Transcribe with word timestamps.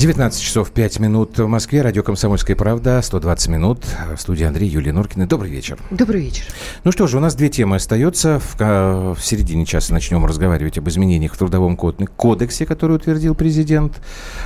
19 0.00 0.42
часов 0.42 0.70
5 0.70 0.98
минут 0.98 1.38
в 1.38 1.46
Москве. 1.46 1.82
Радио 1.82 2.02
«Комсомольская 2.02 2.56
правда». 2.56 3.02
120 3.02 3.48
минут. 3.48 3.84
В 4.16 4.18
студии 4.18 4.44
Андрей 4.46 4.66
Юлия 4.66 4.94
Норкина. 4.94 5.26
Добрый 5.26 5.50
вечер. 5.50 5.78
Добрый 5.90 6.22
вечер. 6.22 6.44
Ну 6.84 6.90
что 6.90 7.06
же, 7.06 7.18
у 7.18 7.20
нас 7.20 7.34
две 7.34 7.50
темы 7.50 7.76
остаются. 7.76 8.40
В, 8.40 9.14
в 9.14 9.18
середине 9.20 9.66
часа 9.66 9.92
начнем 9.92 10.24
разговаривать 10.24 10.78
об 10.78 10.88
изменениях 10.88 11.34
в 11.34 11.36
Трудовом 11.36 11.76
кодексе, 11.76 12.64
который 12.64 12.96
утвердил 12.96 13.34
президент. 13.34 14.00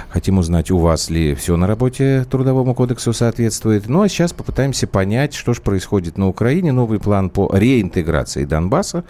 Хотим 0.08 0.38
узнать, 0.38 0.72
у 0.72 0.78
вас 0.78 1.08
ли 1.08 1.36
все 1.36 1.56
на 1.56 1.68
работе 1.68 2.26
Трудовому 2.28 2.74
кодексу 2.74 3.12
соответствует. 3.12 3.88
Ну 3.88 4.02
а 4.02 4.08
сейчас 4.08 4.32
попытаемся 4.32 4.88
понять, 4.88 5.34
что 5.34 5.54
же 5.54 5.60
происходит 5.60 6.18
на 6.18 6.26
Украине. 6.26 6.72
Новый 6.72 6.98
план 6.98 7.30
по 7.30 7.48
реинтеграции 7.54 8.44
Донбасса 8.44 9.04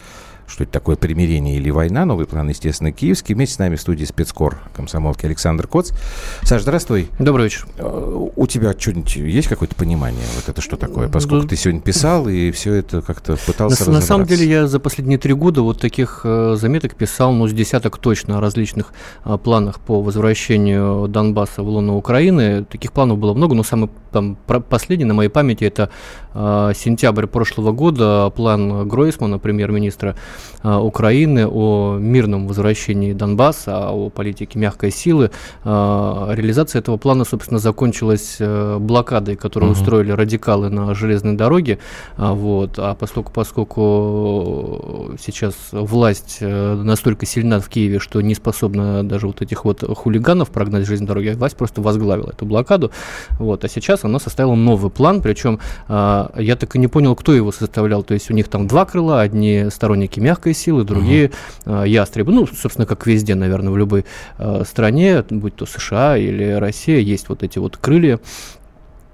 что 0.47 0.65
это 0.65 0.73
такое 0.73 0.97
примирение 0.97 1.57
или 1.57 1.71
война. 1.71 2.05
Новый 2.05 2.27
план, 2.27 2.49
естественно, 2.49 2.93
киевский. 2.93 3.35
Вместе 3.35 3.57
с 3.57 3.59
нами 3.59 3.77
в 3.77 3.81
студии 3.81 4.05
спецкор 4.05 4.59
комсомолки 4.75 5.27
Александр 5.27 5.67
Коц. 5.67 5.93
Саш, 6.43 6.63
здравствуй. 6.63 7.09
Добрый 7.19 7.45
вечер. 7.45 7.67
Э, 7.79 8.29
у 8.37 8.47
тебя 8.47 8.75
что-нибудь 8.79 9.17
есть 9.17 9.49
какое-то 9.49 9.75
понимание? 9.75 10.25
Вот 10.37 10.49
это 10.49 10.61
что 10.61 10.77
такое? 10.77 11.09
Поскольку 11.09 11.49
ты 11.49 11.57
сегодня 11.57 11.81
писал 11.81 12.29
и 12.29 12.51
все 12.51 12.75
это 12.75 13.03
как-то 13.03 13.37
пытался 13.37 13.87
на, 13.91 13.97
на 13.97 14.01
самом 14.01 14.27
деле 14.27 14.47
я 14.47 14.67
за 14.67 14.81
последние 14.81 15.19
три 15.19 15.35
года 15.35 15.63
вот 15.63 15.81
таких 15.81 16.21
э, 16.25 16.57
заметок 16.59 16.95
писал, 16.95 17.33
ну, 17.33 17.49
с 17.49 17.53
десяток 17.53 17.99
точно 17.99 18.39
о 18.39 18.41
различных 18.41 18.93
э, 19.25 19.39
планах 19.43 19.81
по 19.81 20.03
возвращению 20.03 21.09
Донбасса 21.09 21.63
в 21.63 21.69
лоно 21.69 21.97
Украины. 21.97 22.65
Таких 22.65 22.93
планов 22.93 23.19
было 23.19 23.35
много, 23.35 23.55
но 23.55 23.63
самый 23.63 23.91
там 24.13 24.37
последний 24.47 25.05
на 25.05 25.15
моей 25.15 25.29
памяти 25.29 25.65
это 25.65 25.91
сентябрь 26.33 27.27
прошлого 27.27 27.73
года, 27.73 28.31
план 28.31 28.89
Гройсмана, 28.89 29.41
премьер-министра 29.41 30.17
Украины 30.63 31.47
о 31.47 31.99
мирном 31.99 32.47
возвращении 32.47 33.13
Донбасса, 33.13 33.91
о 33.91 34.09
политике 34.09 34.59
мягкой 34.59 34.91
силы. 34.91 35.31
Э, 35.65 36.33
реализация 36.35 36.81
этого 36.81 36.97
плана, 36.97 37.25
собственно, 37.25 37.59
закончилась 37.59 38.37
э, 38.39 38.79
блокадой, 38.79 39.37
которую 39.37 39.73
угу. 39.73 39.79
устроили 39.79 40.13
радикалы 40.13 40.71
на 40.71 40.95
железной 40.95 41.35
дороге. 41.35 41.79
Вот. 42.17 42.79
А 42.79 42.95
поскольку, 42.95 43.33
поскольку 43.33 45.11
сейчас 45.21 45.55
власть 45.73 46.39
настолько 46.41 47.27
сильна 47.27 47.61
в 47.61 47.69
Киеве, 47.69 47.99
что 47.99 48.21
не 48.21 48.35
способна 48.35 49.03
даже 49.03 49.27
вот 49.27 49.43
этих 49.43 49.65
вот 49.65 49.83
хулиганов 49.97 50.51
прогнать 50.51 50.85
с 50.85 50.87
железной 50.87 51.09
дороги, 51.09 51.29
власть 51.31 51.57
просто 51.57 51.83
возглавила 51.83 52.31
эту 52.31 52.47
блокаду. 52.47 52.91
Вот. 53.39 53.65
А 53.65 53.69
сейчас 53.69 54.05
она 54.05 54.19
составила 54.19 54.55
новый 54.55 54.91
план, 54.91 55.21
причем 55.21 55.61
я 55.89 56.57
так 56.59 56.77
и 56.77 56.79
не 56.79 56.89
понял, 56.89 57.15
кто 57.17 57.35
его 57.35 57.53
составлял. 57.53 58.03
То 58.03 58.15
есть 58.15 58.31
у 58.31 58.35
них 58.35 58.49
там 58.49 58.67
два 58.67 58.85
крыла, 58.85 59.21
одни 59.21 59.67
сторонники 59.71 60.21
мягкой 60.25 60.55
силы, 60.55 60.85
другие 60.85 61.31
угу. 61.65 61.83
ястребы. 61.85 62.33
Ну, 62.33 62.47
собственно, 62.47 62.87
как 62.87 63.07
везде, 63.07 63.35
наверное, 63.35 63.71
в 63.71 63.77
любой 63.77 64.05
э, 64.39 64.63
стране, 64.67 65.25
будь 65.31 65.55
то 65.55 65.67
США 65.67 66.17
или 66.17 66.53
Россия, 66.53 66.99
есть 66.99 67.29
вот 67.29 67.43
эти 67.43 67.59
вот 67.59 67.77
крылья. 67.77 68.19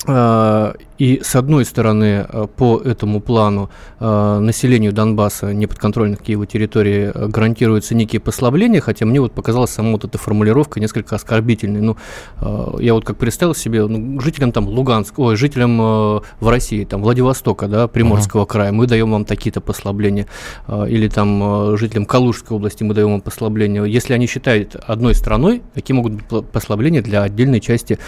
Э, 0.06 0.74
и 1.00 1.18
с 1.22 1.34
одной 1.34 1.64
стороны, 1.64 2.26
э, 2.28 2.46
по 2.56 2.78
этому 2.78 3.20
плану 3.22 3.70
э, 4.00 4.38
населению 4.38 4.92
Донбасса, 4.92 5.54
неподконтрольных 5.54 6.20
Киеву 6.20 6.44
территории, 6.44 7.10
э, 7.14 7.26
гарантируются 7.26 7.94
некие 7.94 8.20
послабления, 8.20 8.82
хотя 8.82 9.06
мне 9.06 9.18
вот 9.18 9.32
показалась 9.32 9.70
сама 9.70 9.92
вот 9.92 10.04
эта 10.04 10.18
формулировка 10.18 10.78
несколько 10.78 11.16
оскорбительной. 11.16 11.80
Ну, 11.80 11.96
я 12.78 12.92
вот 12.92 13.06
как 13.06 13.16
представил 13.16 13.54
себе, 13.54 13.86
ну, 13.86 14.20
жителям 14.20 14.52
там 14.52 14.68
Луганска, 14.68 15.20
ой, 15.20 15.36
жителям 15.36 15.78
в 15.78 16.22
России, 16.42 16.84
там, 16.84 17.02
Владивостока, 17.02 17.66
да, 17.66 17.88
Приморского 17.88 18.42
uh-huh. 18.42 18.46
края, 18.46 18.72
мы 18.72 18.86
даем 18.86 19.10
вам 19.10 19.24
такие-то 19.24 19.62
послабления, 19.62 20.26
или 20.68 21.08
там 21.08 21.76
жителям 21.78 22.04
Калужской 22.04 22.56
области 22.56 22.82
мы 22.84 22.92
даем 22.92 23.12
вам 23.12 23.20
послабления. 23.22 23.84
Если 23.84 24.12
они 24.12 24.26
считают 24.26 24.76
одной 24.76 25.14
страной, 25.14 25.62
какие 25.74 25.94
могут 25.94 26.12
быть 26.12 26.50
послабления 26.50 27.00
для 27.00 27.22
отдельной 27.22 27.60
части 27.60 27.98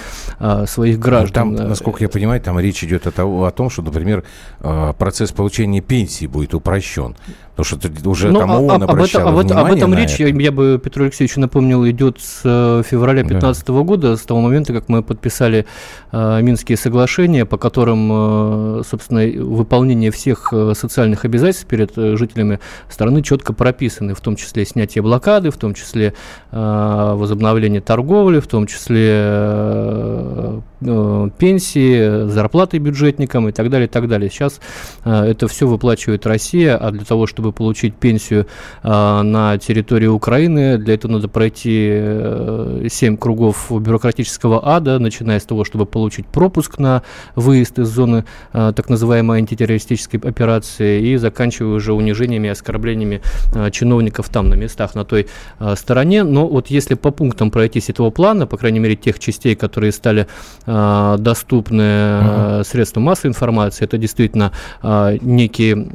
своих 0.67 0.97
ну, 0.97 1.03
граждан? 1.03 1.57
Там, 1.57 1.75
насколько 1.83 2.05
я 2.05 2.09
понимаю, 2.09 2.41
там 2.41 2.61
речь 2.61 2.85
идет 2.85 3.09
о, 3.09 3.11
того, 3.11 3.45
о 3.45 3.51
том, 3.51 3.69
что, 3.69 3.83
например, 3.83 4.23
э, 4.61 4.93
процесс 4.97 5.33
получения 5.33 5.81
пенсии 5.81 6.27
будет 6.27 6.55
упрощен. 6.55 7.17
Потому 7.63 7.81
что 7.81 7.89
это 7.89 8.11
уже 8.11 8.33
ну, 8.33 8.41
там 8.41 8.51
ООН 8.51 8.83
а, 8.83 8.87
об, 8.87 9.01
этом, 9.01 9.29
об, 9.29 9.39
об 9.39 9.73
этом 9.73 9.95
речь, 9.95 10.15
это. 10.15 10.25
Я, 10.25 10.35
я 10.35 10.53
бы 10.53 10.81
Петру 10.83 11.05
Алексеевичу 11.05 11.39
напомнил, 11.39 11.89
идет 11.89 12.19
с 12.21 12.41
э, 12.45 12.83
февраля 12.85 13.23
2015 13.23 13.67
да. 13.67 13.73
года, 13.83 14.17
с 14.17 14.23
того 14.23 14.41
момента, 14.41 14.73
как 14.73 14.89
мы 14.89 15.03
подписали 15.05 15.67
э, 16.11 16.43
Минские 16.43 16.77
соглашения, 16.77 17.45
по 17.45 17.59
которым, 17.59 18.81
э, 18.81 18.83
собственно, 18.89 19.23
выполнение 19.45 20.11
всех 20.11 20.53
э, 20.53 20.73
социальных 20.75 21.25
обязательств 21.25 21.67
перед 21.67 21.97
э, 21.97 22.17
жителями 22.17 22.59
страны 22.89 23.23
четко 23.23 23.53
прописаны, 23.53 24.15
в 24.15 24.21
том 24.21 24.35
числе 24.35 24.65
снятие 24.65 25.03
блокады, 25.03 25.51
в 25.51 25.57
том 25.57 25.75
числе 25.75 26.15
э, 26.51 27.15
возобновление 27.15 27.81
торговли, 27.81 28.41
в 28.41 28.49
том 28.49 28.67
числе 28.67 29.09
э, 29.15 30.61
э, 30.81 31.31
пенсии, 31.39 32.27
зарплаты 32.27 32.79
бюджетникам 32.79 33.49
и 33.49 33.53
так 33.53 33.71
далее, 33.71 33.87
и 33.87 33.91
так 33.91 34.09
далее. 34.09 34.31
Сейчас 34.31 34.61
э, 35.05 35.13
это 35.13 35.47
все 35.47 35.69
выплачивает 35.69 36.27
Россия, 36.27 36.77
а 36.77 36.91
для 36.91 37.05
того, 37.05 37.27
чтобы 37.27 37.52
чтобы 37.53 37.63
получить 37.63 37.95
пенсию 37.95 38.47
э, 38.83 39.23
на 39.23 39.59
территории 39.59 40.07
Украины. 40.07 40.79
Для 40.79 40.95
этого 40.95 41.13
надо 41.13 41.29
пройти 41.29 41.89
э, 41.93 42.87
7 42.89 43.17
кругов 43.17 43.71
бюрократического 43.71 44.61
ада, 44.63 44.99
начиная 44.99 45.39
с 45.39 45.45
того, 45.45 45.65
чтобы 45.65 45.87
получить 45.87 46.27
пропуск 46.27 46.79
на 46.79 47.03
выезд 47.37 47.79
из 47.79 47.89
зоны 47.89 48.25
э, 48.53 48.73
так 48.75 48.89
называемой 48.89 49.39
антитеррористической 49.39 50.21
операции 50.21 51.03
и 51.03 51.17
заканчивая 51.17 51.77
уже 51.77 51.93
унижениями 51.93 52.49
и 52.49 52.51
оскорблениями 52.51 53.21
э, 53.55 53.71
чиновников 53.71 54.29
там 54.29 54.49
на 54.49 54.55
местах 54.55 54.95
на 54.95 55.05
той 55.05 55.27
э, 55.61 55.77
стороне. 55.77 56.25
Но 56.25 56.49
вот 56.49 56.71
если 56.71 56.95
по 56.95 57.11
пунктам 57.11 57.51
пройтись 57.51 57.91
этого 57.91 58.11
плана, 58.11 58.47
по 58.47 58.57
крайней 58.57 58.81
мере 58.81 58.97
тех 58.97 59.19
частей, 59.19 59.55
которые 59.55 59.93
стали 59.93 60.27
э, 60.67 61.17
доступны 61.19 61.83
э, 61.83 62.63
средствам 62.65 63.05
массовой 63.05 63.31
информации, 63.31 63.85
это 63.85 63.99
действительно 63.99 64.53
э, 64.83 65.19
некие 65.21 65.89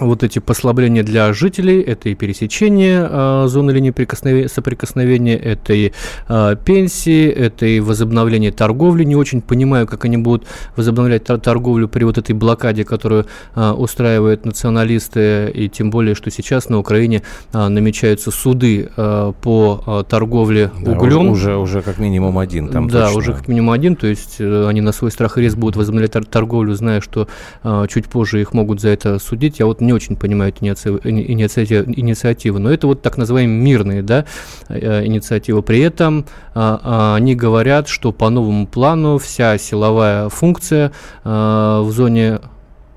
вот 0.00 0.22
эти 0.22 0.38
послабления 0.38 1.02
для 1.02 1.32
жителей, 1.32 1.80
это 1.80 2.08
и 2.08 2.14
пересечение 2.14 3.06
э, 3.08 3.44
зоны 3.48 3.70
линии 3.70 4.46
соприкосновения, 4.46 5.36
это 5.36 5.72
и 5.72 5.92
э, 6.28 6.56
пенсии, 6.64 7.28
это 7.28 7.66
и 7.66 7.80
возобновление 7.80 8.52
торговли. 8.52 9.04
Не 9.04 9.16
очень 9.16 9.42
понимаю, 9.42 9.86
как 9.86 10.04
они 10.04 10.16
будут 10.16 10.46
возобновлять 10.76 11.24
торговлю 11.24 11.88
при 11.88 12.04
вот 12.04 12.18
этой 12.18 12.32
блокаде, 12.32 12.84
которую 12.84 13.26
э, 13.54 13.70
устраивают 13.70 14.44
националисты, 14.44 15.50
и 15.54 15.68
тем 15.68 15.90
более, 15.90 16.14
что 16.14 16.30
сейчас 16.30 16.68
на 16.68 16.78
Украине 16.78 17.22
э, 17.52 17.68
намечаются 17.68 18.30
суды 18.30 18.88
э, 18.96 19.32
по 19.42 19.82
э, 19.86 20.04
торговле 20.08 20.70
да, 20.80 20.92
углем. 20.92 21.28
Уже, 21.28 21.56
уже 21.56 21.82
как 21.82 21.98
минимум 21.98 22.38
один 22.38 22.68
там 22.68 22.88
Да, 22.88 23.06
точно. 23.06 23.18
уже 23.18 23.32
как 23.34 23.48
минимум 23.48 23.70
один, 23.70 23.96
то 23.96 24.06
есть 24.06 24.36
э, 24.38 24.66
они 24.68 24.80
на 24.80 24.92
свой 24.92 25.10
страх 25.10 25.38
и 25.38 25.42
риск 25.42 25.56
будут 25.56 25.76
возобновлять 25.76 26.12
торговлю, 26.30 26.74
зная, 26.74 27.00
что 27.00 27.28
э, 27.62 27.86
чуть 27.88 28.06
позже 28.06 28.40
их 28.40 28.52
могут 28.54 28.80
за 28.80 28.88
это 28.88 29.18
судить. 29.18 29.58
Я 29.58 29.66
вот 29.66 29.80
не 29.80 29.89
очень 29.92 30.16
понимаю 30.16 30.52
эту 30.52 30.64
инициативу, 30.64 31.84
инициативу, 31.86 32.58
но 32.58 32.72
это 32.72 32.86
вот 32.86 33.02
так 33.02 33.16
называемые 33.18 33.60
мирные 33.60 34.02
да, 34.02 34.24
э, 34.68 35.04
инициативы. 35.06 35.62
При 35.62 35.80
этом 35.80 36.26
а, 36.54 36.80
а, 36.82 37.14
они 37.16 37.34
говорят, 37.34 37.88
что 37.88 38.12
по 38.12 38.30
новому 38.30 38.66
плану 38.66 39.18
вся 39.18 39.58
силовая 39.58 40.28
функция 40.28 40.92
а, 41.24 41.82
в 41.82 41.90
зоне 41.92 42.40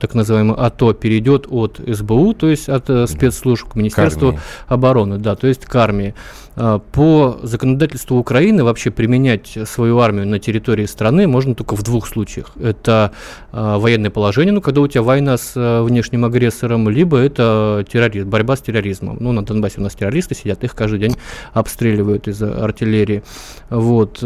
так 0.04 0.16
называемый 0.16 0.58
АТО 0.58 0.92
перейдет 0.94 1.48
от 1.50 1.80
СБУ, 1.88 2.34
то 2.34 2.50
есть 2.50 2.68
от 2.68 2.90
э, 2.90 3.08
спецслужб 3.08 3.70
к 3.70 3.76
Министерству 3.76 4.34
к 4.34 4.40
обороны, 4.68 5.18
да, 5.18 5.38
то 5.38 5.48
есть 5.48 5.64
к 5.64 5.74
армии. 5.78 6.14
А, 6.56 6.80
по 6.80 7.40
законодательству 7.42 8.18
Украины 8.18 8.64
вообще 8.64 8.92
применять 8.92 9.58
свою 9.66 10.00
армию 10.00 10.28
на 10.28 10.40
территории 10.40 10.86
страны 10.86 11.28
можно 11.28 11.56
только 11.56 11.76
в 11.76 11.84
двух 11.84 12.08
случаях. 12.08 12.52
Это 12.62 13.12
а, 13.52 13.80
военное 13.80 14.12
положение, 14.12 14.54
ну, 14.54 14.62
когда 14.62 14.82
у 14.82 14.88
тебя 14.88 15.02
война 15.02 15.38
с 15.38 15.54
а, 15.56 15.84
внешним 15.84 16.26
агрессором, 16.26 16.90
либо 16.90 17.18
это 17.18 17.86
терроризм, 17.92 18.30
борьба 18.30 18.56
с 18.56 18.62
терроризмом. 18.62 19.18
Ну, 19.20 19.32
на 19.32 19.44
Донбассе 19.44 19.80
у 19.80 19.84
нас 19.84 19.96
террористы 19.96 20.36
сидят, 20.36 20.64
их 20.64 20.76
каждый 20.76 21.00
день 21.00 21.16
обстреливают 21.54 22.28
из 22.28 22.42
артиллерии. 22.42 23.24
Вот. 23.70 24.18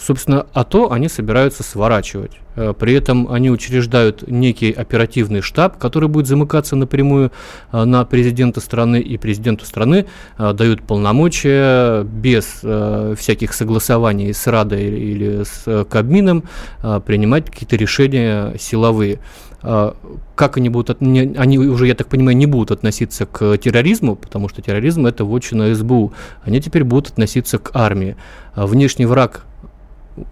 Собственно, 0.00 0.46
АТО 0.52 0.92
они 0.92 1.08
собираются 1.08 1.62
сворачивать. 1.62 2.32
При 2.54 2.94
этом 2.94 3.32
они 3.32 3.50
учреждают 3.50 4.28
некий 4.28 4.70
оперативный 4.70 5.40
штаб, 5.40 5.76
который 5.78 6.08
будет 6.08 6.28
замыкаться 6.28 6.76
напрямую 6.76 7.32
на 7.72 8.04
президента 8.04 8.60
страны, 8.60 9.00
и 9.00 9.16
президенту 9.16 9.64
страны 9.64 10.06
дают 10.38 10.83
полномочия 10.86 12.04
без 12.04 12.60
э, 12.62 13.14
всяких 13.18 13.52
согласований 13.52 14.32
с 14.32 14.46
Радой 14.46 14.88
или 14.88 15.42
с 15.42 15.62
э, 15.66 15.84
Кабмином 15.84 16.44
э, 16.82 17.00
принимать 17.04 17.50
какие-то 17.50 17.76
решения 17.76 18.54
силовые. 18.58 19.18
Э, 19.62 19.92
как 20.34 20.56
они 20.56 20.68
будут, 20.68 21.00
они 21.00 21.58
уже, 21.58 21.86
я 21.86 21.94
так 21.94 22.08
понимаю, 22.08 22.36
не 22.36 22.46
будут 22.46 22.70
относиться 22.70 23.26
к 23.26 23.56
терроризму, 23.58 24.16
потому 24.16 24.48
что 24.48 24.62
терроризм 24.62 25.06
это 25.06 25.24
вотчина 25.24 25.74
СБУ. 25.74 26.12
Они 26.42 26.60
теперь 26.60 26.84
будут 26.84 27.12
относиться 27.12 27.58
к 27.58 27.70
армии. 27.74 28.16
Внешний 28.54 29.06
враг 29.06 29.44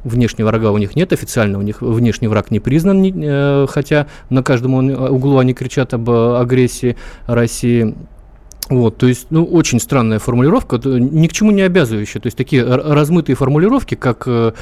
внешнего 0.04 0.48
врага 0.48 0.70
у 0.70 0.78
них 0.78 0.96
нет 0.96 1.12
официально, 1.12 1.58
у 1.58 1.62
них 1.62 1.82
внешний 1.82 2.28
враг 2.28 2.50
не 2.50 2.60
признан, 2.60 3.02
э, 3.04 3.66
хотя 3.68 4.06
на 4.30 4.42
каждом 4.42 4.74
углу 4.74 5.38
они 5.38 5.54
кричат 5.54 5.94
об 5.94 6.08
агрессии 6.10 6.96
России. 7.26 7.94
Вот, 8.68 8.96
то 8.96 9.06
есть, 9.06 9.26
ну, 9.30 9.44
очень 9.44 9.80
странная 9.80 10.18
формулировка, 10.18 10.80
ни 10.84 11.26
к 11.26 11.32
чему 11.32 11.50
не 11.50 11.62
обязывающая. 11.62 12.20
То 12.20 12.28
есть, 12.28 12.38
такие 12.38 12.64
размытые 12.64 13.36
формулировки, 13.36 13.96
как, 13.96 14.22
э, 14.26 14.52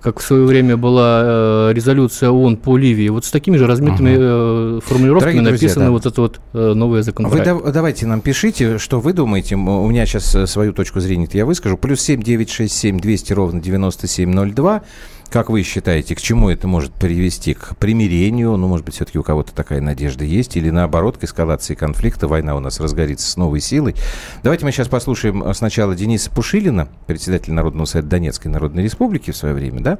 как 0.00 0.20
в 0.20 0.22
свое 0.22 0.44
время 0.44 0.76
была 0.76 1.22
э, 1.22 1.72
резолюция 1.74 2.30
ООН 2.30 2.56
по 2.58 2.76
Ливии, 2.76 3.08
вот 3.08 3.24
с 3.24 3.30
такими 3.30 3.56
же 3.56 3.66
размытыми 3.66 4.76
угу. 4.76 4.80
формулировками 4.80 5.40
Дорогие 5.40 5.52
написано 5.52 5.86
да. 5.86 5.90
вот 5.90 6.06
это 6.06 6.20
вот 6.20 6.40
новое 6.52 7.02
законопроект. 7.02 7.46
Вы 7.46 7.62
да, 7.64 7.72
давайте 7.72 8.06
нам 8.06 8.20
пишите, 8.20 8.78
что 8.78 9.00
вы 9.00 9.12
думаете. 9.12 9.56
У 9.56 9.88
меня 9.88 10.06
сейчас 10.06 10.50
свою 10.50 10.72
точку 10.72 11.00
зрения 11.00 11.28
я 11.32 11.44
выскажу. 11.44 11.76
Плюс 11.76 12.00
семь 12.00 12.22
девять 12.22 12.50
шесть 12.50 12.76
семь 12.76 12.98
двести 12.98 13.32
ровно 13.32 13.60
девяносто 13.60 14.06
семь 14.06 14.30
ноль 14.30 14.52
два. 14.52 14.82
Как 15.30 15.50
вы 15.50 15.62
считаете, 15.62 16.14
к 16.14 16.22
чему 16.22 16.48
это 16.48 16.66
может 16.66 16.90
привести? 16.94 17.52
К 17.52 17.76
примирению? 17.78 18.56
Ну, 18.56 18.66
может 18.66 18.86
быть, 18.86 18.94
все-таки 18.94 19.18
у 19.18 19.22
кого-то 19.22 19.54
такая 19.54 19.82
надежда 19.82 20.24
есть? 20.24 20.56
Или 20.56 20.70
наоборот, 20.70 21.18
к 21.18 21.24
эскалации 21.24 21.74
конфликта? 21.74 22.28
Война 22.28 22.56
у 22.56 22.60
нас 22.60 22.80
разгорится 22.80 23.30
с 23.30 23.36
новой 23.36 23.60
силой. 23.60 23.94
Давайте 24.42 24.64
мы 24.64 24.72
сейчас 24.72 24.88
послушаем 24.88 25.42
э, 25.42 25.52
сначала 25.52 25.94
Дениса 25.94 26.34
Пушилина, 26.34 26.88
председателя 27.06 27.52
Народного 27.52 27.84
совета 27.84 28.08
Донецкой 28.08 28.50
Народной 28.50 28.82
Республики 28.82 29.30
в 29.30 29.36
свое 29.36 29.54
время, 29.54 29.80
да? 29.80 29.98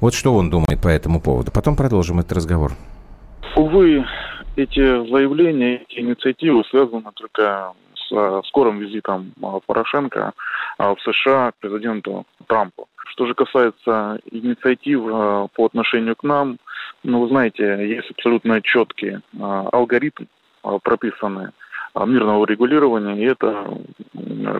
Вот 0.00 0.12
что 0.12 0.34
он 0.34 0.50
думает 0.50 0.82
по 0.82 0.88
этому 0.88 1.20
поводу. 1.20 1.52
Потом 1.52 1.76
продолжим 1.76 2.18
этот 2.18 2.32
разговор. 2.32 2.72
Увы, 3.54 4.04
эти 4.56 5.08
заявления, 5.08 5.84
эти 5.88 6.00
инициативы 6.00 6.64
связаны 6.64 7.12
только 7.14 7.74
с 7.94 8.12
э, 8.12 8.40
скорым 8.46 8.80
визитом 8.80 9.34
э, 9.40 9.46
Порошенко 9.66 10.32
в 10.78 10.96
США 11.04 11.52
к 11.52 11.54
президенту 11.60 12.26
Трампу. 12.48 12.88
Что 13.14 13.26
же 13.26 13.34
касается 13.34 14.18
инициатив 14.32 15.02
э, 15.06 15.46
по 15.54 15.66
отношению 15.66 16.16
к 16.16 16.24
нам, 16.24 16.58
ну, 17.04 17.20
вы 17.20 17.28
знаете, 17.28 17.88
есть 17.88 18.10
абсолютно 18.10 18.60
четкий 18.60 19.12
э, 19.12 19.18
алгоритм 19.38 20.24
э, 20.64 20.78
прописанный 20.82 21.50
мирного 21.94 22.44
регулирования, 22.44 23.22
и 23.22 23.24
это 23.24 23.68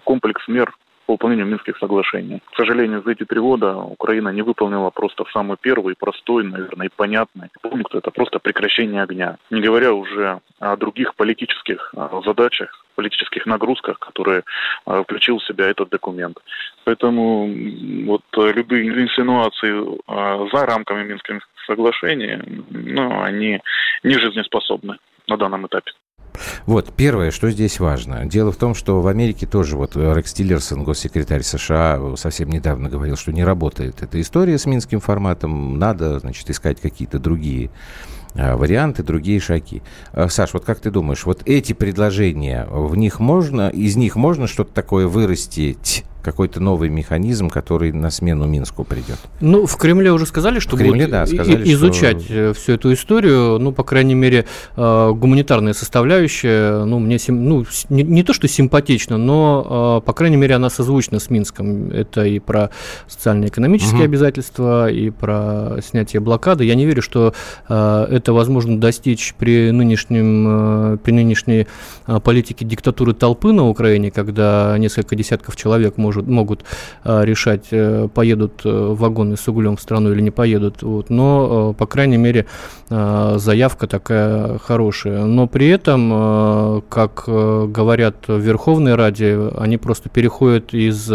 комплекс 0.04 0.46
мер 0.46 0.72
по 1.06 1.14
выполнению 1.14 1.46
Минских 1.46 1.76
соглашений. 1.78 2.40
К 2.52 2.56
сожалению, 2.56 3.02
за 3.02 3.12
эти 3.12 3.24
три 3.24 3.40
года 3.40 3.76
Украина 3.76 4.30
не 4.30 4.42
выполнила 4.42 4.90
просто 4.90 5.24
самый 5.32 5.56
первый, 5.60 5.94
простой, 5.98 6.44
наверное, 6.44 6.86
и 6.86 6.90
понятный 6.94 7.48
пункт. 7.62 7.94
Это 7.94 8.10
просто 8.10 8.38
прекращение 8.38 9.02
огня. 9.02 9.36
Не 9.50 9.60
говоря 9.60 9.92
уже 9.92 10.40
о 10.60 10.76
других 10.76 11.14
политических 11.14 11.94
задачах, 12.24 12.84
политических 12.94 13.46
нагрузках, 13.46 13.98
которые 13.98 14.44
включил 14.84 15.38
в 15.38 15.44
себя 15.44 15.66
этот 15.66 15.90
документ. 15.90 16.38
Поэтому 16.84 17.48
вот 18.06 18.22
любые 18.36 18.88
инсинуации 18.88 19.72
за 20.52 20.66
рамками 20.66 21.04
Минских 21.04 21.40
соглашений, 21.66 22.38
ну, 22.70 23.22
они 23.22 23.60
не 24.02 24.14
жизнеспособны 24.14 24.96
на 25.26 25.36
данном 25.36 25.66
этапе. 25.66 25.92
Вот, 26.66 26.92
первое, 26.94 27.30
что 27.30 27.50
здесь 27.50 27.78
важно. 27.80 28.24
Дело 28.26 28.52
в 28.52 28.56
том, 28.56 28.74
что 28.74 29.00
в 29.00 29.06
Америке 29.06 29.46
тоже 29.46 29.76
вот 29.76 29.96
Рекс 29.96 30.32
Тиллерсон, 30.32 30.84
госсекретарь 30.84 31.42
США, 31.42 32.16
совсем 32.16 32.50
недавно 32.50 32.88
говорил, 32.88 33.16
что 33.16 33.32
не 33.32 33.44
работает 33.44 34.02
эта 34.02 34.20
история 34.20 34.58
с 34.58 34.66
минским 34.66 35.00
форматом. 35.00 35.78
Надо, 35.78 36.18
значит, 36.18 36.48
искать 36.50 36.80
какие-то 36.80 37.18
другие 37.18 37.70
варианты, 38.34 39.02
другие 39.02 39.40
шаги. 39.40 39.82
А, 40.12 40.28
Саш, 40.28 40.54
вот 40.54 40.64
как 40.64 40.80
ты 40.80 40.90
думаешь, 40.90 41.24
вот 41.24 41.42
эти 41.46 41.72
предложения, 41.72 42.66
в 42.70 42.96
них 42.96 43.20
можно, 43.20 43.68
из 43.68 43.96
них 43.96 44.16
можно 44.16 44.46
что-то 44.46 44.72
такое 44.72 45.06
вырастить 45.06 46.04
какой-то 46.24 46.58
новый 46.58 46.88
механизм, 46.88 47.50
который 47.50 47.92
на 47.92 48.10
смену 48.10 48.46
Минску 48.46 48.82
придет? 48.82 49.18
Ну, 49.40 49.66
в 49.66 49.76
Кремле 49.76 50.10
уже 50.10 50.26
сказали, 50.26 50.58
что 50.58 50.74
в 50.74 50.78
Кремле, 50.78 51.06
будут 51.06 51.10
да, 51.10 51.26
сказали, 51.26 51.72
изучать 51.72 52.24
что... 52.24 52.34
Э, 52.34 52.52
всю 52.54 52.72
эту 52.72 52.92
историю. 52.92 53.58
Ну, 53.58 53.72
по 53.72 53.84
крайней 53.84 54.14
мере, 54.14 54.46
э, 54.76 55.12
гуманитарная 55.14 55.74
составляющая, 55.74 56.84
ну, 56.84 56.98
мне 56.98 57.18
сим... 57.18 57.44
ну, 57.44 57.64
не, 57.90 58.02
не 58.02 58.22
то, 58.22 58.32
что 58.32 58.48
симпатично, 58.48 59.18
но, 59.18 60.00
э, 60.02 60.06
по 60.06 60.12
крайней 60.12 60.36
мере, 60.36 60.54
она 60.54 60.70
созвучна 60.70 61.20
с 61.20 61.30
Минском. 61.30 61.90
Это 61.90 62.24
и 62.24 62.38
про 62.38 62.70
социально-экономические 63.06 64.00
угу. 64.00 64.04
обязательства, 64.04 64.90
и 64.90 65.10
про 65.10 65.76
снятие 65.86 66.20
блокады. 66.20 66.64
Я 66.64 66.74
не 66.74 66.86
верю, 66.86 67.02
что 67.02 67.34
это 67.68 68.23
возможно 68.32 68.78
достичь 68.78 69.34
при, 69.38 69.70
нынешнем, 69.70 70.98
при 70.98 71.12
нынешней 71.12 71.66
политике 72.22 72.64
диктатуры 72.64 73.14
толпы 73.14 73.52
на 73.52 73.68
Украине, 73.68 74.10
когда 74.10 74.76
несколько 74.78 75.16
десятков 75.16 75.56
человек 75.56 75.96
может 75.96 76.26
могут 76.26 76.64
а, 77.02 77.22
решать, 77.22 77.66
э, 77.70 78.08
поедут 78.12 78.62
э, 78.64 78.68
вагоны 78.70 79.36
с 79.36 79.48
углем 79.48 79.76
в 79.76 79.80
страну 79.80 80.12
или 80.12 80.20
не 80.20 80.30
поедут. 80.30 80.82
Вот. 80.82 81.10
Но, 81.10 81.72
э, 81.72 81.78
по 81.78 81.86
крайней 81.86 82.18
мере, 82.18 82.46
заявка 82.90 83.86
такая 83.86 84.58
хорошая. 84.58 85.24
Но 85.24 85.46
при 85.46 85.68
этом, 85.68 86.82
как 86.88 87.24
говорят 87.26 88.28
в 88.28 88.38
Верховной 88.38 88.94
Раде, 88.94 89.50
они 89.56 89.78
просто 89.78 90.10
переходят 90.10 90.74
из 90.74 91.10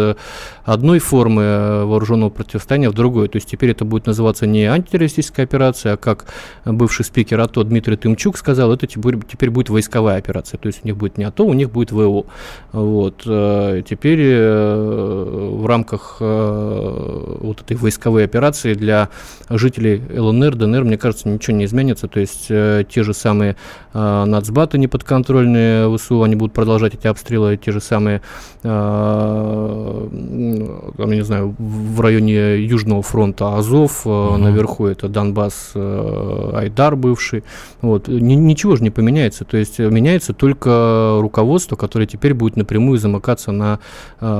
одной 0.64 0.98
формы 0.98 1.84
вооруженного 1.86 2.30
противостояния 2.30 2.90
в 2.90 2.94
другую. 2.94 3.28
То 3.28 3.36
есть 3.36 3.48
теперь 3.48 3.70
это 3.70 3.84
будет 3.84 4.06
называться 4.06 4.46
не 4.46 4.64
антитеррористическая 4.64 5.46
операция, 5.46 5.94
а 5.94 5.96
как 5.96 6.26
бывший 6.64 7.04
спикер 7.04 7.40
АТО 7.40 7.64
Дмитрий 7.64 7.96
Тымчук 7.96 8.36
сказал, 8.36 8.72
это 8.72 8.86
теперь 8.86 9.50
будет 9.50 9.70
войсковая 9.70 10.18
операция. 10.18 10.58
То 10.58 10.66
есть 10.66 10.80
у 10.84 10.86
них 10.86 10.96
будет 10.96 11.18
не 11.18 11.24
АТО, 11.24 11.44
у 11.44 11.52
них 11.52 11.70
будет 11.70 11.92
ВО. 11.92 12.26
Вот. 12.72 13.22
Теперь 13.22 14.20
в 15.60 15.66
рамках 15.66 16.16
э, 16.20 17.36
вот 17.40 17.60
этой 17.60 17.76
войсковой 17.76 18.24
операции 18.24 18.74
для 18.74 19.08
жителей 19.48 20.02
ЛНР, 20.16 20.56
ДНР, 20.56 20.84
мне 20.84 20.98
кажется, 20.98 21.28
ничего 21.28 21.56
не 21.56 21.64
изменится. 21.64 22.08
То 22.08 22.20
есть 22.20 22.46
э, 22.48 22.84
те 22.88 23.02
же 23.02 23.14
самые 23.14 23.56
э, 23.92 24.24
нацбаты 24.24 24.78
неподконтрольные 24.78 25.96
ВСУ, 25.96 26.22
они 26.22 26.36
будут 26.36 26.54
продолжать 26.54 26.94
эти 26.94 27.06
обстрелы, 27.06 27.56
те 27.56 27.72
же 27.72 27.80
самые, 27.80 28.22
я 30.98 31.06
не 31.06 31.24
знаю, 31.24 31.54
в 31.58 32.00
районе 32.00 32.64
Южного 32.64 33.02
фронта 33.02 33.56
Азов, 33.56 34.06
угу. 34.06 34.36
наверху 34.36 34.86
это 34.86 35.08
Донбасс, 35.08 35.72
Айдар 35.74 36.96
бывший. 36.96 37.44
Вот. 37.80 38.08
Ничего 38.08 38.76
же 38.76 38.82
не 38.82 38.90
поменяется. 38.90 39.44
То 39.44 39.56
есть 39.56 39.78
меняется 39.78 40.32
только 40.32 41.18
руководство, 41.20 41.76
которое 41.76 42.06
теперь 42.06 42.34
будет 42.34 42.56
напрямую 42.56 42.98
замыкаться 42.98 43.52
на 43.52 43.78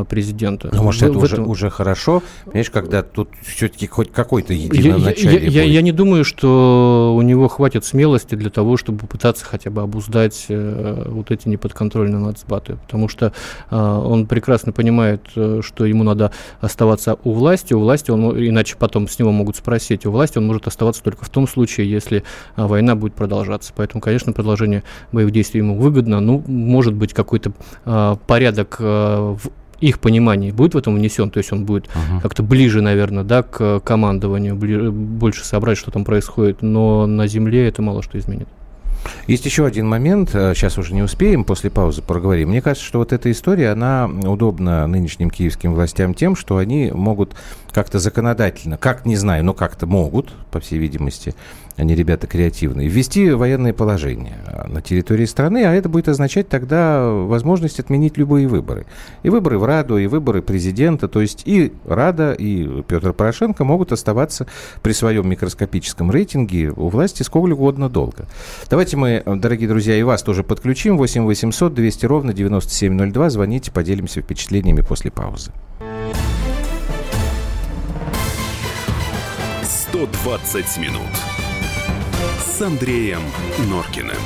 президента. 0.08 0.70
Ну, 0.72 0.82
может, 0.82 1.02
в, 1.02 1.04
это 1.04 1.18
в 1.18 1.22
уже, 1.22 1.34
этом... 1.34 1.48
уже 1.48 1.70
хорошо, 1.70 2.22
понимаешь, 2.44 2.70
когда 2.70 3.02
тут 3.02 3.28
все-таки 3.42 3.86
хоть 3.86 4.12
какой-то 4.12 4.52
единоначалие 4.52 5.44
я, 5.44 5.48
я, 5.48 5.62
я, 5.62 5.72
я 5.72 5.82
не 5.82 5.92
думаю, 5.92 6.24
что 6.24 7.14
у 7.16 7.22
него 7.22 7.48
хватит 7.48 7.84
смелости 7.84 8.34
для 8.34 8.50
того, 8.50 8.76
чтобы 8.76 8.98
попытаться 8.98 9.44
хотя 9.44 9.70
бы 9.70 9.82
обуздать 9.82 10.46
э, 10.48 11.04
вот 11.06 11.30
эти 11.30 11.48
неподконтрольные 11.48 12.18
нацбаты, 12.18 12.76
потому 12.76 13.08
что 13.08 13.32
э, 13.70 13.76
он 13.76 14.26
прекрасно 14.26 14.72
понимает, 14.72 15.22
э, 15.36 15.60
что 15.62 15.84
ему 15.86 15.99
надо 16.04 16.32
оставаться 16.60 17.18
у 17.24 17.32
власти, 17.32 17.74
у 17.74 17.80
власти 17.80 18.10
он, 18.10 18.36
иначе 18.36 18.76
потом 18.78 19.08
с 19.08 19.18
него 19.18 19.32
могут 19.32 19.56
спросить, 19.56 20.06
у 20.06 20.10
власти 20.10 20.38
он 20.38 20.46
может 20.46 20.66
оставаться 20.66 21.02
только 21.02 21.24
в 21.24 21.28
том 21.28 21.46
случае, 21.46 21.90
если 21.90 22.24
э, 22.56 22.66
война 22.66 22.94
будет 22.94 23.14
продолжаться. 23.14 23.72
Поэтому, 23.74 24.00
конечно, 24.00 24.32
продолжение 24.32 24.82
боевых 25.12 25.32
действий 25.32 25.58
ему 25.58 25.76
выгодно, 25.78 26.20
ну, 26.20 26.42
может 26.46 26.94
быть, 26.94 27.12
какой-то 27.12 27.52
э, 27.84 28.16
порядок 28.26 28.76
э, 28.78 28.84
в 28.84 29.50
их 29.80 29.98
понимании 29.98 30.50
будет 30.50 30.74
в 30.74 30.78
этом 30.78 30.94
внесен, 30.96 31.30
то 31.30 31.38
есть 31.38 31.52
он 31.52 31.64
будет 31.64 31.86
uh-huh. 31.86 32.20
как-то 32.22 32.42
ближе, 32.42 32.82
наверное, 32.82 33.24
да, 33.24 33.42
к 33.42 33.80
командованию, 33.80 34.54
бли- 34.54 34.90
больше 34.90 35.44
сообрать, 35.44 35.78
что 35.78 35.90
там 35.90 36.04
происходит, 36.04 36.60
но 36.60 37.06
на 37.06 37.26
земле 37.26 37.66
это 37.66 37.80
мало 37.80 38.02
что 38.02 38.18
изменит. 38.18 38.48
Есть 39.26 39.44
еще 39.44 39.64
один 39.64 39.88
момент, 39.88 40.30
сейчас 40.30 40.76
э, 40.76 40.80
уже 40.80 40.94
не 40.94 41.02
успеем, 41.02 41.44
после 41.44 41.70
паузы 41.70 42.02
проговорим. 42.02 42.50
Мне 42.50 42.62
кажется, 42.62 42.86
что 42.86 42.98
вот 42.98 43.12
эта 43.12 43.30
история, 43.30 43.70
она 43.70 44.06
удобна 44.06 44.86
нынешним 44.86 45.30
киевским 45.30 45.74
властям 45.74 46.14
тем, 46.14 46.36
что 46.36 46.56
они 46.56 46.90
могут 46.92 47.34
как-то 47.72 47.98
законодательно, 47.98 48.76
как 48.76 49.06
не 49.06 49.16
знаю, 49.16 49.44
но 49.44 49.54
как-то 49.54 49.86
могут, 49.86 50.32
по 50.50 50.60
всей 50.60 50.78
видимости, 50.78 51.34
они 51.76 51.94
ребята 51.94 52.26
креативные, 52.26 52.88
ввести 52.88 53.30
военное 53.30 53.72
положение 53.72 54.36
на 54.66 54.80
территории 54.82 55.24
страны, 55.24 55.64
а 55.64 55.74
это 55.74 55.88
будет 55.88 56.08
означать 56.08 56.48
тогда 56.48 57.08
возможность 57.10 57.80
отменить 57.80 58.18
любые 58.18 58.46
выборы. 58.46 58.86
И 59.22 59.30
выборы 59.30 59.58
в 59.58 59.64
Раду, 59.64 59.96
и 59.96 60.06
выборы 60.06 60.42
президента, 60.42 61.08
то 61.08 61.20
есть 61.20 61.42
и 61.46 61.72
Рада, 61.86 62.32
и 62.32 62.82
Петр 62.82 63.12
Порошенко 63.12 63.64
могут 63.64 63.92
оставаться 63.92 64.46
при 64.82 64.92
своем 64.92 65.28
микроскопическом 65.28 66.10
рейтинге 66.10 66.72
у 66.76 66.88
власти 66.88 67.22
сколько 67.22 67.52
угодно 67.52 67.88
долго. 67.88 68.26
Давайте 68.68 68.96
мы, 68.96 69.22
дорогие 69.24 69.68
друзья, 69.68 69.96
и 69.96 70.02
вас 70.02 70.22
тоже 70.22 70.44
подключим. 70.44 70.98
8 70.98 71.24
800 71.24 71.74
200 71.74 72.06
ровно 72.06 72.32
9702. 72.32 73.30
Звоните, 73.30 73.70
поделимся 73.70 74.20
впечатлениями 74.20 74.82
после 74.82 75.10
паузы. 75.10 75.52
120 79.62 80.78
минут 80.78 81.29
с 82.40 82.62
Андреем 82.62 83.20
Норкиным. 83.68 84.16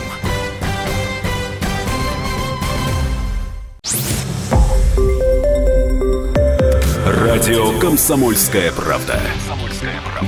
Радио 7.06 7.78
«Комсомольская 7.80 8.72
правда». 8.72 9.20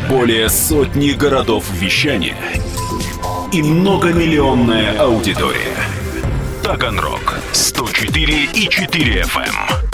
Более 0.09 0.49
сотни 0.49 1.11
городов 1.13 1.65
вещания 1.73 2.37
и 3.53 3.63
многомиллионная 3.63 4.99
аудитория. 4.99 5.77
Таганрог 6.65 7.39
104 7.53 8.45
и 8.53 8.69
4 8.69 9.23
FM. 9.23 9.86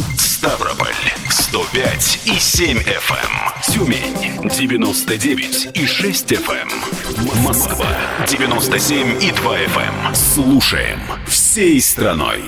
Эм. 0.42 0.48
Ставрополь 0.50 0.94
105 1.28 2.20
и 2.24 2.38
7 2.38 2.78
FM. 2.78 3.14
Эм. 3.16 3.62
Тюмень 3.72 4.48
99 4.48 5.68
и 5.74 5.86
6 5.86 6.32
FM. 6.32 6.68
Эм. 6.68 7.42
Москва 7.44 7.86
97 8.26 9.22
и 9.22 9.30
2 9.30 9.58
FM. 9.58 10.14
Слушаем 10.14 11.00
всей 11.26 11.80
страной. 11.80 12.42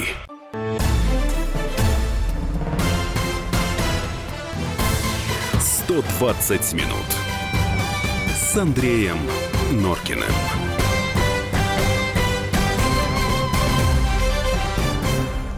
«120 5.86 6.72
минут» 6.72 7.06
с 8.34 8.56
Андреем 8.56 9.18
Норкиным. 9.70 10.32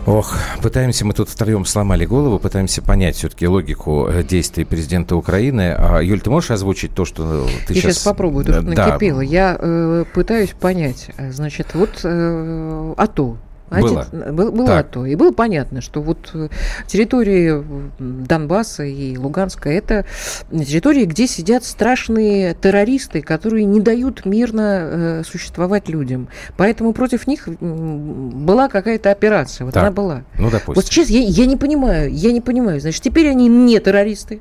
Ох, 0.06 0.36
пытаемся 0.62 1.04
мы 1.04 1.14
тут 1.14 1.28
втроем 1.28 1.64
сломали 1.64 2.06
голову, 2.06 2.38
пытаемся 2.38 2.80
понять 2.80 3.16
все-таки 3.16 3.48
логику 3.48 4.06
э, 4.08 4.22
действий 4.22 4.64
президента 4.64 5.16
Украины. 5.16 5.74
А, 5.76 5.98
Юль, 6.00 6.20
ты 6.20 6.30
можешь 6.30 6.52
озвучить 6.52 6.94
то, 6.94 7.04
что 7.04 7.48
ты 7.66 7.74
Я 7.74 7.80
сейчас... 7.80 7.94
сейчас 7.94 8.04
попробую, 8.04 8.44
то, 8.44 8.52
что 8.52 8.62
да. 8.62 8.86
накипело. 8.86 9.20
Я 9.20 9.58
э, 9.58 10.04
пытаюсь 10.14 10.50
понять. 10.50 11.10
Значит, 11.18 11.74
вот 11.74 12.00
э, 12.04 12.94
АТО, 12.96 13.36
было. 13.70 14.06
Был, 14.32 14.52
было 14.52 14.66
так. 14.66 14.90
то. 14.90 15.06
И 15.06 15.14
было 15.14 15.32
понятно, 15.32 15.80
что 15.80 16.00
вот 16.00 16.30
э, 16.34 16.48
территории 16.86 17.64
Донбасса 17.98 18.84
и 18.84 19.16
Луганска 19.16 19.70
это 19.70 20.04
территории, 20.50 21.04
где 21.04 21.26
сидят 21.26 21.64
страшные 21.64 22.54
террористы, 22.54 23.22
которые 23.22 23.64
не 23.64 23.80
дают 23.80 24.24
мирно 24.24 24.60
э, 24.60 25.22
существовать 25.24 25.88
людям. 25.88 26.28
Поэтому 26.56 26.92
против 26.92 27.26
них 27.26 27.48
была 27.48 28.68
какая-то 28.68 29.10
операция. 29.10 29.64
Вот 29.64 29.74
так. 29.74 29.82
она 29.82 29.92
была. 29.92 30.22
Ну, 30.38 30.50
допустим. 30.50 30.74
Вот 30.74 30.84
сейчас 30.86 31.08
я, 31.08 31.20
я 31.20 31.46
не 31.46 31.56
понимаю, 31.56 32.12
я 32.12 32.32
не 32.32 32.40
понимаю. 32.40 32.80
Значит, 32.80 33.02
теперь 33.02 33.28
они 33.28 33.48
не 33.48 33.78
террористы. 33.80 34.40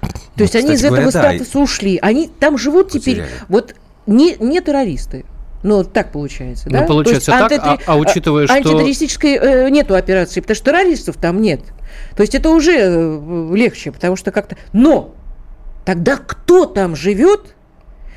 То 0.00 0.08
ну, 0.36 0.42
есть 0.42 0.56
они 0.56 0.74
из 0.74 0.82
говоря, 0.82 1.02
этого 1.02 1.10
статуса 1.10 1.52
да, 1.54 1.60
ушли. 1.60 1.98
Они 2.02 2.28
там 2.28 2.58
живут 2.58 2.90
теперь 2.90 3.22
вот 3.48 3.74
не, 4.06 4.36
не 4.36 4.60
террористы. 4.60 5.24
Ну, 5.62 5.84
так 5.84 6.12
получается, 6.12 6.68
ну, 6.68 6.80
да? 6.80 6.86
получается 6.86 7.32
так, 7.32 7.50
антитер... 7.50 7.64
а, 7.64 7.78
а 7.86 7.96
учитывая, 7.96 8.46
что... 8.46 8.54
Антитеррористической 8.54 9.34
э, 9.34 9.68
нету 9.70 9.94
операции, 9.94 10.40
потому 10.40 10.54
что 10.54 10.64
террористов 10.66 11.16
там 11.16 11.40
нет. 11.40 11.60
То 12.14 12.22
есть 12.22 12.34
это 12.34 12.50
уже 12.50 12.72
э, 12.72 13.54
легче, 13.54 13.90
потому 13.90 14.16
что 14.16 14.30
как-то... 14.30 14.56
Но 14.72 15.14
тогда 15.84 16.16
кто 16.16 16.66
там 16.66 16.94
живет, 16.94 17.55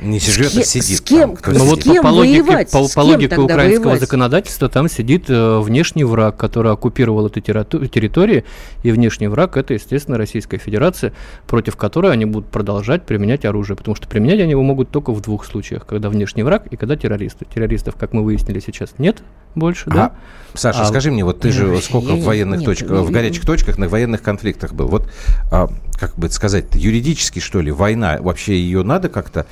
не 0.01 0.19
живет, 0.19 0.55
а 0.55 0.63
сидит. 0.63 0.97
С 0.97 1.01
кем, 1.01 1.35
там, 1.35 1.53
ну, 1.55 1.65
вот 1.65 1.83
по, 1.83 2.01
по 2.01 2.07
логике, 2.07 2.43
воевать, 2.43 2.71
по, 2.71 2.87
по 2.87 2.99
логике 3.01 3.37
украинского 3.37 3.85
воевать? 3.85 4.01
законодательства 4.01 4.69
там 4.69 4.89
сидит 4.89 5.29
э, 5.29 5.59
внешний 5.59 6.03
враг, 6.03 6.37
который 6.37 6.71
оккупировал 6.71 7.27
эту 7.27 7.41
территорию, 7.41 8.43
и 8.83 8.91
внешний 8.91 9.27
враг 9.27 9.57
это, 9.57 9.73
естественно, 9.73 10.17
Российская 10.17 10.57
Федерация, 10.57 11.13
против 11.47 11.75
которой 11.75 12.13
они 12.13 12.25
будут 12.25 12.49
продолжать 12.49 13.05
применять 13.05 13.45
оружие, 13.45 13.75
потому 13.75 13.95
что 13.95 14.07
применять 14.07 14.39
они 14.39 14.51
его 14.51 14.63
могут 14.63 14.89
только 14.89 15.11
в 15.11 15.21
двух 15.21 15.45
случаях, 15.45 15.85
когда 15.85 16.09
внешний 16.09 16.43
враг 16.43 16.67
и 16.67 16.77
когда 16.77 16.95
террористы. 16.95 17.45
Террористов, 17.45 17.95
как 17.95 18.13
мы 18.13 18.23
выяснили 18.23 18.59
сейчас, 18.59 18.93
нет 18.97 19.21
больше, 19.55 19.89
а, 19.89 19.93
да? 19.93 20.11
Саша, 20.53 20.81
а, 20.81 20.85
скажи 20.85 21.11
мне, 21.11 21.25
вот 21.25 21.41
ты 21.41 21.51
же 21.51 21.79
сколько 21.81 22.13
в 22.13 22.23
военных 22.23 22.59
нет, 22.59 22.65
точках, 22.65 22.91
нет, 22.91 23.01
в 23.01 23.11
горячих 23.11 23.45
точках, 23.45 23.77
на 23.77 23.89
военных 23.89 24.21
конфликтах 24.21 24.73
был, 24.73 24.87
вот, 24.87 25.11
а, 25.51 25.69
как 25.99 26.15
бы 26.15 26.29
сказать, 26.29 26.75
юридически 26.75 27.39
что 27.39 27.61
ли, 27.61 27.71
война, 27.71 28.17
вообще 28.21 28.59
ее 28.59 28.83
надо 28.83 29.09
как-то 29.09 29.45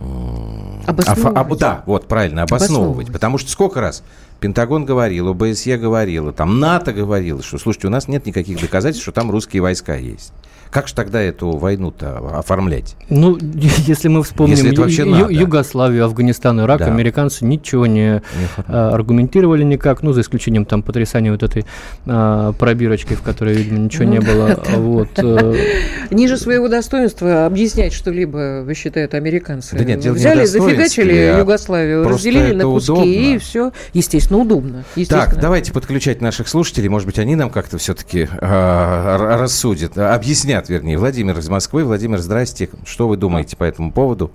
Обосновывать. 0.00 1.36
А, 1.36 1.40
а, 1.40 1.54
да, 1.56 1.82
вот 1.86 2.08
правильно, 2.08 2.42
обосновывать. 2.42 2.70
обосновывать. 2.70 3.12
Потому 3.12 3.38
что 3.38 3.50
сколько 3.50 3.80
раз 3.80 4.02
Пентагон 4.40 4.86
говорил, 4.86 5.28
ОБСЕ 5.28 5.76
говорила, 5.76 6.32
там 6.32 6.58
НАТО 6.58 6.92
говорило, 6.92 7.42
что, 7.42 7.58
слушайте, 7.58 7.88
у 7.88 7.90
нас 7.90 8.08
нет 8.08 8.26
никаких 8.26 8.60
доказательств, 8.60 9.02
что 9.02 9.12
там 9.12 9.30
русские 9.30 9.62
войска 9.62 9.96
есть. 9.96 10.32
Как 10.70 10.86
же 10.86 10.94
тогда 10.94 11.20
эту 11.20 11.50
войну-то 11.50 12.38
оформлять? 12.38 12.94
Ну, 13.08 13.36
если 13.86 14.06
мы 14.06 14.22
вспомним 14.22 14.56
если 14.56 14.76
вообще 14.76 15.04
надо. 15.04 15.32
Югославию, 15.32 16.04
Афганистан, 16.04 16.60
Ирак, 16.60 16.78
да. 16.78 16.86
американцы 16.86 17.44
ничего 17.44 17.86
не, 17.86 18.00
не 18.00 18.20
а, 18.68 18.90
аргументировали 18.94 19.64
никак, 19.64 20.02
ну, 20.02 20.12
за 20.12 20.20
исключением 20.20 20.64
там 20.64 20.82
потрясания 20.82 21.32
вот 21.32 21.42
этой 21.42 21.66
а, 22.06 22.52
пробирочкой, 22.52 23.16
в 23.16 23.22
которой, 23.22 23.54
видимо, 23.54 23.78
ничего 23.78 24.04
ну, 24.04 24.12
не 24.12 24.20
было. 24.20 24.60
Вот. 24.76 25.08
Э. 25.16 25.56
Ниже 26.10 26.36
своего 26.36 26.68
достоинства 26.68 27.46
объяснять 27.46 27.92
что-либо, 27.92 28.62
вы 28.64 28.74
считаете, 28.74 29.16
американцы. 29.16 29.76
Да 29.76 29.82
нет, 29.82 30.04
Взяли, 30.04 30.44
зафигачили 30.44 31.14
а 31.14 31.38
Югославию, 31.40 32.08
разделили 32.08 32.54
на 32.54 32.64
куски, 32.64 32.92
удобно. 32.92 33.10
и 33.10 33.38
все. 33.38 33.72
Естественно, 33.92 34.29
удобно. 34.36 34.84
Естественно. 34.94 35.32
Так, 35.32 35.40
давайте 35.40 35.72
подключать 35.72 36.20
наших 36.20 36.46
слушателей. 36.46 36.88
Может 36.88 37.06
быть, 37.06 37.18
они 37.18 37.34
нам 37.34 37.50
как-то 37.50 37.76
все-таки 37.78 38.28
э, 38.30 39.36
рассудят, 39.36 39.98
объяснят 39.98 40.60
звонят, 40.60 40.68
вернее. 40.68 40.98
Владимир 40.98 41.38
из 41.38 41.48
Москвы. 41.48 41.84
Владимир, 41.84 42.18
здрасте. 42.18 42.68
Что 42.84 43.08
вы 43.08 43.16
думаете 43.16 43.56
по 43.56 43.64
этому 43.64 43.92
поводу? 43.92 44.30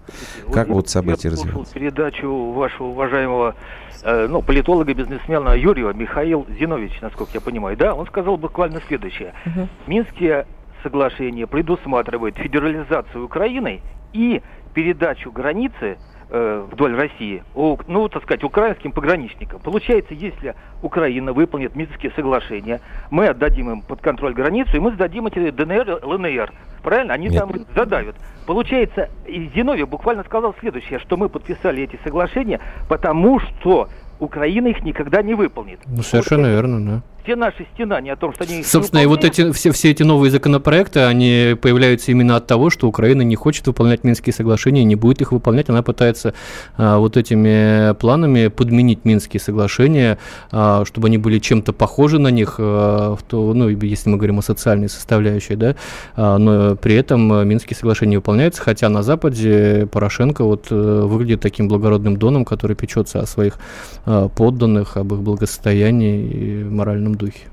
Как 0.52 0.68
будут 0.68 0.90
события 0.90 1.30
развиваться? 1.30 1.74
передачу 1.74 2.52
вашего 2.52 2.88
уважаемого 2.88 3.56
э, 4.04 4.28
ну, 4.30 4.42
политолога, 4.42 4.94
бизнесмена 4.94 5.56
Юрия 5.56 5.94
Михаил 5.94 6.46
Зинович, 6.60 7.02
насколько 7.02 7.32
я 7.34 7.42
понимаю, 7.42 7.78
да, 7.78 7.94
он 7.94 8.06
сказал 8.08 8.38
буквально 8.38 8.82
следующее. 8.88 9.34
Угу. 9.46 9.68
Минские 9.88 10.48
соглашения 10.84 11.48
предусматривают 11.48 12.38
федерализацию 12.38 13.26
Украины 13.26 13.82
и 14.14 14.42
передачу 14.74 15.32
границы 15.32 15.98
вдоль 16.30 16.96
России, 16.96 17.44
ну, 17.54 18.10
так 18.10 18.24
сказать, 18.24 18.44
украинским 18.44 18.92
пограничникам. 18.92 19.60
Получается, 19.60 20.14
если 20.14 20.56
Украина 20.82 21.34
выполнит 21.34 21.76
Минские 21.76 22.12
соглашения, 22.16 22.82
мы 23.12 23.28
отдадим 23.28 23.72
им 23.72 23.82
под 23.82 24.02
контроль 24.02 24.34
границу, 24.34 24.76
и 24.76 24.80
мы 24.80 24.92
сдадим 24.92 25.28
эти 25.28 25.52
ДНР, 25.52 26.00
ЛНР. 26.04 26.52
Правильно? 26.82 27.14
Они 27.14 27.28
Нет. 27.28 27.40
там 27.40 27.52
задавят. 27.76 28.16
Получается, 28.46 29.10
Зиновьев 29.28 29.90
буквально 29.90 30.24
сказал 30.24 30.56
следующее, 30.60 31.00
что 31.00 31.18
мы 31.18 31.30
подписали 31.30 31.84
эти 31.84 32.00
соглашения, 32.04 32.60
потому 32.88 33.40
что 33.40 33.90
Украина 34.20 34.68
их 34.68 34.84
никогда 34.84 35.22
не 35.22 35.34
выполнит. 35.34 35.80
Ну, 35.86 36.02
совершенно 36.04 36.44
вот, 36.44 36.54
верно, 36.54 36.86
да 36.86 37.02
все 37.26 37.36
наши 37.36 37.68
стенания 37.74 38.14
о 38.14 38.16
том, 38.16 38.34
что 38.34 38.44
они... 38.44 38.64
Собственно, 38.64 39.02
и 39.02 39.06
вот 39.06 39.26
эти, 39.26 39.52
все, 39.52 39.72
все 39.72 39.92
эти 39.92 40.04
новые 40.04 40.32
законопроекты, 40.32 41.02
они 41.02 41.58
появляются 41.60 42.12
именно 42.12 42.36
от 42.36 42.48
того, 42.48 42.70
что 42.70 42.88
Украина 42.88 43.24
не 43.24 43.36
хочет 43.36 43.66
выполнять 43.68 44.04
Минские 44.04 44.34
соглашения, 44.34 44.84
не 44.84 44.96
будет 44.96 45.22
их 45.22 45.32
выполнять. 45.32 45.70
Она 45.70 45.82
пытается 45.82 46.34
а, 46.78 47.00
вот 47.00 47.18
этими 47.18 47.94
планами 47.96 48.48
подменить 48.48 49.06
Минские 49.06 49.42
соглашения, 49.42 50.20
а, 50.52 50.86
чтобы 50.86 51.08
они 51.08 51.18
были 51.18 51.40
чем-то 51.40 51.74
похожи 51.74 52.20
на 52.20 52.30
них, 52.30 52.56
а, 52.60 53.16
в 53.16 53.24
то, 53.24 53.54
ну, 53.54 53.70
если 53.70 54.10
мы 54.10 54.18
говорим 54.18 54.40
о 54.40 54.42
социальной 54.42 54.88
составляющей, 54.88 55.56
да, 55.56 55.76
а, 56.16 56.38
но 56.38 56.76
при 56.76 56.96
этом 56.96 57.48
Минские 57.48 57.76
соглашения 57.76 58.18
выполняются, 58.18 58.62
хотя 58.62 58.90
на 58.90 59.02
Западе 59.02 59.88
Порошенко 59.92 60.44
вот 60.44 60.68
э, 60.70 61.02
выглядит 61.04 61.42
таким 61.42 61.68
благородным 61.68 62.18
доном, 62.18 62.46
который 62.46 62.76
печется 62.76 63.20
о 63.20 63.26
своих 63.26 63.58
а, 64.06 64.30
подданных, 64.30 64.98
об 64.98 65.14
их 65.14 65.22
благосостоянии 65.22 66.28
и 66.28 66.64
моральном 66.64 67.15
духе. 67.16 67.48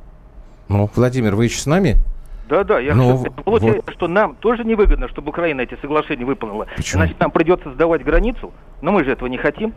Ну, 0.68 0.88
Владимир, 0.94 1.34
вы 1.34 1.44
еще 1.44 1.58
с 1.58 1.66
нами? 1.66 1.96
Да, 2.48 2.64
да, 2.64 2.78
я 2.80 2.94
ну, 2.94 3.18
хочу, 3.18 3.32
получается, 3.32 3.82
вот. 3.86 3.94
что 3.94 4.08
нам 4.08 4.34
тоже 4.36 4.64
невыгодно, 4.64 5.08
чтобы 5.08 5.30
Украина 5.30 5.62
эти 5.62 5.76
соглашения 5.80 6.24
выполнила. 6.24 6.66
Почему? 6.76 7.00
Значит, 7.00 7.18
нам 7.20 7.30
придется 7.30 7.72
сдавать 7.72 8.04
границу, 8.04 8.52
но 8.82 8.92
мы 8.92 9.04
же 9.04 9.12
этого 9.12 9.28
не 9.28 9.38
хотим. 9.38 9.72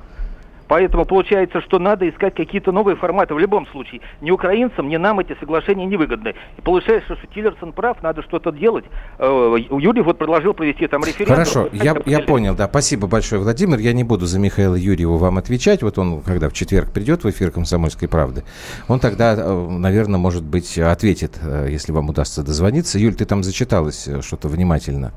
Поэтому 0.67 1.05
получается, 1.05 1.61
что 1.61 1.79
надо 1.79 2.09
искать 2.09 2.35
какие-то 2.35 2.71
новые 2.71 2.95
форматы. 2.95 3.33
В 3.33 3.39
любом 3.39 3.67
случае, 3.67 4.01
ни 4.21 4.31
украинцам, 4.31 4.89
ни 4.89 4.97
нам 4.97 5.19
эти 5.19 5.37
соглашения 5.39 5.85
невыгодны. 5.85 6.33
И 6.57 6.61
получается, 6.61 7.15
что 7.15 7.27
Тиллерсон 7.27 7.71
прав, 7.73 8.01
надо 8.01 8.23
что-то 8.23 8.51
делать. 8.51 8.85
Э, 9.19 9.55
Юрий 9.69 10.01
вот 10.01 10.17
предложил 10.17 10.53
провести 10.53 10.87
там 10.87 11.03
референдум. 11.03 11.35
Хорошо, 11.35 11.69
я, 11.71 11.95
я 12.05 12.19
понял, 12.21 12.55
да. 12.55 12.67
Спасибо 12.67 13.07
большое, 13.07 13.41
Владимир. 13.41 13.79
Я 13.79 13.93
не 13.93 14.03
буду 14.03 14.25
за 14.25 14.39
Михаила 14.39 14.75
Юрьева 14.75 15.17
вам 15.17 15.37
отвечать. 15.37 15.83
Вот 15.83 15.97
он, 15.97 16.21
когда 16.21 16.49
в 16.49 16.53
четверг 16.53 16.91
придет 16.91 17.23
в 17.23 17.29
эфир 17.29 17.51
«Комсомольской 17.51 18.07
правды», 18.07 18.43
он 18.87 18.99
тогда, 18.99 19.35
э, 19.37 19.67
наверное, 19.69 20.19
может 20.19 20.43
быть, 20.43 20.77
ответит, 20.77 21.39
э, 21.41 21.67
если 21.69 21.91
вам 21.91 22.09
удастся 22.09 22.43
дозвониться. 22.43 22.97
Юль, 22.97 23.15
ты 23.15 23.25
там 23.25 23.43
зачиталась 23.43 24.09
что-то 24.21 24.47
внимательно. 24.47 25.13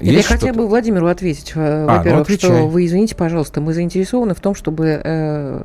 Нет, 0.00 0.14
я 0.14 0.22
хотела 0.22 0.52
бы 0.52 0.66
Владимиру 0.66 1.06
ответить, 1.06 1.52
а, 1.54 1.86
ну, 1.86 1.96
во-первых, 1.96 2.28
ну, 2.28 2.36
что 2.36 2.66
вы 2.68 2.86
извините, 2.86 3.14
пожалуйста, 3.14 3.60
мы 3.60 3.72
заинтересованы 3.72 4.34
в 4.34 4.40
том, 4.40 4.54
чтобы 4.54 5.00
э, 5.02 5.62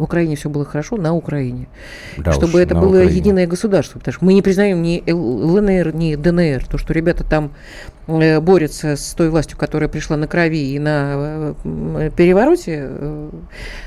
в 0.00 0.04
Украине 0.04 0.34
все 0.34 0.48
было 0.48 0.64
хорошо 0.64 0.96
на 0.96 1.14
Украине. 1.14 1.68
Да 2.16 2.32
чтобы 2.32 2.54
уж, 2.54 2.60
это 2.60 2.74
было 2.74 2.96
Украине. 2.96 3.16
единое 3.16 3.46
государство. 3.46 3.98
Потому 3.98 4.14
что 4.14 4.24
мы 4.24 4.32
не 4.32 4.40
признаем 4.40 4.82
ни 4.82 5.02
ЛНР, 5.06 5.94
ни 5.94 6.14
ДНР. 6.14 6.64
То, 6.64 6.78
что 6.78 6.94
ребята 6.94 7.22
там 7.22 7.52
э, 7.99 7.99
борется 8.40 8.96
с 8.96 9.14
той 9.14 9.30
властью, 9.30 9.56
которая 9.56 9.88
пришла 9.88 10.16
на 10.16 10.26
крови 10.26 10.74
и 10.74 10.78
на 10.78 11.54
перевороте 12.16 12.90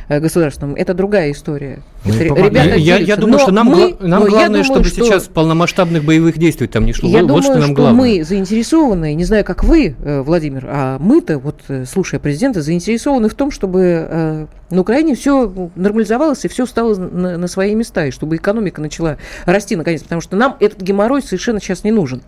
государственном, 0.10 0.75
это 0.75 0.94
другая 0.94 1.32
история. 1.32 1.80
Ну, 2.06 2.13
ребята 2.13 2.75
я, 2.75 2.98
я 2.98 3.15
думаю, 3.15 3.39
что 3.39 3.51
нам, 3.51 3.68
мы, 3.68 3.96
нам 4.00 4.25
главное, 4.25 4.48
думаю, 4.48 4.63
чтобы 4.65 4.86
что... 4.86 5.03
сейчас 5.03 5.24
полномасштабных 5.27 6.03
боевых 6.03 6.38
действий 6.38 6.68
там 6.68 6.86
не 6.86 6.94
шло. 6.94 7.10
Я 7.10 7.20
вот, 7.20 7.27
думаю, 7.27 7.44
что, 7.44 7.53
нам 7.56 7.63
что 7.63 7.74
главное. 7.74 8.18
мы 8.18 8.24
заинтересованы, 8.24 9.13
не 9.13 9.24
знаю, 9.24 9.46
как 9.46 9.63
вы, 9.63 9.96
Владимир, 10.00 10.65
а 10.68 10.98
мы-то, 11.00 11.39
вот 11.39 11.62
слушая 11.88 12.20
президента, 12.20 12.62
заинтересованы 12.62 13.30
в 13.30 13.34
том, 13.34 13.51
чтобы 13.51 14.48
на 14.70 14.82
Украине 14.82 15.15
все 15.15 15.70
нормализовалось 15.75 16.44
и 16.46 16.48
все 16.48 16.65
стало 16.65 16.96
на, 16.96 17.38
на 17.38 17.48
свои 17.48 17.75
места, 17.75 18.06
и 18.06 18.12
чтобы 18.12 18.36
экономика 18.36 18.82
начала 18.82 19.18
расти 19.46 19.75
наконец, 19.75 20.03
потому 20.03 20.22
что 20.22 20.36
нам 20.36 20.58
этот 20.60 20.82
геморрой 20.82 21.22
совершенно 21.22 21.62
сейчас 21.62 21.84
не 21.84 21.92
нужен. 21.92 22.22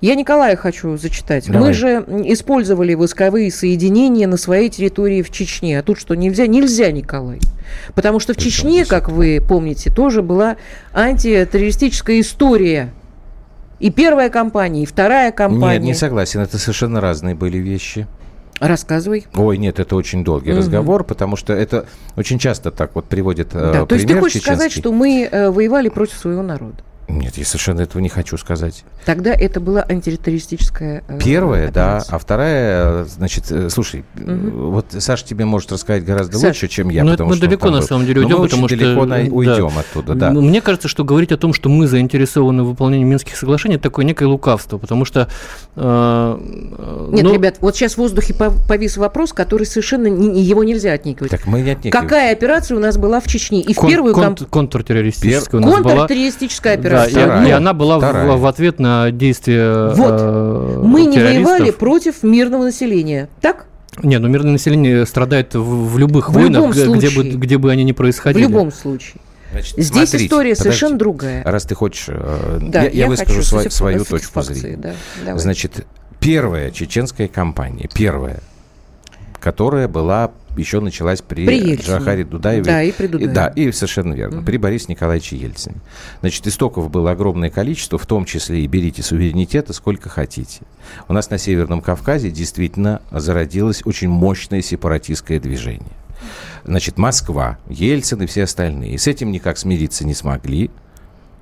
Я 0.00 0.14
Николая 0.14 0.56
хочу 0.56 0.96
зачитать. 0.96 1.35
Давай. 1.46 1.68
Мы 1.68 1.72
же 1.74 2.04
использовали 2.26 2.94
войсковые 2.94 3.50
соединения 3.50 4.26
на 4.26 4.36
своей 4.36 4.68
территории 4.68 5.22
в 5.22 5.30
Чечне, 5.30 5.78
а 5.78 5.82
тут 5.82 5.98
что, 5.98 6.14
нельзя? 6.14 6.46
Нельзя, 6.46 6.90
Николай. 6.90 7.40
Потому 7.94 8.20
что 8.20 8.34
в 8.34 8.36
Чечне, 8.36 8.84
как 8.84 9.08
вы 9.08 9.44
помните, 9.46 9.90
тоже 9.90 10.22
была 10.22 10.56
антитеррористическая 10.92 12.20
история. 12.20 12.92
И 13.78 13.90
первая 13.90 14.30
кампания, 14.30 14.84
и 14.84 14.86
вторая 14.86 15.32
кампания. 15.32 15.78
Нет, 15.78 15.82
не 15.82 15.94
согласен. 15.94 16.40
Это 16.40 16.58
совершенно 16.58 17.00
разные 17.00 17.34
были 17.34 17.58
вещи. 17.58 18.06
Рассказывай. 18.58 19.26
Ой, 19.34 19.58
нет, 19.58 19.78
это 19.78 19.96
очень 19.96 20.24
долгий 20.24 20.52
угу. 20.52 20.58
разговор, 20.58 21.04
потому 21.04 21.36
что 21.36 21.52
это 21.52 21.86
очень 22.16 22.38
часто 22.38 22.70
так 22.70 22.94
вот 22.94 23.04
приводит 23.06 23.54
э, 23.54 23.72
да, 23.72 23.82
э, 23.82 23.86
То 23.86 23.94
есть 23.94 24.08
ты 24.08 24.18
хочешь 24.18 24.40
чеченский. 24.40 24.54
сказать, 24.54 24.72
что 24.72 24.92
мы 24.92 25.28
э, 25.30 25.50
воевали 25.50 25.90
против 25.90 26.16
своего 26.16 26.42
народа? 26.42 26.82
Нет, 27.08 27.36
я 27.38 27.44
совершенно 27.44 27.82
этого 27.82 28.02
не 28.02 28.08
хочу 28.08 28.36
сказать. 28.36 28.84
Тогда 29.04 29.32
это 29.32 29.60
была 29.60 29.84
антитеррористическая... 29.88 31.04
Э, 31.06 31.18
Первая, 31.22 31.68
операция. 31.68 32.10
да, 32.10 32.16
а 32.16 32.18
вторая, 32.18 33.04
значит, 33.04 33.44
э, 33.50 33.70
слушай, 33.70 34.04
угу. 34.16 34.70
вот 34.70 34.86
Саша 34.98 35.24
тебе 35.24 35.44
может 35.44 35.70
рассказать 35.70 36.04
гораздо 36.04 36.38
Саш, 36.38 36.56
лучше, 36.56 36.66
чем 36.66 36.88
я. 36.88 37.04
Ну, 37.04 37.16
мы 37.24 37.36
что 37.36 37.46
далеко 37.46 37.70
на 37.70 37.82
самом 37.82 38.06
деле 38.06 38.22
уйдем, 38.22 38.42
потому 38.42 38.66
что... 38.68 38.76
далеко 38.76 39.06
на... 39.06 39.18
уйдем 39.18 39.70
да. 39.72 39.80
оттуда, 39.80 40.14
да. 40.14 40.30
Мне 40.32 40.60
кажется, 40.60 40.88
что 40.88 41.04
говорить 41.04 41.30
о 41.30 41.36
том, 41.36 41.54
что 41.54 41.68
мы 41.68 41.86
заинтересованы 41.86 42.64
в 42.64 42.66
выполнении 42.66 43.04
Минских 43.04 43.36
соглашений, 43.36 43.76
это 43.76 43.84
такое 43.84 44.04
некое 44.04 44.26
лукавство, 44.26 44.78
потому 44.78 45.04
что... 45.04 45.28
Э, 45.76 46.38
Нет, 47.12 47.22
ну... 47.22 47.32
ребят, 47.32 47.58
вот 47.60 47.76
сейчас 47.76 47.94
в 47.94 47.98
воздухе 47.98 48.34
повис 48.34 48.96
вопрос, 48.96 49.32
который 49.32 49.64
совершенно... 49.64 50.08
Не, 50.08 50.42
его 50.42 50.64
нельзя 50.64 50.92
отникивать. 50.92 51.30
Так 51.30 51.46
мы 51.46 51.60
не 51.62 51.70
отникиваем. 51.70 52.04
Какая 52.04 52.32
операция 52.32 52.76
у 52.76 52.80
нас 52.80 52.98
была 52.98 53.20
в 53.20 53.28
Чечне? 53.28 53.60
И 53.60 53.74
Кон- 53.74 53.86
в 53.86 53.88
первую... 53.88 54.14
Кон- 54.14 54.36
контртеррористическая 54.36 55.60
Пер... 55.60 55.68
у 55.68 55.72
нас 55.72 55.82
Контртеррористическая 55.82 56.74
операция 56.74 56.95
да, 57.04 57.44
и, 57.44 57.48
и 57.48 57.50
она 57.50 57.72
была 57.72 57.98
в, 57.98 58.36
в 58.38 58.46
ответ 58.46 58.78
на 58.78 59.10
действия 59.10 59.90
Вот. 59.94 60.14
Э, 60.20 60.80
Мы 60.82 61.06
не 61.06 61.18
воевали 61.18 61.70
против 61.70 62.22
мирного 62.22 62.64
населения. 62.64 63.28
Так? 63.40 63.66
Не, 64.02 64.18
ну 64.18 64.28
мирное 64.28 64.52
население 64.52 65.06
страдает 65.06 65.54
в, 65.54 65.92
в 65.92 65.98
любых 65.98 66.30
в 66.30 66.32
войнах, 66.32 66.74
где, 66.74 67.10
бы, 67.10 67.24
где 67.30 67.58
бы 67.58 67.70
они 67.70 67.84
ни 67.84 67.92
происходили. 67.92 68.44
В 68.44 68.50
любом 68.50 68.72
случае. 68.72 69.20
Значит, 69.52 69.72
Здесь 69.74 69.88
смотрите, 69.88 70.26
история 70.26 70.50
подожди, 70.50 70.62
совершенно 70.62 70.98
другая. 70.98 71.44
Раз 71.44 71.64
ты 71.64 71.74
хочешь, 71.74 72.06
э, 72.08 72.58
да, 72.60 72.82
я, 72.82 72.88
я, 72.88 72.90
я 72.90 73.06
выскажу 73.06 73.38
хочу, 73.38 73.48
свою, 73.48 73.70
свою 73.70 74.04
точку 74.04 74.42
зрения. 74.42 74.94
Да, 75.24 75.38
Значит, 75.38 75.86
первая 76.20 76.70
чеченская 76.70 77.28
кампания, 77.28 77.88
первая, 77.94 78.40
которая 79.40 79.88
была 79.88 80.32
еще 80.60 80.80
началась 80.80 81.22
при, 81.22 81.46
при 81.46 81.76
Джахаре 81.76 82.24
Дудаеве. 82.24 82.64
Да, 82.64 82.82
и 82.82 82.92
при 82.92 83.06
Дудаеве. 83.06 83.32
Да, 83.32 83.48
и 83.48 83.70
совершенно 83.72 84.14
верно, 84.14 84.38
угу. 84.38 84.46
при 84.46 84.56
Борисе 84.56 84.86
Николаевиче 84.88 85.36
Ельцине. 85.36 85.76
Значит, 86.20 86.46
истоков 86.46 86.90
было 86.90 87.12
огромное 87.12 87.50
количество, 87.50 87.98
в 87.98 88.06
том 88.06 88.24
числе 88.24 88.60
и 88.60 88.66
берите 88.66 89.02
суверенитета 89.02 89.72
сколько 89.72 90.08
хотите. 90.08 90.62
У 91.08 91.12
нас 91.12 91.30
на 91.30 91.38
Северном 91.38 91.80
Кавказе 91.80 92.30
действительно 92.30 93.02
зародилось 93.10 93.82
очень 93.84 94.08
мощное 94.08 94.62
сепаратистское 94.62 95.40
движение. 95.40 95.92
Значит, 96.64 96.98
Москва, 96.98 97.58
Ельцин 97.68 98.22
и 98.22 98.26
все 98.26 98.44
остальные. 98.44 98.94
И 98.94 98.98
с 98.98 99.06
этим 99.06 99.30
никак 99.30 99.58
смириться 99.58 100.06
не 100.06 100.14
смогли 100.14 100.70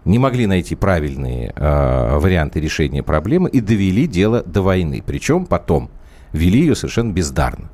не 0.04 0.18
могли 0.18 0.47
найти 0.47 0.75
правильные 0.75 1.52
э, 1.54 2.18
варианты 2.18 2.61
решения 2.61 3.02
проблемы 3.02 3.49
и 3.49 3.61
довели 3.61 4.06
дело 4.06 4.42
до 4.42 4.62
войны. 4.62 5.02
Причем 5.04 5.47
потом 5.47 5.90
вели 6.33 6.61
ее 6.61 6.75
совершенно 6.75 7.12
бездарно 7.12 7.71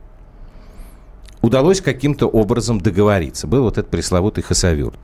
удалось 1.43 1.81
каким-то 1.81 2.27
образом 2.27 2.81
договориться. 2.81 3.47
Был 3.47 3.63
вот 3.63 3.79
этот 3.79 3.91
пресловутый 3.91 4.45
Хасавюрт. 4.45 4.99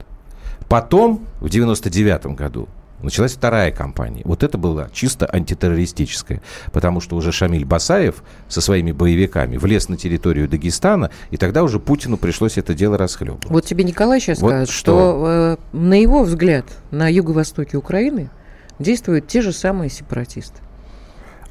Потом, 0.69 1.27
в 1.41 1.49
99 1.49 2.27
году, 2.37 2.69
началась 3.03 3.35
вторая 3.35 3.71
кампания. 3.71 4.23
Вот 4.25 4.43
это 4.43 4.59
была 4.59 4.89
чисто 4.93 5.27
антитеррористическая, 5.27 6.43
потому 6.73 7.01
что 7.01 7.17
уже 7.17 7.33
Шамиль 7.33 7.65
Басаев 7.65 8.23
со 8.49 8.61
своими 8.61 8.93
боевиками 8.93 9.57
влез 9.57 9.89
на 9.89 9.97
территорию 9.97 10.49
Дагестана, 10.49 11.11
и 11.31 11.37
тогда 11.37 11.63
уже 11.63 11.79
Путину 11.79 12.17
пришлось 12.17 12.59
это 12.59 12.75
дело 12.75 12.99
расхлебывать. 12.99 13.47
Вот 13.47 13.65
тебе 13.65 13.85
Николай 13.85 14.21
сейчас 14.21 14.41
вот 14.41 14.51
скажет, 14.51 14.71
что, 14.71 14.93
что 14.93 15.59
э, 15.73 15.77
на 15.77 16.01
его 16.01 16.25
взгляд 16.25 16.67
на 16.91 17.09
юго-востоке 17.09 17.77
Украины 17.77 18.31
действуют 18.79 19.29
те 19.29 19.43
же 19.43 19.53
самые 19.53 19.91
сепаратисты. 19.91 20.61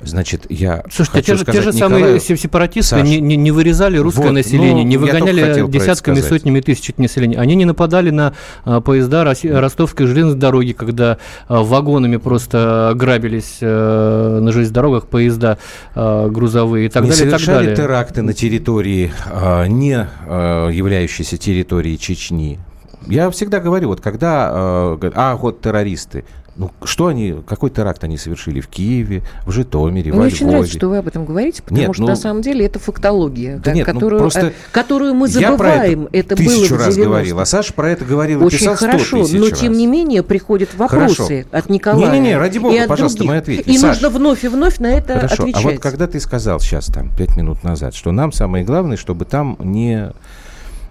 Значит, 0.05 0.45
я 0.49 0.83
Слушайте, 0.91 1.21
те, 1.21 1.35
же, 1.35 1.45
те 1.45 1.61
же 1.61 1.73
самые 1.73 2.19
сепаратисты 2.19 2.97
Саш, 2.97 3.03
не, 3.07 3.19
не, 3.19 3.35
не 3.35 3.51
вырезали 3.51 3.97
русское 3.97 4.27
вот, 4.27 4.31
население, 4.33 4.83
ну, 4.83 4.89
не 4.89 4.97
выгоняли 4.97 5.67
десятками, 5.69 6.21
сотнями 6.21 6.61
тысяч 6.61 6.93
населения. 6.97 7.37
Они 7.37 7.55
не 7.55 7.65
нападали 7.65 8.09
на 8.09 8.33
а, 8.63 8.81
поезда 8.81 9.23
Роси, 9.23 9.49
ростовской 9.49 10.05
железной 10.05 10.35
дороги, 10.35 10.73
когда 10.73 11.17
а, 11.47 11.63
вагонами 11.63 12.17
просто 12.17 12.93
грабились 12.95 13.57
а, 13.61 14.39
на 14.39 14.51
железных 14.51 14.73
дорогах 14.73 15.07
поезда 15.07 15.57
а, 15.93 16.29
грузовые 16.29 16.87
и 16.87 16.89
так 16.89 17.03
не 17.03 17.09
далее. 17.09 17.25
совершали 17.25 17.55
так 17.55 17.65
далее. 17.65 17.75
теракты 17.75 18.21
на 18.21 18.33
территории, 18.33 19.11
а, 19.31 19.65
не 19.65 20.07
а, 20.27 20.69
являющейся 20.69 21.37
территорией 21.37 21.97
Чечни. 21.97 22.59
Я 23.07 23.29
всегда 23.29 23.59
говорю, 23.59 23.89
вот 23.89 24.01
когда, 24.01 24.49
а, 24.51 25.35
вот 25.35 25.61
террористы, 25.61 26.25
ну, 26.55 26.71
что 26.83 27.07
они, 27.07 27.35
какой 27.45 27.69
теракт 27.69 28.03
они 28.03 28.17
совершили 28.17 28.61
в 28.61 28.67
Киеве, 28.67 29.23
в 29.45 29.51
Житомире, 29.51 30.11
Мне 30.11 30.21
во 30.21 30.27
очень 30.27 30.47
нравится, 30.47 30.77
что 30.77 30.89
вы 30.89 30.97
об 30.97 31.07
этом 31.07 31.25
говорите, 31.25 31.61
потому 31.61 31.81
нет, 31.81 31.93
что 31.93 32.01
ну, 32.03 32.07
на 32.07 32.15
самом 32.15 32.41
деле 32.41 32.65
это 32.65 32.79
фактология, 32.79 33.57
да 33.57 33.73
нет, 33.73 33.85
которую, 33.85 34.21
ну, 34.23 34.29
просто 34.29 34.53
которую 34.71 35.15
мы 35.15 35.27
забываем. 35.27 36.07
Я 36.11 36.19
это, 36.19 36.35
это 36.35 36.43
было 36.43 36.77
раз 36.77 36.95
говорил, 36.95 37.39
а 37.39 37.45
Саша 37.45 37.73
про 37.73 37.89
это 37.89 38.05
говорил 38.05 38.43
очень 38.43 38.57
и 38.57 38.59
писал 38.59 38.75
хорошо, 38.75 39.17
но 39.17 39.49
тем 39.49 39.69
раз. 39.69 39.77
не 39.77 39.87
менее 39.87 40.23
приходят 40.23 40.73
вопросы 40.75 41.15
хорошо. 41.15 41.47
от 41.51 41.69
Николая. 41.69 42.11
Не-не-не, 42.11 42.37
ради 42.37 42.57
бога, 42.59 42.75
и 42.75 42.87
пожалуйста, 42.87 43.17
других. 43.17 43.33
мы 43.33 43.37
ответим. 43.37 43.71
И 43.71 43.77
Саш, 43.77 44.01
нужно 44.01 44.17
вновь 44.17 44.43
и 44.43 44.47
вновь 44.47 44.79
на 44.79 44.87
это 44.87 45.15
хорошо. 45.15 45.43
отвечать. 45.43 45.65
А 45.65 45.67
вот 45.67 45.79
когда 45.79 46.07
ты 46.07 46.19
сказал 46.19 46.59
сейчас, 46.59 46.85
там, 46.85 47.11
пять 47.15 47.35
минут 47.35 47.63
назад, 47.63 47.95
что 47.95 48.11
нам 48.11 48.31
самое 48.31 48.63
главное, 48.63 48.97
чтобы 48.97 49.25
там 49.25 49.57
не 49.59 50.11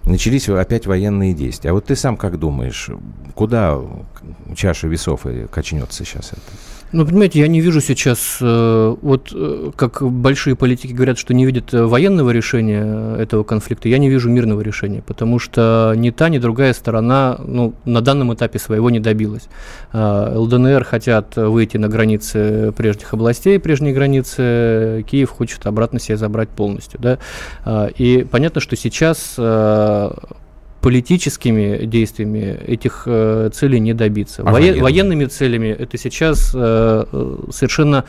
начались 0.05 0.47
опять 0.49 0.85
военные 0.85 1.33
действия. 1.33 1.71
А 1.71 1.73
вот 1.73 1.85
ты 1.85 1.95
сам 1.95 2.17
как 2.17 2.39
думаешь, 2.39 2.89
куда 3.33 3.79
чаша 4.55 4.87
весов 4.87 5.25
качнется 5.51 6.05
сейчас 6.05 6.31
это? 6.31 6.41
Ну, 6.91 7.05
понимаете, 7.05 7.39
я 7.39 7.47
не 7.47 7.61
вижу 7.61 7.81
сейчас, 7.81 8.37
э, 8.39 8.95
вот 9.01 9.31
э, 9.33 9.71
как 9.75 10.01
большие 10.01 10.55
политики 10.55 10.93
говорят, 10.93 11.17
что 11.17 11.33
не 11.33 11.45
видят 11.45 11.73
э, 11.73 11.83
военного 11.83 12.29
решения 12.29 13.17
этого 13.17 13.43
конфликта, 13.43 13.89
я 13.89 13.97
не 13.97 14.09
вижу 14.09 14.29
мирного 14.29 14.61
решения, 14.61 15.01
потому 15.05 15.39
что 15.39 15.93
ни 15.95 16.11
та, 16.11 16.29
ни 16.29 16.37
другая 16.37 16.73
сторона 16.73 17.37
ну, 17.43 17.73
на 17.85 18.01
данном 18.01 18.33
этапе 18.33 18.59
своего 18.59 18.89
не 18.89 18.99
добилась. 18.99 19.49
ЛДНР 19.93 20.83
хотят 20.83 21.35
выйти 21.35 21.77
на 21.77 21.87
границы 21.87 22.71
прежних 22.77 23.13
областей, 23.13 23.59
прежние 23.59 23.93
границы, 23.93 25.03
Киев 25.09 25.31
хочет 25.31 25.65
обратно 25.65 25.99
себе 25.99 26.17
забрать 26.17 26.49
полностью. 26.49 26.99
Да? 26.99 27.89
И 27.97 28.25
понятно, 28.29 28.61
что 28.61 28.75
сейчас 28.75 29.35
политическими 30.85 31.85
действиями 31.87 32.59
этих 32.67 33.07
э, 33.07 33.49
целей 33.51 33.79
не 33.79 33.95
добиться. 33.95 34.43
А 34.45 34.51
Воен, 34.51 34.79
военными 34.83 35.25
целями 35.25 35.69
это 35.69 35.97
сейчас 35.97 36.51
э, 36.53 37.05
э 37.11 37.37
совершенно 37.49 38.05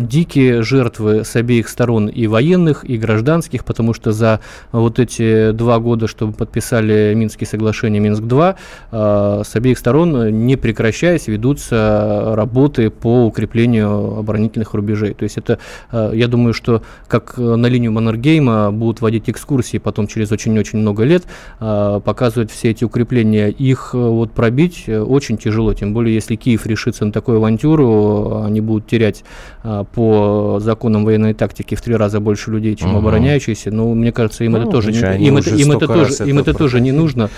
дикие 0.00 0.62
жертвы 0.62 1.24
с 1.24 1.36
обеих 1.36 1.68
сторон 1.68 2.08
и 2.08 2.26
военных, 2.26 2.84
и 2.84 2.98
гражданских, 2.98 3.64
потому 3.64 3.94
что 3.94 4.12
за 4.12 4.40
вот 4.72 4.98
эти 4.98 5.52
два 5.52 5.78
года, 5.78 6.06
чтобы 6.06 6.32
подписали 6.32 7.12
Минские 7.14 7.46
соглашения 7.46 8.00
Минск-2, 8.00 8.56
а, 8.92 9.42
с 9.44 9.56
обеих 9.56 9.78
сторон, 9.78 10.46
не 10.46 10.56
прекращаясь, 10.56 11.28
ведутся 11.28 12.32
работы 12.34 12.90
по 12.90 13.26
укреплению 13.26 14.18
оборонительных 14.18 14.74
рубежей. 14.74 15.14
То 15.14 15.24
есть 15.24 15.38
это, 15.38 15.58
а, 15.90 16.12
я 16.12 16.28
думаю, 16.28 16.52
что 16.52 16.82
как 17.08 17.38
на 17.38 17.66
линию 17.66 17.92
Маннергейма 17.92 18.70
будут 18.72 19.00
вводить 19.00 19.28
экскурсии 19.30 19.78
потом 19.78 20.06
через 20.06 20.32
очень-очень 20.32 20.78
много 20.78 21.04
лет, 21.04 21.24
показывать 21.58 22.50
все 22.50 22.70
эти 22.70 22.84
укрепления, 22.84 23.48
их 23.48 23.94
вот 23.94 24.32
пробить 24.32 24.88
очень 24.88 25.38
тяжело, 25.38 25.74
тем 25.74 25.92
более 25.94 26.14
если 26.14 26.36
Киев 26.36 26.66
решится 26.66 27.04
на 27.04 27.12
такую 27.12 27.38
авантюру, 27.38 28.42
они 28.44 28.60
будут 28.60 28.86
терять 28.86 29.24
а, 29.62 29.69
по 29.94 30.58
законам 30.60 31.04
военной 31.04 31.34
тактики 31.34 31.74
в 31.74 31.82
три 31.82 31.96
раза 31.96 32.20
больше 32.20 32.50
людей, 32.50 32.76
чем 32.76 32.90
угу. 32.90 32.98
обороняющиеся. 32.98 33.70
Но 33.70 33.92
мне 33.94 34.12
кажется, 34.12 34.44
им 34.44 34.52
ну, 34.52 34.58
это 34.58 34.70
тоже 34.70 34.92
не, 34.92 35.26
им 35.26 35.36
это, 35.36 35.50
им 35.50 35.72
это 35.72 35.86
тоже, 35.86 36.28
им 36.28 36.38
это 36.38 36.54
тоже 36.54 36.80
не 36.80 36.92
нужно. 36.92 37.30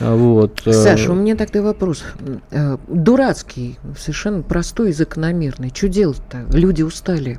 А, 0.00 0.16
вот. 0.16 0.62
Э. 0.66 0.72
Саша, 0.72 1.12
у 1.12 1.14
меня 1.14 1.36
тогда 1.36 1.62
вопрос. 1.62 2.02
Э, 2.50 2.76
дурацкий, 2.88 3.78
совершенно 3.98 4.42
простой 4.42 4.90
и 4.90 4.92
закономерный. 4.92 5.70
Что 5.74 5.88
делать-то? 5.88 6.46
Люди 6.52 6.82
устали. 6.82 7.38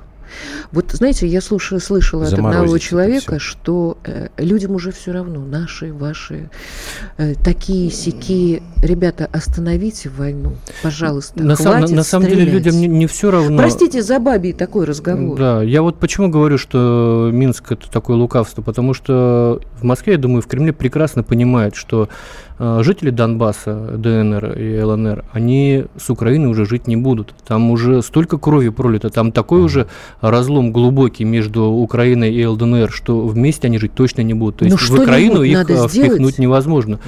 Вот, 0.72 0.92
знаете, 0.92 1.28
я 1.28 1.42
слушала, 1.42 1.80
слышала 1.80 2.26
от 2.26 2.34
одного 2.34 2.78
человека, 2.78 3.40
что 3.40 3.98
э, 4.04 4.30
людям 4.38 4.72
уже 4.76 4.92
все 4.92 5.12
равно, 5.12 5.40
наши, 5.40 5.94
ваши, 5.94 6.50
э, 7.18 7.36
такие, 7.36 7.92
сякие. 7.92 8.64
Ребята, 8.82 9.30
остановите 9.32 10.10
войну, 10.10 10.54
пожалуйста. 10.82 11.44
На, 11.44 11.56
сам, 11.56 11.82
на, 11.82 11.88
на 11.88 12.04
самом 12.04 12.28
деле 12.28 12.46
людям 12.46 12.76
не, 12.76 12.88
не 12.88 13.08
все 13.08 13.32
равно. 13.32 13.58
Простите 13.58 14.02
за 14.02 14.20
бабий 14.20 14.54
такой 14.54 14.86
разговор. 14.86 15.38
Да, 15.38 15.64
я 15.64 15.82
вот 15.82 16.00
почему 16.00 16.30
говорю, 16.30 16.58
что 16.58 17.30
Минск 17.32 17.72
это 17.72 17.90
такое 17.90 18.18
лукавство, 18.18 18.62
потому 18.62 18.94
что 18.94 19.62
в 19.80 19.84
Москве, 19.84 20.14
я 20.14 20.20
думаю, 20.20 20.42
в 20.42 20.48
Кремле 20.48 20.74
прекрасно 20.74 21.24
понимают, 21.24 21.76
что 21.76 22.10
жители 22.60 23.10
Донбасса, 23.10 23.74
ДНР 23.98 24.58
и 24.58 24.82
ЛНР, 24.82 25.26
они 25.32 25.86
с 25.98 26.10
Украины 26.10 26.48
уже 26.48 26.66
жить 26.66 26.88
не 26.88 26.96
будут. 26.96 27.34
Там 27.48 27.72
уже 27.72 28.02
столько 28.02 28.38
крови 28.38 28.70
пролито, 28.70 29.10
там 29.10 29.32
такой 29.32 29.62
уже 29.62 29.88
разлом 30.22 30.72
глубокий 30.72 31.24
между 31.24 31.66
Украиной 31.66 32.34
и 32.34 32.46
ЛДНР, 32.46 32.92
что 32.92 33.22
вместе 33.22 33.68
они 33.68 33.78
жить 33.78 33.94
точно 33.94 34.22
не 34.22 34.34
будут. 34.34 34.58
То 34.58 34.66
есть 34.66 34.90
ну, 34.90 34.98
в 34.98 35.00
Украину 35.00 35.44
их 35.44 35.70
э, 35.70 35.88
впихнуть 35.88 36.40
невозможно. 36.40 37.00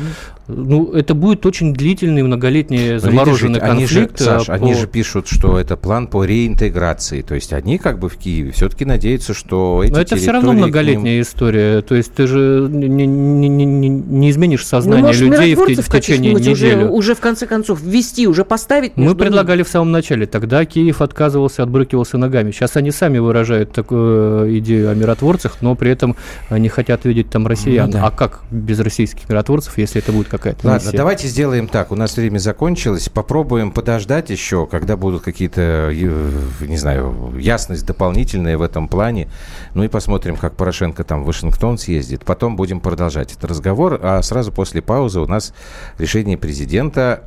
Ну, 0.47 0.91
это 0.91 1.15
будет 1.15 1.45
очень 1.45 1.73
длительный, 1.73 2.21
многолетний 2.21 2.99
замороженный 2.99 3.59
Видишь, 3.59 3.67
конфликт. 3.67 4.21
Они 4.21 4.29
же, 4.29 4.39
Саш, 4.39 4.47
по... 4.47 4.53
они 4.53 4.73
же 4.75 4.87
пишут, 4.87 5.27
что 5.27 5.59
это 5.59 5.75
план 5.75 6.07
по 6.07 6.23
реинтеграции. 6.23 7.21
То 7.21 7.33
есть 7.33 7.51
они 7.51 7.79
как 7.79 7.97
бы 7.97 8.09
в 8.09 8.17
Киеве 8.17 8.51
все-таки 8.51 8.85
надеются, 8.85 9.33
что 9.33 9.81
эти 9.83 9.91
Но 9.91 9.99
это 9.99 10.15
все 10.15 10.31
равно 10.31 10.53
многолетняя 10.53 11.15
ним... 11.15 11.23
история. 11.23 11.81
То 11.81 11.95
есть 11.95 12.13
ты 12.13 12.27
же 12.27 12.67
не, 12.69 12.87
не, 12.87 13.47
не, 13.47 13.89
не 13.89 14.29
изменишь 14.29 14.61
ну, 14.61 14.67
сознание 14.67 15.01
ну, 15.01 15.07
может, 15.07 15.34
людей 15.39 15.75
в, 15.75 15.81
в 15.81 15.89
течение 15.89 16.33
недели. 16.33 16.51
Уже, 16.53 16.85
уже 16.89 17.15
в 17.15 17.19
конце 17.19 17.47
концов 17.47 17.81
ввести, 17.81 18.27
уже 18.27 18.45
поставить 18.45 18.97
Мы 18.97 19.15
предлагали 19.15 19.57
ними. 19.57 19.65
в 19.65 19.69
самом 19.69 19.91
начале. 19.91 20.25
Тогда 20.25 20.65
Киев 20.65 21.01
отказывался, 21.01 21.63
отбрыкивался 21.63 22.17
ногами. 22.17 22.51
Сейчас 22.51 22.75
они 22.75 22.91
сами 22.91 23.17
выражают 23.17 23.71
такую 23.71 24.47
э, 24.47 24.57
идею 24.59 24.89
о 24.89 24.95
миротворцах, 24.95 25.57
но 25.61 25.75
при 25.75 25.91
этом 25.91 26.15
не 26.49 26.69
хотят 26.69 27.05
видеть 27.05 27.29
там 27.29 27.47
россиян. 27.47 27.87
Ну, 27.87 27.93
да. 27.93 28.07
А 28.07 28.11
как 28.11 28.41
без 28.51 28.79
российских 28.79 29.27
миротворцев, 29.29 29.77
если 29.77 30.01
это 30.01 30.11
будет 30.11 30.27
какая-то 30.27 30.67
Ладно, 30.67 30.85
миссия. 30.85 30.97
давайте 30.97 31.27
сделаем 31.27 31.67
так. 31.67 31.91
У 31.91 31.95
нас 31.95 32.15
время 32.15 32.37
закончилось. 32.39 33.09
Попробуем 33.09 33.71
подождать 33.71 34.29
еще, 34.29 34.65
когда 34.67 34.97
будут 34.97 35.23
какие-то, 35.23 35.89
э, 35.91 36.31
не 36.61 36.77
знаю, 36.77 37.33
ясность 37.39 37.85
дополнительная 37.85 38.57
в 38.57 38.61
этом 38.61 38.87
плане. 38.87 39.29
Ну 39.73 39.83
и 39.83 39.87
посмотрим, 39.87 40.35
как 40.37 40.55
Порошенко 40.55 41.03
там 41.03 41.23
в 41.23 41.27
Вашингтон 41.27 41.77
съездит. 41.77 42.23
Потом 42.25 42.55
будем 42.55 42.79
продолжать 42.79 43.31
этот 43.33 43.45
разговор. 43.45 43.99
А 44.01 44.21
сразу 44.21 44.51
после 44.51 44.81
паузы 44.81 45.19
у 45.25 45.27
нас 45.27 45.53
решение 45.97 46.37
президента, 46.37 47.23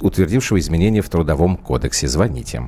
утвердившего 0.00 0.58
изменения 0.58 1.00
в 1.00 1.08
Трудовом 1.08 1.56
кодексе. 1.56 2.08
Звоните. 2.08 2.62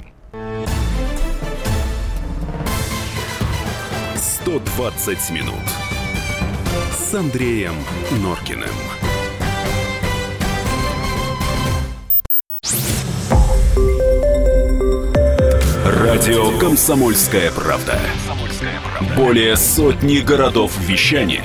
120 4.17 5.31
минут 5.31 5.55
с 6.93 7.15
Андреем 7.15 7.75
Норкиным. 8.23 8.69
Радио 15.85 16.59
«Комсомольская 16.59 17.51
правда». 17.53 17.99
Более 19.17 19.57
сотни 19.57 20.19
городов 20.19 20.73
вещания 20.81 21.45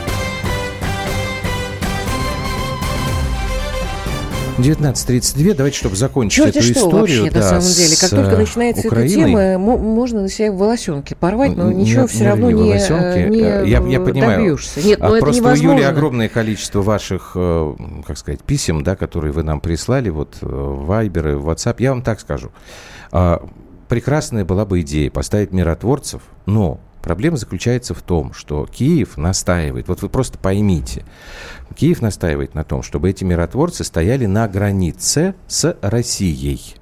Девятнадцать 4.57 5.07
тридцать 5.07 5.35
две. 5.35 5.53
Давайте, 5.53 5.77
чтобы 5.77 5.95
закончить 5.95 6.43
Черти 6.43 6.57
эту 6.57 6.67
что 6.67 6.73
историю. 6.73 7.23
Вообще, 7.23 7.31
да, 7.31 7.39
на 7.39 7.61
самом 7.61 7.75
деле, 7.75 7.95
как 7.99 8.09
только 8.09 8.37
начинается 8.37 8.87
Украиной, 8.87 9.31
эта 9.31 9.53
тема, 9.53 9.77
можно 9.77 10.21
на 10.21 10.29
себя 10.29 10.51
волосенки 10.51 11.13
порвать, 11.13 11.55
но 11.55 11.71
ничего 11.71 12.03
не, 12.03 12.07
все 12.07 12.25
равно 12.25 12.51
не, 12.51 12.63
не 12.63 13.39
я, 13.39 13.79
я 13.79 13.99
понимаю. 13.99 14.39
добьешься. 14.39 14.81
Нет, 14.81 14.99
но 14.99 15.07
а 15.07 15.09
это 15.11 15.19
просто 15.19 15.41
невозможно. 15.41 15.69
у 15.69 15.73
Юли 15.73 15.83
огромное 15.83 16.29
количество 16.29 16.81
ваших, 16.81 17.31
э, 17.35 17.75
как 18.05 18.17
сказать, 18.17 18.41
писем, 18.41 18.83
да, 18.83 18.95
которые 18.95 19.31
вы 19.31 19.43
нам 19.43 19.61
прислали, 19.61 20.09
вот 20.09 20.37
э, 20.41 20.45
Вайберы, 20.45 21.37
WhatsApp. 21.37 21.75
Я 21.79 21.91
вам 21.91 22.01
так 22.01 22.19
скажу 22.19 22.51
а, 23.11 23.43
прекрасная 23.87 24.45
была 24.45 24.65
бы 24.65 24.81
идея 24.81 25.09
поставить 25.11 25.51
миротворцев, 25.51 26.21
но 26.45 26.79
проблема 27.01 27.37
заключается 27.37 27.93
в 27.93 28.01
том, 28.01 28.33
что 28.33 28.65
Киев 28.65 29.17
настаивает, 29.17 29.87
вот 29.87 30.01
вы 30.01 30.09
просто 30.09 30.37
поймите, 30.37 31.05
Киев 31.75 32.01
настаивает 32.01 32.55
на 32.55 32.63
том, 32.63 32.83
чтобы 32.83 33.09
эти 33.09 33.23
миротворцы 33.23 33.83
стояли 33.83 34.25
на 34.25 34.47
границе 34.47 35.35
с 35.47 35.77
Россией 35.81 36.75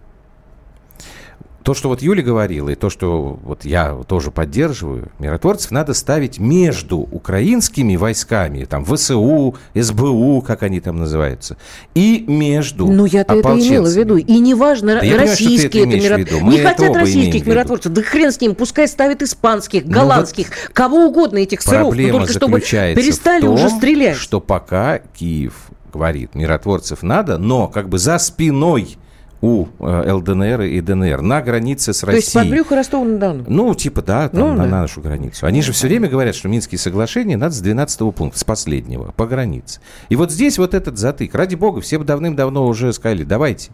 то, 1.64 1.74
что 1.74 1.90
вот 1.90 2.02
Юля 2.02 2.24
говорила, 2.24 2.70
и 2.70 2.76
то, 2.76 2.90
что 2.90 3.40
вот 3.44 3.66
я 3.66 3.94
тоже 4.08 4.32
поддерживаю, 4.32 5.12
миротворцев 5.20 5.72
надо 5.72 5.94
ставить 5.94 6.40
между 6.40 6.98
украинскими 6.98 7.96
войсками, 7.96 8.66
там, 8.66 8.86
ВСУ, 8.86 9.56
СБУ, 9.76 10.42
как 10.42 10.64
они 10.64 10.80
там 10.80 10.98
называются, 10.98 11.58
и 11.96 12.24
между 12.28 12.88
Ну, 12.88 13.06
я-то 13.06 13.36
это 13.36 13.50
имела 13.50 13.88
в 13.88 13.96
виду. 13.96 14.18
И 14.18 14.40
неважно, 14.40 15.00
да 15.02 15.18
российские 15.18 15.84
это 15.84 15.98
миротворцы. 15.98 16.46
Не 16.46 16.60
хотят 16.60 16.96
российских 16.96 17.46
миротворцев, 17.46 17.94
да 17.94 18.02
хрен 18.02 18.32
с 18.32 18.40
ним, 18.40 18.56
пускай 18.56 18.88
ставят 18.88 19.22
испанских, 19.22 19.86
голландских, 19.86 20.48
ну, 20.50 20.56
вот 20.68 20.74
кого 20.74 21.06
угодно 21.08 21.40
этих 21.40 21.62
сыров, 21.62 21.96
но 21.96 22.10
только 22.12 22.32
чтобы 22.32 22.60
перестали 22.62 23.42
том, 23.42 23.54
уже 23.54 23.70
стрелять. 23.70 24.18
что 24.18 24.40
пока 24.40 25.00
Киев 25.18 25.54
говорит, 25.92 26.36
миротворцев 26.36 27.04
надо, 27.04 27.38
но 27.38 27.68
как 27.68 27.90
бы 27.90 27.98
за 27.98 28.18
спиной 28.18 28.98
у 29.42 29.68
э, 29.80 30.12
ЛДНР 30.12 30.62
и 30.62 30.82
ДНР 30.82 31.22
на 31.22 31.42
границе 31.42 31.94
с 31.94 32.04
Россией. 32.04 32.22
То 32.22 32.26
есть 32.26 32.34
под 32.34 32.50
брюхо 32.50 32.76
Ростова-на-Дону? 32.76 33.46
Ну, 33.48 33.74
типа, 33.74 34.02
да, 34.02 34.30
там, 34.30 34.40
ну, 34.40 34.50
на, 34.50 34.56
да. 34.58 34.64
на 34.64 34.82
нашу 34.82 35.02
границу. 35.02 35.46
Они 35.46 35.62
же 35.62 35.72
все 35.72 35.88
время 35.88 36.10
говорят, 36.10 36.36
что 36.36 36.50
Минские 36.50 36.78
соглашения 36.78 37.38
надо 37.38 37.54
с 37.54 37.62
12 37.62 38.14
пункта, 38.14 38.38
с 38.38 38.44
последнего, 38.44 39.14
по 39.16 39.26
границе. 39.26 39.80
И 40.10 40.16
вот 40.16 40.32
здесь 40.32 40.58
вот 40.58 40.74
этот 40.74 40.98
затык. 40.98 41.34
Ради 41.34 41.56
бога, 41.56 41.82
все 41.82 41.98
бы 41.98 42.06
давным-давно 42.06 42.68
уже 42.68 42.92
сказали, 42.92 43.24
давайте, 43.24 43.72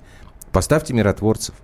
поставьте 0.52 0.94
миротворцев. 0.94 1.56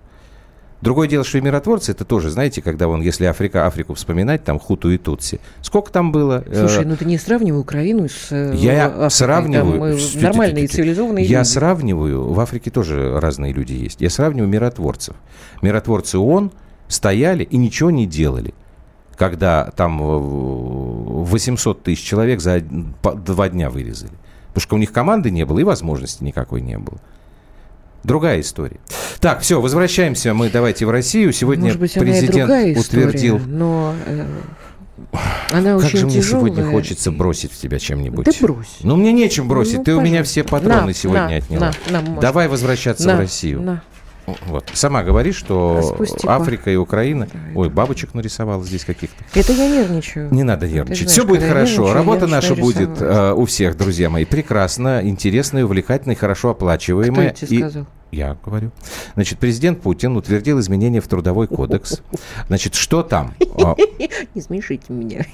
Другое 0.82 1.06
дело, 1.06 1.24
что 1.24 1.38
и 1.38 1.40
миротворцы, 1.40 1.92
это 1.92 2.04
тоже, 2.04 2.28
знаете, 2.28 2.60
когда 2.60 2.88
он, 2.88 3.02
если 3.02 3.24
Африка, 3.24 3.66
Африку 3.66 3.94
вспоминать, 3.94 4.42
там 4.42 4.58
Хуту 4.58 4.90
и 4.90 4.98
Тутси. 4.98 5.38
Сколько 5.60 5.92
там 5.92 6.10
было? 6.10 6.44
Слушай, 6.52 6.84
ну 6.84 6.96
ты 6.96 7.04
не 7.04 7.18
сравнивай 7.18 7.60
Украину 7.60 8.08
с 8.08 8.32
э, 8.32 8.52
Я 8.56 8.86
Африкой. 8.86 9.10
сравниваю. 9.10 9.96
Там 9.96 10.22
нормальные 10.22 10.66
цивилизованные 10.66 11.24
Я 11.24 11.38
люди. 11.38 11.48
сравниваю, 11.48 12.32
в 12.32 12.40
Африке 12.40 12.70
тоже 12.70 13.20
разные 13.20 13.52
люди 13.52 13.74
есть. 13.74 14.00
Я 14.00 14.10
сравниваю 14.10 14.48
миротворцев. 14.50 15.14
Миротворцы 15.62 16.18
ООН 16.18 16.50
стояли 16.88 17.44
и 17.44 17.56
ничего 17.56 17.90
не 17.90 18.06
делали 18.06 18.52
когда 19.14 19.70
там 19.76 19.98
800 20.00 21.78
э, 21.78 21.80
тысяч 21.84 22.02
человек 22.02 22.40
за 22.40 22.60
два 22.60 23.48
дня 23.48 23.70
вырезали. 23.70 24.10
Потому 24.48 24.62
что 24.62 24.74
у 24.74 24.78
них 24.78 24.90
команды 24.90 25.30
не 25.30 25.44
было 25.46 25.60
и 25.60 25.64
возможности 25.64 26.24
никакой 26.24 26.60
не 26.60 26.76
было. 26.76 26.98
Другая 28.04 28.40
история. 28.40 28.80
Так, 29.20 29.40
все, 29.40 29.60
возвращаемся 29.60 30.34
мы 30.34 30.50
давайте 30.50 30.86
в 30.86 30.90
Россию. 30.90 31.32
Сегодня 31.32 31.64
Может 31.64 31.80
быть, 31.80 31.94
президент 31.94 32.32
другая 32.32 32.72
история, 32.72 33.06
утвердил. 33.06 33.38
Но 33.46 33.94
э, 34.06 34.26
она 35.50 35.76
как 35.76 35.86
очень 35.86 35.98
же 35.98 36.06
мне 36.06 36.14
тяжелая. 36.16 36.46
сегодня 36.46 36.70
хочется 36.70 37.10
бросить 37.12 37.52
в 37.52 37.60
тебя 37.60 37.78
чем-нибудь. 37.78 38.24
Ты 38.24 38.34
брось. 38.44 38.78
Ну, 38.82 38.96
мне 38.96 39.12
нечем 39.12 39.48
бросить. 39.48 39.78
Ну, 39.78 39.84
Ты 39.84 39.92
пожалуйста. 39.92 40.08
у 40.08 40.12
меня 40.12 40.24
все 40.24 40.44
патроны 40.44 40.86
на, 40.86 40.94
сегодня 40.94 41.28
на, 41.28 41.36
отняла. 41.36 41.72
На, 41.90 42.00
на, 42.00 42.20
Давай 42.20 42.48
возвращаться 42.48 43.06
на, 43.06 43.16
в 43.16 43.18
Россию. 43.20 43.62
На. 43.62 43.82
Вот. 44.26 44.70
Сама 44.72 45.02
говоришь, 45.02 45.36
что 45.36 45.76
Распусти 45.76 46.26
Африка 46.26 46.70
и 46.70 46.76
Украина... 46.76 47.28
Ой, 47.54 47.68
бабочек 47.68 48.14
нарисовала 48.14 48.64
здесь 48.64 48.84
каких-то. 48.84 49.22
Это 49.34 49.52
я 49.52 49.68
нервничаю. 49.68 50.32
Не 50.32 50.42
надо 50.42 50.68
нервничать. 50.68 51.10
Все 51.10 51.24
будет 51.24 51.42
хорошо. 51.42 51.92
Работа 51.92 52.26
наша 52.26 52.54
будет 52.54 53.00
э, 53.00 53.32
у 53.32 53.44
всех, 53.46 53.76
друзья 53.76 54.10
мои. 54.10 54.24
Прекрасно, 54.24 55.00
интересная, 55.02 55.64
увлекательная, 55.64 56.16
хорошо 56.16 56.50
оплачиваемая. 56.50 57.30
Кто 57.30 57.46
тебе 57.46 57.56
и... 57.56 57.60
сказал? 57.60 57.86
Я 58.12 58.36
говорю. 58.44 58.72
Значит, 59.14 59.38
президент 59.38 59.80
Путин 59.80 60.16
утвердил 60.18 60.60
изменения 60.60 61.00
в 61.00 61.08
Трудовой 61.08 61.48
кодекс. 61.48 62.02
Значит, 62.46 62.74
что 62.74 63.02
там? 63.02 63.34
А, 63.64 63.76
Не 64.34 64.40
смешите 64.40 64.84
меня. 64.92 65.24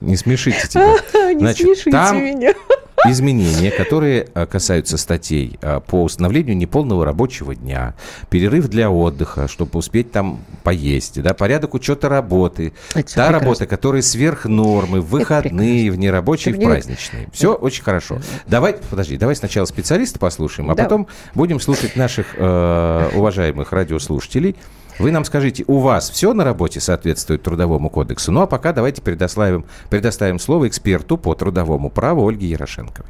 Не 0.00 0.16
смешите 0.16 0.66
тебя. 0.68 0.94
Не 1.34 1.54
смешите 1.54 1.90
меня. 1.90 2.54
изменения, 3.06 3.70
которые 3.70 4.28
а, 4.34 4.46
касаются 4.46 4.98
статей 4.98 5.58
а, 5.62 5.80
по 5.80 6.02
установлению 6.02 6.56
неполного 6.56 7.04
рабочего 7.04 7.54
дня, 7.54 7.94
перерыв 8.28 8.68
для 8.68 8.90
отдыха, 8.90 9.48
чтобы 9.48 9.78
успеть 9.78 10.12
там 10.12 10.40
поесть, 10.62 11.20
да, 11.22 11.34
порядок 11.34 11.74
учета 11.74 12.08
работы, 12.08 12.72
Это 12.90 12.94
та 12.94 13.02
прекрасно. 13.02 13.38
работа, 13.38 13.66
которая 13.66 14.02
сверх 14.02 14.44
нормы, 14.44 15.00
в 15.00 15.10
выходные, 15.10 15.90
в 15.90 15.98
нерабочие, 15.98 16.54
в 16.54 16.60
праздничные. 16.60 17.28
Все 17.32 17.52
да. 17.52 17.54
очень 17.54 17.82
хорошо. 17.82 18.20
Давай, 18.46 18.76
подожди, 18.90 19.16
давай 19.16 19.36
сначала 19.36 19.66
специалиста 19.66 20.18
послушаем, 20.18 20.70
а 20.70 20.74
да. 20.74 20.84
потом 20.84 21.06
будем 21.34 21.60
слушать 21.60 21.96
наших 21.96 22.34
э, 22.36 23.10
уважаемых 23.14 23.72
радиослушателей. 23.72 24.56
Вы 25.00 25.12
нам 25.12 25.24
скажите, 25.24 25.64
у 25.66 25.78
вас 25.78 26.10
все 26.10 26.34
на 26.34 26.44
работе 26.44 26.78
соответствует 26.78 27.42
Трудовому 27.42 27.88
кодексу? 27.88 28.32
Ну 28.32 28.42
а 28.42 28.46
пока 28.46 28.74
давайте 28.74 29.00
предоставим, 29.00 29.64
предоставим 29.88 30.38
слово 30.38 30.68
эксперту 30.68 31.16
по 31.16 31.34
трудовому 31.34 31.88
праву 31.88 32.28
Ольге 32.28 32.48
Ярошенковой 32.48 33.08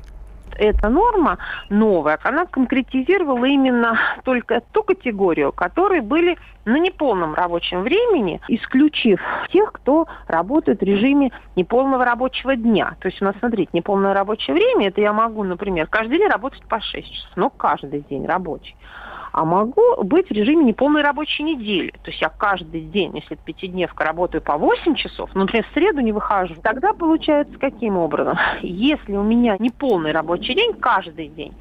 эта 0.61 0.91
норма 0.91 1.39
новая, 1.71 2.19
она 2.23 2.45
конкретизировала 2.45 3.47
именно 3.47 3.99
только 4.25 4.61
ту 4.73 4.83
категорию, 4.83 5.53
которые 5.53 6.03
были 6.03 6.37
на 6.67 6.79
неполном 6.79 7.35
рабочем 7.35 7.83
времени, 7.83 8.41
исключив 8.47 9.21
тех, 9.51 9.73
кто 9.73 10.07
работает 10.27 10.81
в 10.81 10.85
режиме 10.85 11.33
неполного 11.57 12.05
рабочего 12.05 12.57
дня. 12.57 12.95
То 13.01 13.09
есть 13.09 13.23
у 13.23 13.25
нас, 13.25 13.35
смотрите, 13.39 13.71
неполное 13.73 14.13
рабочее 14.13 14.55
время, 14.55 14.89
это 14.89 15.01
я 15.01 15.15
могу, 15.15 15.43
например, 15.45 15.87
каждый 15.87 16.19
день 16.19 16.29
работать 16.29 16.63
по 16.69 16.79
6 16.79 17.11
часов, 17.11 17.31
но 17.37 17.49
каждый 17.49 18.05
день 18.11 18.27
рабочий 18.27 18.77
а 19.33 19.45
могу 19.45 20.03
быть 20.03 20.29
в 20.29 20.33
режиме 20.33 20.65
неполной 20.65 21.03
рабочей 21.03 21.43
недели. 21.43 21.91
То 22.03 22.11
есть 22.11 22.21
я 22.21 22.29
каждый 22.29 22.83
день, 22.83 23.17
если 23.17 23.37
это 23.37 23.45
пятидневка, 23.45 24.05
работаю 24.05 24.43
по 24.43 24.57
8 24.57 24.95
часов, 24.95 25.31
но, 25.35 25.43
например, 25.43 25.67
в 25.71 25.75
среду 25.75 26.01
не 26.01 26.13
выхожу. 26.13 26.57
Тогда 26.63 26.93
получается 26.93 27.59
каким 27.59 27.97
образом? 27.97 28.39
Если 28.63 29.17
у 29.17 29.23
меня 29.23 29.57
неполный 29.59 30.13
рабочий 30.13 30.55
день 30.55 30.75
каждый 30.75 31.29
день, 31.29 31.55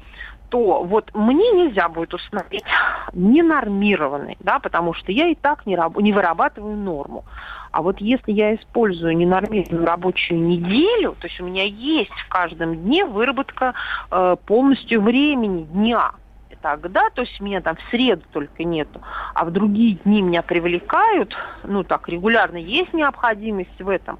то 0.48 0.82
вот 0.82 1.10
мне 1.14 1.52
нельзя 1.52 1.88
будет 1.88 2.12
установить 2.12 2.64
ненормированный, 3.12 4.36
да, 4.40 4.58
потому 4.58 4.94
что 4.94 5.12
я 5.12 5.28
и 5.28 5.36
так 5.36 5.64
не, 5.64 5.76
раб- 5.76 6.00
не 6.00 6.12
вырабатываю 6.12 6.76
норму. 6.76 7.24
А 7.70 7.82
вот 7.82 8.00
если 8.00 8.32
я 8.32 8.56
использую 8.56 9.16
ненормированную 9.16 9.86
рабочую 9.86 10.40
неделю, 10.40 11.14
то 11.20 11.28
есть 11.28 11.40
у 11.40 11.44
меня 11.44 11.64
есть 11.64 12.10
в 12.10 12.28
каждом 12.28 12.74
дне 12.74 13.04
выработка 13.04 13.74
э, 14.10 14.36
полностью 14.44 15.02
времени 15.02 15.62
дня, 15.62 16.14
тогда, 16.60 17.10
то 17.10 17.22
есть 17.22 17.40
меня 17.40 17.60
там 17.60 17.76
в 17.76 17.90
среду 17.90 18.22
только 18.32 18.64
нету, 18.64 19.00
а 19.34 19.44
в 19.44 19.50
другие 19.50 19.96
дни 20.04 20.22
меня 20.22 20.42
привлекают, 20.42 21.34
ну 21.64 21.84
так 21.84 22.08
регулярно 22.08 22.56
есть 22.56 22.92
необходимость 22.92 23.80
в 23.80 23.88
этом, 23.88 24.18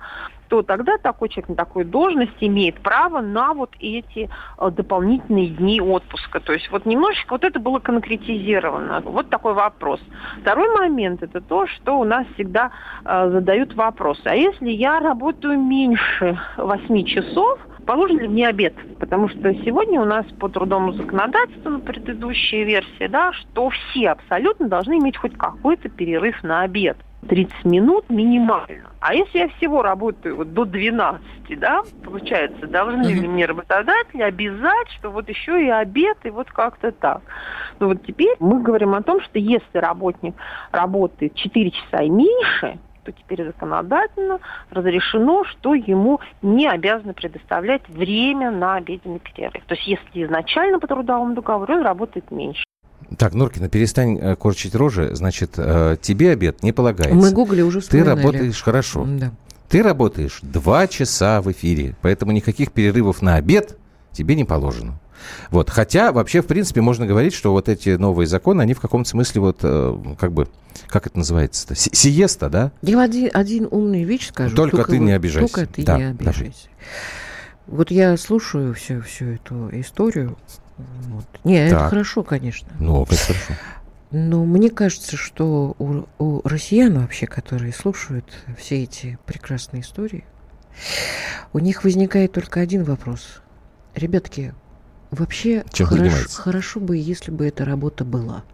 то 0.51 0.63
тогда 0.63 0.99
такой 0.99 1.29
человек 1.29 1.51
на 1.51 1.55
такой 1.55 1.85
должности 1.85 2.45
имеет 2.45 2.81
право 2.81 3.21
на 3.21 3.55
вот 3.55 3.71
эти 3.79 4.29
э, 4.59 4.71
дополнительные 4.71 5.47
дни 5.47 5.81
отпуска. 5.81 6.41
То 6.41 6.53
есть 6.53 6.69
вот 6.73 6.87
немножечко 6.87 7.35
вот 7.35 7.45
это 7.45 7.61
было 7.61 7.79
конкретизировано. 7.79 9.01
Вот 9.05 9.31
такой 9.31 9.55
вопрос. 9.55 10.01
Второй 10.41 10.69
момент 10.77 11.23
это 11.23 11.41
то, 11.41 11.69
что 11.69 12.01
у 12.01 12.05
нас 12.05 12.27
всегда 12.35 12.73
э, 13.05 13.31
задают 13.31 13.75
вопрос. 13.75 14.21
А 14.25 14.35
если 14.35 14.71
я 14.71 14.99
работаю 14.99 15.57
меньше 15.57 16.37
8 16.57 17.05
часов, 17.05 17.61
положен 17.87 18.19
ли 18.19 18.29
мне 18.29 18.49
обед? 18.49 18.75
Потому 18.99 19.29
что 19.29 19.53
сегодня 19.55 20.01
у 20.01 20.05
нас 20.05 20.27
по 20.39 20.49
трудовому 20.49 20.93
законодательству, 20.93 21.71
на 21.71 21.81
предыдущей 21.81 22.65
версии, 22.65 23.07
да, 23.07 23.33
что 23.33 23.71
все 23.71 24.11
абсолютно 24.11 24.69
должны 24.69 24.99
иметь 24.99 25.17
хоть 25.17 25.37
какой-то 25.37 25.89
перерыв 25.89 26.43
на 26.43 26.63
обед. 26.63 26.97
30 27.29 27.65
минут 27.65 28.09
минимально. 28.09 28.91
А 29.01 29.15
если 29.15 29.39
я 29.41 29.49
всего 29.49 29.83
работаю 29.83 30.37
вот 30.37 30.55
до 30.55 30.65
12, 30.65 31.21
да, 31.59 31.83
получается, 32.03 32.67
должны 32.67 33.07
ли 33.07 33.29
мне 33.29 33.47
работодатели 33.47 34.23
обязать, 34.23 34.89
что 34.99 35.11
вот 35.11 35.29
еще 35.29 35.63
и 35.65 35.69
обед, 35.69 36.17
и 36.25 36.31
вот 36.31 36.51
как-то 36.51 36.93
так. 36.93 37.23
Но 37.79 37.89
вот 37.89 38.05
теперь 38.07 38.37
мы 38.41 38.63
говорим 38.63 38.95
о 38.95 39.03
том, 39.03 39.21
что 39.21 39.39
если 39.39 39.79
работник 39.79 40.35
работает 40.73 41.35
4 41.35 41.71
часа 41.71 42.03
и 42.03 42.09
меньше, 42.09 42.79
то 43.03 43.13
теперь 43.13 43.45
законодательно 43.45 44.41
разрешено, 44.71 45.45
что 45.45 45.75
ему 45.75 46.21
не 46.43 46.69
обязаны 46.69 47.13
предоставлять 47.13 47.89
время 47.89 48.51
на 48.51 48.77
обеденный 48.77 49.21
перерыв. 49.21 49.65
То 49.67 49.75
есть 49.75 49.87
если 49.87 50.25
изначально 50.25 50.79
по 50.79 50.87
трудовому 50.87 51.35
договору 51.35 51.75
он 51.75 51.83
работает 51.83 52.31
меньше. 52.31 52.65
Так, 53.19 53.35
Норкина, 53.35 53.69
перестань 53.69 54.19
э, 54.19 54.37
корчить 54.37 54.75
рожи. 54.75 55.15
Значит, 55.15 55.55
э, 55.57 55.97
тебе 56.01 56.33
обед 56.33 56.63
не 56.63 56.73
полагается. 56.73 57.17
Мы 57.17 57.33
гугли 57.33 57.63
уже 57.63 57.81
Ты 57.81 58.05
работаешь 58.05 58.63
хорошо. 58.63 59.05
Да. 59.07 59.33
Ты 59.69 59.83
работаешь 59.83 60.41
два 60.43 60.87
часа 60.87 61.41
в 61.41 61.51
эфире, 61.53 61.95
поэтому 62.03 62.33
никаких 62.33 62.73
перерывов 62.73 63.23
на 63.23 63.37
обед 63.37 63.79
тебе 64.13 64.35
не 64.35 64.45
положено. 64.45 64.99
Вот. 65.51 65.71
Хотя, 65.71 66.13
вообще, 66.13 66.43
в 66.43 66.47
принципе, 66.47 66.81
можно 66.81 67.07
говорить, 67.07 67.35
что 67.35 67.53
вот 67.53 67.69
эти 67.69 67.91
новые 67.91 68.27
законы, 68.27 68.63
они 68.63 68.75
в 68.75 68.81
каком-то 68.81 69.09
смысле 69.09 69.41
вот, 69.41 69.59
э, 69.63 70.15
как 70.19 70.33
бы, 70.33 70.49
как 70.89 71.07
это 71.07 71.19
называется-то? 71.19 71.75
Си 71.75 71.91
сиеста, 71.93 72.49
да? 72.49 72.73
Я 72.83 73.01
один, 73.03 73.31
один 73.33 73.69
умный 73.71 74.05
вещь 74.05 74.29
скажу. 74.29 74.57
Только, 74.57 74.77
только 74.77 74.93
ты 74.93 74.99
вот, 74.99 75.05
не 75.05 75.13
обижайся. 75.13 75.55
Только 75.55 75.73
ты 75.73 75.83
да, 75.83 75.99
не 75.99 76.05
обижайся. 76.05 76.69
Да. 76.69 76.71
Вот 77.67 77.91
я 77.91 78.17
слушаю 78.17 78.75
всю, 78.75 79.01
всю 79.03 79.27
эту 79.27 79.69
историю. 79.81 80.37
Вот. 80.77 81.27
Не, 81.45 81.69
так. 81.69 81.81
это 81.81 81.89
хорошо, 81.89 82.23
конечно. 82.23 82.69
Ну, 82.79 83.03
это 83.05 83.17
хорошо. 83.17 83.55
Но 84.11 84.45
мне 84.45 84.71
кажется, 84.71 85.17
что 85.17 85.77
у, 85.79 86.03
у 86.19 86.41
россиян 86.49 86.99
вообще, 86.99 87.27
которые 87.27 87.73
слушают 87.73 88.27
все 88.59 88.83
эти 88.83 89.19
прекрасные 89.25 89.83
истории, 89.83 90.25
у 91.53 91.59
них 91.61 91.85
возникает 91.85 92.33
только 92.33 92.61
один 92.61 92.83
вопрос. 92.83 93.41
Ребятки, 93.95 94.55
Вообще 95.11 95.65
Чем 95.73 95.87
хорошо, 95.87 96.29
хорошо 96.31 96.81
бы, 96.81 96.97
если 96.97 97.31
бы 97.31 97.47
эта 97.47 97.65
работа 97.65 98.05
была. 98.05 98.45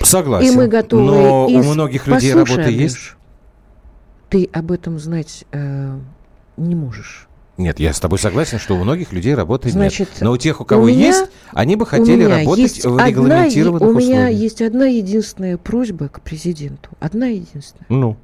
Согласен. 0.00 0.52
И 0.52 0.56
мы 0.56 0.68
готовы. 0.68 1.04
Но 1.04 1.48
из... 1.48 1.66
у 1.66 1.72
многих 1.72 2.06
людей 2.06 2.32
Послушай, 2.32 2.52
работа 2.52 2.68
Андрюш, 2.68 2.80
есть. 2.80 2.98
Ты 4.28 4.48
об 4.52 4.70
этом 4.70 4.98
знать 4.98 5.44
э, 5.52 5.98
не 6.56 6.74
можешь. 6.74 7.28
Нет, 7.56 7.78
я 7.78 7.92
с 7.92 8.00
тобой 8.00 8.18
согласен, 8.18 8.58
что 8.58 8.74
у 8.74 8.78
многих 8.78 9.12
людей 9.12 9.34
работы 9.34 9.68
Значит, 9.68 10.08
нет. 10.14 10.20
Но 10.22 10.32
у 10.32 10.38
тех, 10.38 10.62
у 10.62 10.64
кого 10.64 10.84
у 10.84 10.86
меня, 10.86 11.08
есть, 11.08 11.30
они 11.52 11.76
бы 11.76 11.84
хотели 11.84 12.24
работать 12.24 12.82
в 12.82 12.98
регламентированных 12.98 13.82
одна, 13.82 13.92
У 13.92 14.00
меня 14.00 14.28
есть 14.28 14.62
одна 14.62 14.86
единственная 14.86 15.58
просьба 15.58 16.08
к 16.08 16.22
президенту. 16.22 16.88
Одна 17.00 17.26
единственная. 17.26 17.86
Ну? 17.90 18.16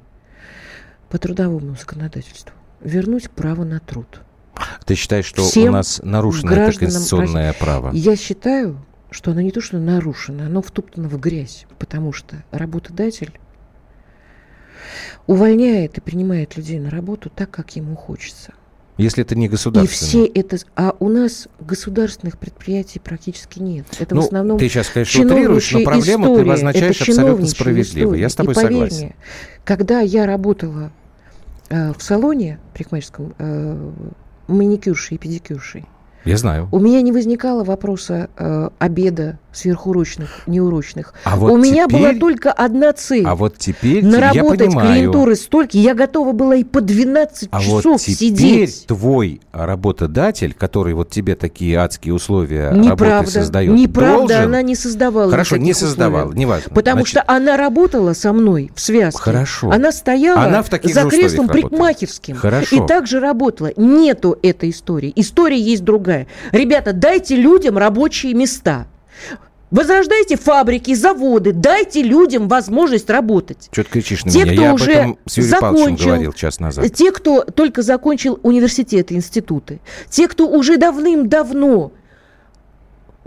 По 1.09 1.19
трудовому 1.19 1.75
законодательству. 1.75 2.53
Вернуть 2.81 3.29
право 3.29 3.63
на 3.63 3.79
труд. 3.79 4.21
Ты 4.85 4.95
считаешь, 4.95 5.25
что 5.25 5.43
Всем 5.43 5.69
у 5.69 5.71
нас 5.73 6.01
нарушено 6.03 6.51
это 6.53 6.79
конституционное 6.79 7.47
России. 7.47 7.59
право? 7.59 7.91
Я 7.93 8.15
считаю, 8.15 8.79
что 9.11 9.31
оно 9.31 9.41
не 9.41 9.51
то, 9.51 9.61
что 9.61 9.77
нарушено, 9.77 10.45
оно 10.45 10.61
втоптано 10.61 11.09
в 11.09 11.19
грязь, 11.19 11.65
потому 11.79 12.13
что 12.13 12.43
работодатель 12.51 13.39
увольняет 15.25 15.97
и 15.97 16.01
принимает 16.01 16.55
людей 16.57 16.79
на 16.79 16.89
работу 16.89 17.29
так, 17.29 17.51
как 17.51 17.75
ему 17.75 17.95
хочется. 17.95 18.53
Если 18.97 19.23
это 19.23 19.35
не 19.35 19.47
государственное. 19.47 20.25
И 20.25 20.31
все 20.31 20.41
это... 20.41 20.57
А 20.75 20.95
у 20.99 21.09
нас 21.09 21.47
государственных 21.59 22.39
предприятий 22.39 22.99
практически 22.99 23.59
нет. 23.59 23.85
Это 23.99 24.15
ну, 24.15 24.21
в 24.21 24.25
основном 24.25 24.57
Ты 24.57 24.69
сейчас, 24.69 24.89
конечно, 24.89 25.23
утрируешь, 25.23 25.71
но 25.71 25.83
проблему 25.83 26.25
история. 26.25 26.35
ты 26.35 26.49
обозначаешь 26.49 27.01
абсолютно 27.01 27.45
справедливо. 27.45 28.07
История. 28.07 28.21
Я 28.21 28.29
с 28.29 28.35
тобой 28.35 28.53
и 28.53 28.55
согласен. 28.55 28.97
Мне, 28.97 29.15
когда 29.63 29.99
я 29.99 30.25
работала 30.25 30.91
э, 31.69 31.93
в 31.93 32.01
салоне 32.01 32.59
парикмахерском, 32.73 33.35
э, 33.37 33.91
маникюршей 34.47 35.15
и 35.15 35.17
педикюршей. 35.17 35.85
Я 36.25 36.37
знаю. 36.37 36.67
У 36.71 36.79
меня 36.79 37.01
не 37.01 37.11
возникало 37.11 37.63
вопроса 37.63 38.29
э, 38.37 38.69
обеда 38.79 39.39
сверхурочных, 39.57 40.43
неурочных. 40.47 41.13
А 41.23 41.35
вот 41.35 41.51
У 41.51 41.57
теперь... 41.57 41.71
меня 41.71 41.87
была 41.87 42.13
только 42.13 42.51
одна 42.51 42.93
цель. 42.93 43.25
А 43.25 43.35
вот 43.35 43.57
теперь 43.57 44.05
наработать 44.05 44.73
я 44.73 44.79
клиентуры 44.81 45.35
столько. 45.35 45.77
Я 45.77 45.93
готова 45.93 46.31
была 46.31 46.55
и 46.55 46.63
по 46.63 46.81
12 46.81 47.49
а 47.51 47.59
часов 47.61 47.83
вот 47.85 48.01
теперь 48.01 48.15
сидеть. 48.15 48.85
твой 48.87 49.41
работодатель, 49.51 50.53
который 50.53 50.93
вот 50.93 51.09
тебе 51.09 51.35
такие 51.35 51.77
адские 51.77 52.13
условия 52.13 52.71
неправда, 52.71 53.05
работы 53.05 53.31
создает, 53.31 53.73
Неправда, 53.73 54.27
должен... 54.27 54.43
она 54.43 54.61
не 54.61 54.75
создавала 54.75 55.31
Хорошо, 55.31 55.57
не 55.57 55.73
создавала, 55.73 56.31
неважно. 56.31 56.73
Потому 56.73 56.97
Значит... 56.97 57.09
что 57.09 57.23
она 57.27 57.57
работала 57.57 58.13
со 58.13 58.33
мной 58.33 58.71
в 58.75 58.79
связке. 58.79 59.21
Хорошо. 59.21 59.71
Она 59.71 59.91
стояла 59.91 60.41
она 60.41 60.63
в 60.63 60.69
таких 60.69 60.93
за 60.93 61.05
креслом 61.05 61.47
парикмахерским. 61.47 62.35
Хорошо. 62.35 62.75
И 62.75 62.87
также 62.87 63.19
работала. 63.19 63.71
Нету 63.75 64.37
этой 64.41 64.69
истории. 64.69 65.11
История 65.15 65.59
есть 65.59 65.83
другая. 65.83 66.27
Ребята, 66.51 66.93
дайте 66.93 67.35
людям 67.35 67.77
рабочие 67.77 68.33
места. 68.33 68.87
Возрождайте 69.69 70.37
фабрики, 70.37 70.93
заводы, 70.95 71.51
дайте 71.51 72.01
людям 72.01 72.47
возможность 72.47 73.09
работать. 73.09 73.67
Что 73.71 73.83
ты 73.83 73.89
кричишь 73.89 74.23
на 74.23 74.31
те, 74.31 74.43
меня? 74.43 74.53
Кто 74.53 74.61
Я 74.61 74.73
уже 74.73 74.91
об 74.91 74.97
этом 74.97 75.17
с 75.25 75.37
Юрием 75.37 75.49
закончил, 75.51 76.05
говорил 76.05 76.33
час 76.33 76.59
назад. 76.59 76.93
Те, 76.93 77.11
кто 77.11 77.41
только 77.41 77.81
закончил 77.81 78.39
университеты, 78.43 79.15
институты, 79.15 79.79
те, 80.09 80.29
кто 80.29 80.47
уже 80.47 80.77
давным-давно 80.77 81.91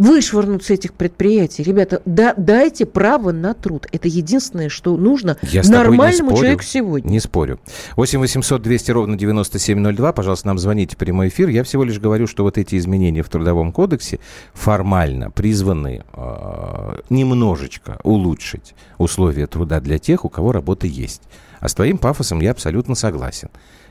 вышвырнуть 0.01 0.65
с 0.65 0.71
этих 0.71 0.95
предприятий. 0.95 1.63
Ребята, 1.63 2.01
да, 2.07 2.33
дайте 2.35 2.87
право 2.87 3.33
на 3.33 3.53
труд. 3.53 3.87
Это 3.93 4.09
единственное, 4.09 4.71
что 4.71 4.97
нужно 4.97 5.37
Я 5.43 5.63
нормальному 5.63 6.35
человеку 6.35 6.63
сегодня. 6.63 7.11
Не 7.11 7.21
спорю. 7.21 7.61
8 7.97 8.19
800 8.19 8.63
200 8.63 8.91
ровно 8.93 9.19
9702. 9.19 10.13
Пожалуйста, 10.15 10.47
нам 10.47 10.59
звоните 10.59 10.97
в 10.97 10.99
прямой 10.99 11.29
эфир. 11.29 11.51
Я 11.51 11.63
всего 11.65 11.85
лишь 11.85 12.01
говорю, 12.01 12.27
что 12.27 12.45
вот 12.45 12.57
эти 12.57 12.79
изменения 12.79 13.23
в 13.23 13.29
Трудовом 13.29 13.73
кодексе 13.73 14.21
формально 14.55 15.31
призваны 15.31 16.03
э, 16.15 17.01
немножечко 17.11 18.01
улучшить 18.03 18.75
условия 18.97 19.47
труда 19.47 19.81
для 19.81 19.99
тех, 19.99 20.25
у 20.25 20.31
кого 20.31 20.53
работа 20.53 20.87
есть. 20.87 21.23
А 21.61 21.69
с 21.69 21.75
твоим 21.75 21.99
пафосом 21.99 22.41
я 22.41 22.53
абсолютно 22.53 22.95
согласен. 22.95 23.51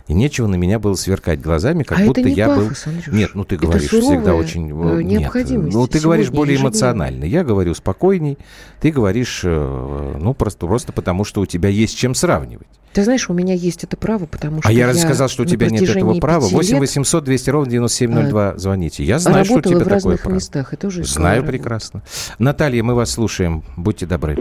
И 0.10 0.14
нечего 0.16 0.48
на 0.48 0.56
меня 0.56 0.80
было 0.80 0.96
сверкать 0.96 1.40
глазами, 1.40 1.84
как 1.84 2.00
а 2.00 2.04
будто 2.04 2.22
это 2.22 2.30
не 2.30 2.36
я 2.36 2.48
пафос, 2.48 2.84
был... 2.86 2.92
Андрюш. 2.94 3.16
Нет, 3.16 3.30
ну 3.36 3.44
ты 3.46 3.56
Это 3.56 3.66
говоришь 3.68 3.90
всегда 3.90 4.34
очень... 4.34 4.70
э, 4.70 5.04
Нет, 5.04 5.20
необходимость 5.22 5.72
ну 5.76 5.86
ты 5.88 6.00
говоришь 6.00 6.32
более 6.32 6.60
эмоционально. 6.60 7.26
Я 7.26 7.44
говорю 7.44 7.76
спокойней. 7.76 8.40
Ты 8.82 8.90
говоришь, 8.92 9.42
э, 9.44 10.16
ну 10.20 10.34
просто, 10.34 10.66
просто 10.66 10.94
потому, 10.94 11.26
что 11.26 11.42
у 11.42 11.46
тебя 11.46 11.70
есть 11.70 11.96
чем 11.96 12.16
сравнивать. 12.16 12.66
Ты 12.92 13.04
знаешь, 13.04 13.30
у 13.30 13.34
меня 13.34 13.54
есть 13.54 13.84
это 13.84 13.98
право, 13.98 14.26
потому 14.26 14.62
что 14.64 14.68
А 14.70 14.72
я 14.72 14.88
разве 14.88 15.04
сказал, 15.04 15.30
что 15.30 15.44
у 15.44 15.46
тебя 15.46 15.70
нет 15.70 15.84
этого 15.88 16.20
права? 16.20 16.46
пяти 16.46 16.56
8 16.56 16.72
лет 16.74 16.80
800 16.82 17.24
200 17.24 17.50
ровно 17.52 17.70
9702 17.72 18.58
звоните. 18.58 19.04
Я 19.04 19.20
знаю, 19.20 19.46
что 19.46 19.58
у 19.58 19.62
тебя 19.62 19.78
в 19.78 19.88
такое 19.88 20.18
право. 20.18 20.34
местах. 20.34 20.74
Это 20.74 20.88
уже 20.88 21.04
Знаю 21.04 21.42
работа. 21.44 21.52
прекрасно. 21.52 22.02
Наталья, 22.40 22.82
мы 22.82 22.96
вас 22.96 23.12
слушаем. 23.12 23.64
Будьте 23.78 24.08
добры. 24.08 24.38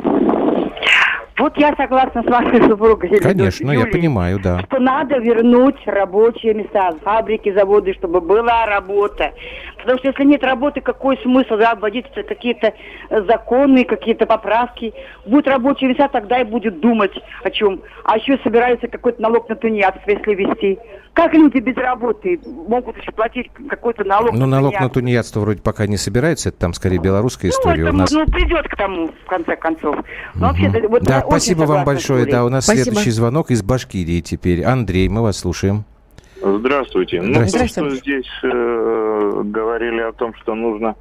Вот 1.38 1.56
я 1.56 1.72
согласна 1.76 2.22
с 2.22 2.26
вашей 2.26 2.62
супругой. 2.68 3.20
Конечно, 3.20 3.70
я 3.70 3.80
Юлией, 3.80 3.92
понимаю, 3.92 4.40
да. 4.40 4.60
Что 4.62 4.80
надо 4.80 5.18
вернуть 5.18 5.76
рабочие 5.86 6.54
места, 6.54 6.92
фабрики, 7.02 7.52
заводы, 7.52 7.94
чтобы 7.94 8.20
была 8.20 8.66
работа. 8.66 9.32
Потому 9.88 10.00
что 10.00 10.08
если 10.08 10.24
нет 10.24 10.44
работы, 10.44 10.82
какой 10.82 11.16
смысл 11.22 11.56
да, 11.56 11.74
вводить 11.74 12.04
какие-то 12.12 12.74
э, 13.08 13.22
законы, 13.22 13.86
какие-то 13.86 14.26
поправки? 14.26 14.92
Будут 15.24 15.48
рабочие 15.48 15.88
места, 15.88 16.08
тогда 16.08 16.42
и 16.42 16.44
будет 16.44 16.80
думать 16.80 17.12
о 17.42 17.48
чем. 17.48 17.80
А 18.04 18.18
еще 18.18 18.38
собираются 18.44 18.86
какой-то 18.86 19.22
налог 19.22 19.48
на 19.48 19.56
тунеядство, 19.56 20.10
если 20.10 20.34
вести. 20.34 20.78
Как 21.14 21.32
люди 21.32 21.56
без 21.56 21.74
работы 21.74 22.38
могут 22.44 22.98
еще 22.98 23.12
платить 23.12 23.50
какой-то 23.70 24.04
налог 24.04 24.32
Ну, 24.34 24.40
на 24.40 24.46
налог 24.46 24.78
на 24.78 24.90
тунеядство? 24.90 25.40
вроде 25.40 25.62
пока 25.62 25.86
не 25.86 25.96
собирается. 25.96 26.50
Это 26.50 26.58
там 26.58 26.74
скорее 26.74 26.98
белорусская 26.98 27.48
история. 27.48 27.84
Ну, 27.84 27.86
у 27.86 27.88
это, 27.88 27.96
нас... 27.96 28.10
ну, 28.12 28.26
придет 28.26 28.68
к 28.68 28.76
тому, 28.76 29.08
в 29.08 29.26
конце 29.26 29.56
концов. 29.56 29.96
Но 30.34 30.48
вообще, 30.48 30.68
вот 30.86 31.02
Да, 31.04 31.24
спасибо 31.26 31.62
вам 31.62 31.86
большое. 31.86 32.26
Да, 32.26 32.44
у 32.44 32.50
нас 32.50 32.64
Спасибо. 32.64 32.84
следующий 32.84 33.10
звонок 33.10 33.50
из 33.50 33.62
Башкирии 33.62 34.20
теперь. 34.20 34.64
Андрей, 34.64 35.08
мы 35.08 35.22
вас 35.22 35.38
слушаем. 35.38 35.86
Здравствуйте. 36.42 37.20
Ну, 37.22 37.44
Здравствуйте. 37.46 37.74
то, 37.74 37.90
что 37.90 37.96
здесь 37.96 38.26
э, 38.42 39.42
говорили 39.44 40.00
о 40.00 40.12
том, 40.12 40.34
что 40.34 40.54
нужно 40.54 40.94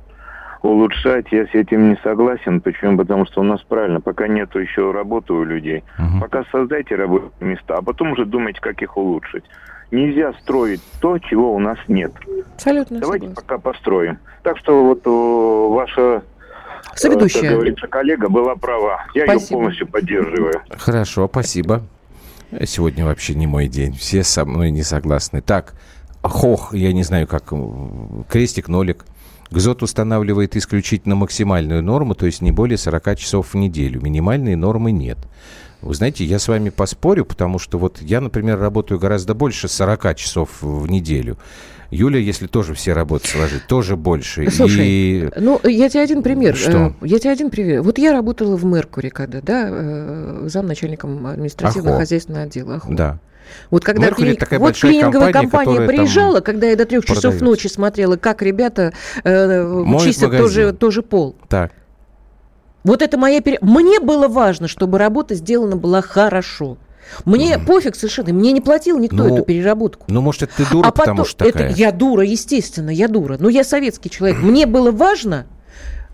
улучшать, 0.64 1.28
я 1.32 1.46
с 1.46 1.54
этим 1.54 1.90
не 1.90 1.98
согласен. 2.04 2.62
Почему? 2.62 2.98
Потому 2.98 3.26
что 3.26 3.42
у 3.42 3.44
нас 3.44 3.62
правильно, 3.62 4.02
пока 4.02 4.28
нету 4.28 4.60
еще 4.60 4.92
работы 4.92 5.34
у 5.34 5.44
людей, 5.44 5.84
Мгм. 6.00 6.20
пока 6.22 6.44
создайте 6.52 6.96
рабочие 6.96 7.30
места, 7.42 7.76
а 7.78 7.82
потом 7.82 8.12
уже 8.14 8.26
думайте, 8.26 8.60
как 8.62 8.82
их 8.82 8.98
улучшить. 8.98 9.44
Нельзя 9.92 10.34
строить 10.42 10.82
то, 11.00 11.18
чего 11.20 11.54
у 11.56 11.60
нас 11.60 11.78
нет. 11.88 12.12
Абсолютно 12.56 13.00
Давайте 13.00 13.28
согласна. 13.28 13.42
пока 13.48 13.58
построим. 13.60 14.18
Так 14.44 14.58
что 14.58 14.84
вот 14.84 15.06
о, 15.08 15.70
ваша, 15.70 16.02
э, 16.02 16.22
как 16.90 16.98
Соведущая. 16.98 17.52
говорится, 17.52 17.88
коллега 17.88 18.28
была 18.28 18.56
права. 18.56 19.06
Я 19.14 19.24
ее 19.24 19.30
Спасибо. 19.40 19.60
полностью 19.60 19.88
поддерживаю. 19.88 20.62
Хорошо, 20.78 21.28
спасибо. 21.32 21.84
Сегодня 22.66 23.06
вообще 23.06 23.36
не 23.36 23.48
мой 23.48 23.68
день. 23.68 23.94
Все 23.94 24.24
со 24.24 24.46
мной 24.46 24.72
не 24.72 24.84
согласны. 24.84 25.42
Так, 25.42 25.74
хох, 26.22 26.74
я 26.74 26.94
не 26.94 27.04
знаю, 27.04 27.28
как 27.28 27.54
крестик, 28.30 28.68
нолик. 28.68 29.06
ГЗОТ 29.50 29.84
устанавливает 29.84 30.56
исключительно 30.56 31.16
максимальную 31.16 31.82
норму, 31.82 32.16
то 32.16 32.26
есть 32.26 32.42
не 32.42 32.52
более 32.52 32.78
40 32.78 33.18
часов 33.18 33.54
в 33.54 33.58
неделю. 33.58 34.02
Минимальной 34.02 34.56
нормы 34.56 34.92
нет. 34.92 35.18
Вы 35.82 35.94
знаете, 35.94 36.26
я 36.26 36.40
с 36.40 36.48
вами 36.48 36.70
поспорю, 36.70 37.24
потому 37.26 37.60
что 37.60 37.78
вот 37.78 38.02
я, 38.02 38.20
например, 38.20 38.60
работаю 38.60 39.00
гораздо 39.00 39.34
больше 39.34 39.68
40 39.68 40.16
часов 40.16 40.50
в 40.62 40.90
неделю. 40.90 41.38
Юля, 41.90 42.20
если 42.20 42.48
тоже 42.48 42.74
все 42.74 42.94
работы 42.94 43.28
сложить, 43.30 43.66
тоже 43.68 43.96
больше. 43.96 44.50
Слушай, 44.52 44.86
И 44.88 45.30
Ну, 45.38 45.60
я 45.64 45.88
тебе 45.88 46.02
один 46.02 46.22
пример. 46.22 46.56
Что? 46.56 46.94
Э, 47.02 47.06
Я 47.06 47.20
тебе 47.20 47.32
один 47.32 47.50
пример. 47.50 47.82
Вот 47.82 47.98
я 47.98 48.12
работала 48.12 48.58
в 48.58 48.66
Меркуре, 48.66 49.10
когда, 49.10 49.40
да, 49.42 49.68
э, 49.70 50.44
замначальником 50.48 51.26
административно-хозяйственного 51.26 52.44
отдела. 52.44 52.76
Ахо. 52.76 52.88
да. 52.90 53.20
Вот 53.72 53.86
когда 53.86 54.08
Меркури 54.08 54.34
такая 54.34 54.60
вот 54.60 54.76
клининговая 54.76 55.32
компания, 55.32 55.66
компания 55.66 55.88
приезжала, 55.88 56.42
когда 56.42 56.68
я 56.68 56.76
до 56.76 56.86
трех 56.86 57.06
часов 57.06 57.22
продается. 57.22 57.46
ночи 57.46 57.68
смотрела, 57.68 58.18
как 58.18 58.42
ребята 58.42 58.92
э, 59.24 59.64
Моют 59.64 60.04
чистят 60.04 60.32
магазин. 60.32 60.48
тоже, 60.48 60.74
тоже 60.74 61.02
пол. 61.02 61.36
Так. 61.48 61.72
Вот 62.88 63.02
это 63.02 63.18
моя... 63.18 63.42
пере- 63.42 63.60
Мне 63.62 64.00
было 64.00 64.28
важно, 64.28 64.68
чтобы 64.68 64.98
работа 64.98 65.36
сделана 65.36 65.76
была 65.76 66.02
хорошо. 66.02 66.78
Мне 67.26 67.58
пофиг 67.58 67.96
совершенно, 67.96 68.34
мне 68.34 68.52
не 68.52 68.60
платил 68.62 68.98
никто 69.00 69.18
Ну, 69.18 69.36
эту 69.36 69.46
переработку. 69.46 70.06
Ну, 70.10 70.20
может, 70.22 70.44
это 70.44 70.54
ты 70.58 70.66
дура, 70.70 70.88
а 70.88 70.92
потом, 70.92 71.18
потому 71.18 71.26
что 71.26 71.46
это 71.46 71.60
такая. 71.60 71.74
я 71.76 71.92
дура, 71.92 72.24
естественно, 72.24 72.90
я 72.90 73.08
дура. 73.08 73.38
Но 73.40 73.48
я 73.50 73.64
советский 73.64 74.10
человек. 74.10 74.40
Мне 74.40 74.66
было 74.66 74.92
важно, 74.92 75.46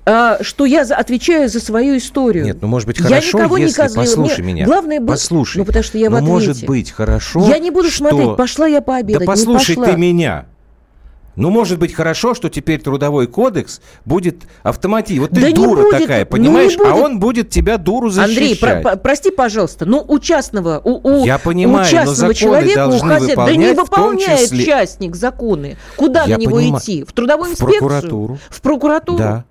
а, 0.06 0.38
что 0.42 0.66
я 0.66 0.86
за- 0.86 0.96
отвечаю 0.96 1.50
за 1.50 1.60
свою 1.62 1.98
историю. 1.98 2.46
Нет, 2.46 2.58
ну 2.62 2.68
может 2.68 2.88
быть 2.88 2.98
Я 3.00 3.06
хорошо, 3.06 3.40
не 3.58 3.62
если 3.64 3.82
козлила. 3.82 4.04
послушай 4.06 4.42
Мне 4.44 4.54
меня. 4.54 4.66
главное 4.66 5.00
было- 5.00 5.08
Послушай. 5.14 5.58
Ну, 5.58 5.66
потому 5.66 5.84
что 5.84 5.98
я 5.98 6.10
в 6.10 6.14
Ну, 6.14 6.22
может 6.22 6.50
ответе. 6.52 6.68
быть 6.68 6.92
хорошо. 6.92 7.48
я 7.48 7.58
не 7.58 7.72
буду 7.72 7.88
что- 7.90 8.10
смотреть, 8.10 8.36
пошла 8.36 8.68
я 8.68 8.82
пообедать, 8.82 9.22
Да 9.22 9.26
послушай 9.26 9.72
не 9.72 9.76
пошла. 9.78 9.94
ты 9.94 10.00
меня. 10.00 10.46
Ну, 11.36 11.50
может 11.50 11.80
быть, 11.80 11.94
хорошо, 11.94 12.34
что 12.36 12.50
теперь 12.50 12.80
трудовой 12.82 13.28
кодекс 13.28 13.82
будет 14.06 14.44
автоматически. 14.62 15.20
Вот 15.20 15.32
ты 15.32 15.42
Да 15.42 15.52
дура 15.52 15.82
будет, 15.82 16.00
такая, 16.02 16.20
ну, 16.22 16.26
понимаешь? 16.28 16.76
А 16.76 16.78
будет. 16.94 17.04
он 17.06 17.20
будет 17.20 17.50
тебя 17.50 17.78
дуру 17.78 18.10
Андрей, 18.10 18.50
защищать. 18.54 18.60
про- 18.60 18.82
про- 18.82 18.96
прости, 18.98 19.32
пожалуйста, 19.32 19.86
ну 19.86 20.04
у 20.08 20.20
частного, 20.20 20.80
у, 20.84 21.00
у- 21.22 21.26
Я 21.26 21.40
понимаю, 21.40 21.78
у 21.78 21.80
но 21.80 21.90
частного 21.90 22.16
законы 22.16 22.34
человека, 22.36 22.76
должны 22.88 23.10
хозяина, 23.10 23.46
да 23.46 23.56
не 23.56 23.74
в 23.74 23.78
выполняет 23.78 24.52
числе- 24.52 24.66
частник 24.66 25.16
законы. 25.16 25.78
Куда 25.96 26.26
Я 26.26 26.38
на 26.38 26.42
него 26.42 26.58
понимаю. 26.58 26.82
идти? 26.84 27.04
В 27.04 27.12
трудовую 27.14 27.50
В 27.50 27.54
инспекцию? 27.54 27.80
прокуратуру. 27.80 28.38
В 28.50 28.62
прокуратуру? 28.62 29.18
Да. 29.18 29.46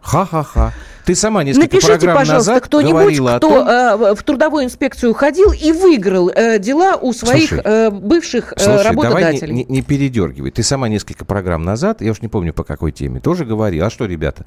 Ха-ха-ха. 0.00 0.72
Ты 1.04 1.14
сама 1.14 1.44
несколько 1.44 1.66
Напишите, 1.66 1.92
программ 1.92 2.18
пожалуйста, 2.18 2.50
назад 2.52 2.64
кто-нибудь, 2.64 2.92
говорила 2.92 3.36
кто 3.36 3.46
о 3.62 3.96
том... 3.96 4.10
э, 4.10 4.14
в 4.14 4.22
трудовую 4.22 4.64
инспекцию 4.64 5.12
ходил 5.12 5.52
и 5.52 5.72
выиграл 5.72 6.30
э, 6.30 6.58
дела 6.58 6.96
у 6.96 7.12
своих 7.12 7.48
Слушай, 7.50 7.62
э, 7.64 7.90
бывших 7.90 8.52
э, 8.52 8.58
Слушай, 8.58 8.84
давай 8.84 9.06
работодателей. 9.10 9.52
не, 9.54 9.64
не- 9.64 9.72
не 9.76 9.82
передергивай. 9.82 10.50
Ты 10.50 10.62
сама 10.62 10.88
несколько 10.88 11.24
программ 11.24 11.62
назад, 11.62 12.00
я 12.00 12.10
уж 12.12 12.22
не 12.22 12.28
помню 12.28 12.54
по 12.54 12.64
какой 12.64 12.90
теме, 12.92 13.20
тоже 13.20 13.44
говорила. 13.44 13.88
А 13.88 13.90
что, 13.90 14.06
ребята? 14.06 14.46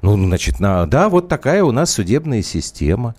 Ну, 0.00 0.16
значит, 0.16 0.60
на, 0.60 0.86
да, 0.86 1.08
вот 1.08 1.28
такая 1.28 1.64
у 1.64 1.72
нас 1.72 1.90
судебная 1.90 2.42
система. 2.42 3.16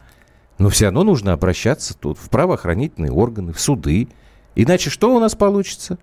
Но 0.59 0.69
все 0.69 0.85
равно 0.85 1.03
нужно 1.03 1.33
обращаться 1.33 1.93
тут 1.97 2.17
в 2.17 2.29
правоохранительные 2.29 3.11
органы, 3.11 3.53
в 3.53 3.59
суды. 3.59 4.07
Иначе 4.55 4.89
что 4.89 5.15
у 5.15 5.19
нас 5.19 5.35
получится? 5.35 5.97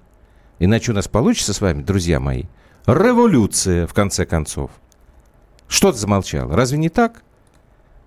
Иначе 0.58 0.92
у 0.92 0.94
нас 0.94 1.08
получится 1.08 1.52
с 1.52 1.60
вами, 1.60 1.82
друзья 1.82 2.20
мои, 2.20 2.44
революция, 2.86 3.86
в 3.86 3.94
конце 3.94 4.26
концов. 4.26 4.70
Что 5.68 5.92
ты 5.92 5.98
замолчал? 5.98 6.50
Разве 6.50 6.78
не 6.78 6.88
так? 6.88 7.22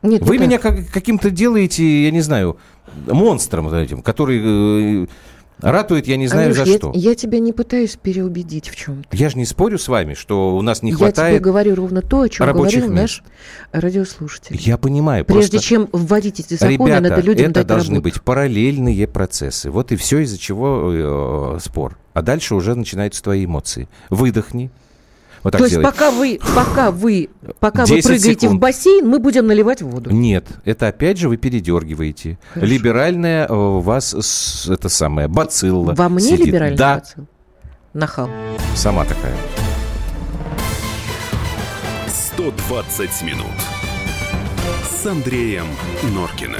Нет, 0.02 0.22
Вы 0.22 0.38
не 0.38 0.46
меня 0.46 0.60
так. 0.60 0.78
как, 0.78 0.92
каким-то 0.92 1.30
делаете, 1.30 2.06
я 2.06 2.12
не 2.12 2.22
знаю, 2.22 2.58
монстром 3.06 3.74
этим, 3.74 4.02
который 4.02 5.04
э, 5.04 5.08
ратует, 5.62 6.08
я 6.08 6.17
не 6.17 6.28
знаю 6.28 6.48
Андрюш, 6.50 6.65
за 6.65 6.72
я, 6.72 6.78
что. 6.78 6.91
я 6.95 7.15
тебя 7.15 7.39
не 7.39 7.54
пытаюсь 7.54 7.95
переубедить 7.95 8.69
в 8.69 8.76
чем-то. 8.76 9.15
Я 9.15 9.30
же 9.30 9.38
не 9.38 9.45
спорю 9.45 9.78
с 9.78 9.88
вами, 9.88 10.13
что 10.13 10.56
у 10.56 10.62
нас 10.62 10.82
не 10.82 10.91
Я 10.91 10.98
тебе 10.98 11.06
хватает. 11.06 11.41
говорю 11.41 11.76
ровно 11.76 12.02
то, 12.02 12.22
о 12.22 12.30
чем 12.30 12.48
говорил 12.48 12.89
мест. 12.89 13.22
наш 13.22 13.24
радиослушатель. 13.72 14.56
Я 14.60 14.78
понимаю, 14.78 15.26
Прежде 15.26 15.52
просто, 15.58 15.67
чем 15.67 15.89
вводить 15.91 16.39
эти 16.39 16.56
законы, 16.56 16.74
ребята, 16.89 17.10
надо 17.10 17.22
людям 17.22 17.45
это 17.52 17.54
дать 17.62 17.67
должны 17.67 17.95
работу. 17.95 18.15
быть 18.15 18.22
параллельные 18.24 19.08
процессы. 19.08 19.69
Вот 19.69 19.91
и 19.91 19.95
все, 19.95 20.19
из-за 20.19 20.38
чего 20.38 21.56
э, 21.56 21.60
спор. 21.62 21.98
А 22.13 22.22
дальше 22.22 22.56
уже 22.56 22.76
начинаются 22.76 23.24
твои 23.24 23.45
эмоции. 23.45 23.88
Выдохни. 24.10 24.72
Вот 25.43 25.52
так 25.52 25.60
То 25.60 25.65
есть 25.65 25.75
делай. 25.75 25.84
пока 25.84 26.12
вы, 26.12 26.39
пока 26.56 26.91
вы, 26.91 27.30
пока 27.60 27.86
вы 27.86 27.95
10 27.95 28.04
прыгаете 28.06 28.39
секунд. 28.41 28.58
в 28.58 28.60
бассейн, 28.60 29.08
мы 29.08 29.19
будем 29.19 29.47
наливать 29.47 29.82
воду. 29.82 30.10
Нет, 30.12 30.45
это 30.65 30.88
опять 30.88 31.17
же 31.17 31.30
вы 31.30 31.38
передергиваете. 31.38 32.38
Хорошо. 32.54 32.71
Либеральная 32.73 33.47
э, 33.47 33.54
у 33.54 33.80
вас 33.80 34.67
это 34.69 34.89
самое 34.89 35.28
бацилла. 35.28 35.93
Во 35.95 36.10
мне 36.10 36.21
сидит. 36.32 36.47
либеральный 36.47 36.78
Да, 36.78 36.95
бацилл? 36.95 37.25
Нахал. 37.93 38.30
сама 38.75 39.06
такая. 39.06 39.34
120 42.08 43.21
минут 43.23 43.45
с 44.89 45.06
Андреем 45.06 45.65
Норкиным. 46.13 46.60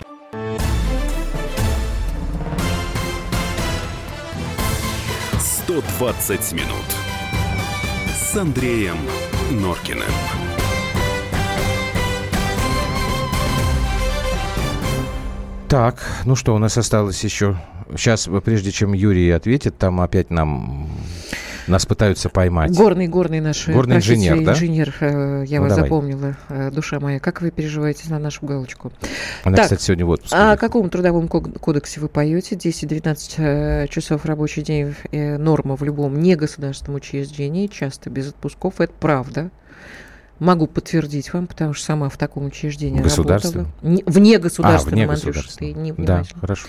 Сто 5.71 5.81
двадцать 5.97 6.51
минут 6.51 6.83
с 8.13 8.35
Андреем 8.35 8.97
Норкиным. 9.51 10.03
Так, 15.69 16.03
ну 16.25 16.35
что, 16.35 16.53
у 16.55 16.57
нас 16.57 16.77
осталось 16.77 17.23
еще... 17.23 17.57
Сейчас, 17.95 18.27
прежде 18.43 18.73
чем 18.73 18.91
Юрий 18.91 19.31
ответит, 19.31 19.77
там 19.77 20.01
опять 20.01 20.29
нам 20.29 20.89
нас 21.67 21.85
пытаются 21.85 22.29
поймать. 22.29 22.75
Горный, 22.75 23.07
горный 23.07 23.39
наш 23.39 23.67
э, 23.67 23.73
Горный 23.73 23.97
инженер, 23.97 24.43
да? 24.43 24.53
инженер, 24.53 24.93
э, 24.99 25.43
я 25.47 25.57
Ну, 25.59 25.63
вас 25.65 25.73
давай. 25.73 25.89
запомнила, 25.89 26.37
э, 26.49 26.71
душа 26.71 26.99
моя. 26.99 27.19
Как 27.19 27.41
вы 27.41 27.51
переживаете 27.51 28.09
на 28.09 28.19
нашу 28.19 28.45
галочку? 28.45 28.91
Она, 29.43 29.57
Так, 29.57 29.65
кстати, 29.65 29.81
сегодня 29.83 30.05
в 30.05 30.09
отпуске. 30.09 30.35
А 30.35 30.53
о 30.53 30.57
каком 30.57 30.89
трудовом 30.89 31.27
ко- 31.27 31.41
кодексе 31.41 31.99
вы 32.01 32.07
поете? 32.09 32.55
10-12 32.55 33.35
э, 33.37 33.87
часов 33.89 34.25
рабочий 34.25 34.61
день 34.61 34.95
норма 35.11 35.75
в 35.75 35.83
любом 35.83 36.19
негосударственном 36.19 36.95
учреждении, 36.95 37.67
часто 37.67 38.09
без 38.09 38.29
отпусков. 38.29 38.81
Это 38.81 38.93
правда. 38.99 39.49
Могу 40.41 40.65
подтвердить 40.65 41.33
вам, 41.33 41.45
потому 41.45 41.75
что 41.75 41.85
сама 41.85 42.09
в 42.09 42.17
таком 42.17 42.47
учреждении 42.47 42.99
государственном? 42.99 43.67
работала. 43.83 43.91
Не- 43.91 44.03
в 44.07 44.17
негосударственном, 44.17 45.03
а, 45.11 45.13
вне 45.13 45.13
Андрюша, 45.13 45.55
ты 45.55 45.73
не 45.73 45.91
Да, 45.91 46.23
хорошо. 46.41 46.67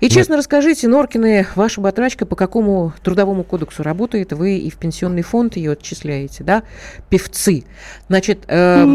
И 0.00 0.10
честно 0.10 0.36
расскажите, 0.36 0.88
Норкины, 0.88 1.46
ваша 1.54 1.80
батрачка 1.80 2.26
по 2.26 2.36
какому 2.36 2.92
трудовому 3.02 3.42
кодексу 3.42 3.82
работает? 3.82 4.34
Вы 4.34 4.58
и 4.58 4.68
в 4.68 4.76
пенсионный 4.76 5.22
фонд 5.22 5.56
ее 5.56 5.72
отчисляете, 5.72 6.44
да? 6.44 6.64
Певцы. 7.08 7.64
Значит... 8.08 8.44
э, 8.46 8.84
ми- 8.84 8.90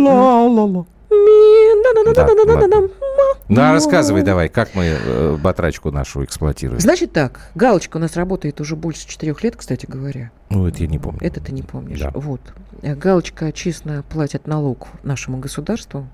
Да, 3.50 3.70
Ну. 3.70 3.74
рассказывай 3.74 4.22
давай, 4.22 4.48
как 4.50 4.76
мы 4.76 5.38
батрачку 5.42 5.92
нашу 5.92 6.24
эксплуатируем. 6.24 6.80
Значит 6.80 7.14
так, 7.14 7.50
галочка 7.56 7.98
у 7.98 8.00
нас 8.00 8.16
работает 8.16 8.62
уже 8.62 8.76
больше 8.76 9.08
четырех 9.08 9.44
лет, 9.44 9.56
кстати 9.56 9.86
говоря. 9.88 10.32
Ну, 10.50 10.68
это 10.68 10.84
я 10.84 10.88
не 10.88 11.00
помню. 11.00 11.20
Это 11.22 11.42
ты 11.42 11.52
не 11.52 11.64
помнишь. 11.64 12.00
Да. 12.00 12.12
Вот. 12.14 12.42
Галочка 12.82 13.52
честно 13.52 14.04
платит 14.10 14.48
налог 14.48 14.88
нашему 15.04 15.40
государству. 15.40 16.08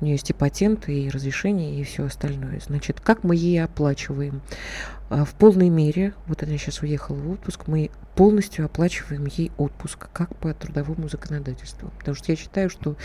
У 0.00 0.04
нее 0.04 0.14
есть 0.14 0.30
и 0.30 0.32
патент, 0.32 0.88
и 0.88 1.10
разрешение, 1.10 1.80
и 1.80 1.82
все 1.82 2.04
остальное. 2.04 2.60
Значит, 2.64 3.00
как 3.00 3.24
мы 3.24 3.34
ей 3.34 3.62
оплачиваем? 3.64 4.42
А, 5.10 5.24
В 5.24 5.30
полной 5.34 5.70
мере, 5.70 6.12
вот 6.26 6.42
она 6.42 6.58
сейчас 6.58 6.82
уехала 6.82 7.16
в 7.16 7.30
отпуск, 7.32 7.62
мы 7.66 7.90
полностью 8.14 8.64
оплачиваем 8.66 9.26
ей 9.26 9.50
отпуск, 9.56 10.08
как 10.12 10.34
по 10.36 10.52
трудовому 10.52 11.08
законодательству. 11.08 11.90
Потому 11.98 12.14
что 12.14 12.30
я 12.32 12.36
считаю, 12.36 12.68
что 12.68 12.96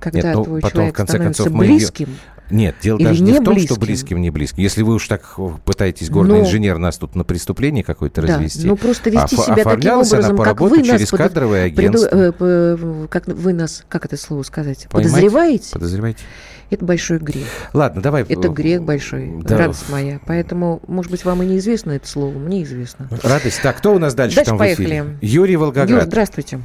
когда 0.00 0.34
ну, 0.34 0.44
твой 0.44 0.60
потом, 0.60 0.70
в 0.70 0.74
человек 0.74 0.96
конце 0.96 1.12
становится 1.14 1.42
концов, 1.44 1.58
мы 1.58 1.66
близким, 1.66 2.08
Нет, 2.50 2.74
дело 2.82 2.98
даже 2.98 3.22
не 3.22 3.32
не 3.32 3.40
в 3.40 3.44
том, 3.44 3.54
что 3.58 3.74
близким. 3.76 3.86
близким, 3.86 4.20
не 4.20 4.30
близким. 4.30 4.62
Если 4.62 4.82
вы 4.82 4.94
уж 4.94 5.06
так 5.08 5.22
э, 5.38 5.48
пытаетесь, 5.64 6.10
горный 6.10 6.40
Но- 6.40 6.44
инженер, 6.44 6.78
нас 6.78 6.98
тут 6.98 7.14
на 7.14 7.24
преступление 7.24 7.84
какое-то 7.84 8.20
да, 8.22 8.34
развести. 8.36 8.66
ну 8.66 8.76
просто 8.76 9.08
вести 9.10 9.36
Оф- 9.36 9.44
себя 9.46 9.64
таким 9.64 9.92
образом, 9.92 10.36
как 10.36 10.60
вы 10.60 10.78
нас 10.78 10.86
через 10.86 11.12
подо- 11.12 11.16
кадровое 11.18 11.64
агентство. 11.66 12.08
э, 12.14 12.32
п- 12.32 13.06
как 13.08 13.28
вы 13.28 13.52
нас, 13.54 13.84
как 13.88 14.04
это 14.04 14.16
слово 14.16 14.42
сказать, 14.42 14.88
Поймать? 14.90 15.10
подозреваете? 15.12 15.72
Подозреваете? 15.72 16.24
Это 16.70 16.84
большой 16.84 17.18
грех. 17.18 17.46
Ладно, 17.72 18.02
давай. 18.02 18.22
Это 18.22 18.48
грех 18.48 18.82
большой, 18.82 19.30
да. 19.42 19.58
радость 19.58 19.88
моя. 19.90 20.20
Поэтому, 20.26 20.80
может 20.88 21.10
быть, 21.12 21.24
вам 21.24 21.42
и 21.42 21.46
неизвестно 21.46 21.92
это 21.92 22.08
слово, 22.08 22.36
мне 22.36 22.62
известно. 22.64 23.08
Радость. 23.22 23.62
Так, 23.62 23.76
кто 23.78 23.94
у 23.94 23.98
нас 23.98 24.14
дальше, 24.14 24.36
Дальше 24.36 24.50
там 24.50 24.56
в 24.56 24.60
поехали. 24.60 24.84
эфире? 24.86 25.18
Юрий 25.22 25.52
Юр, 25.52 25.62
Волгоград. 25.62 26.04
здравствуйте. 26.04 26.60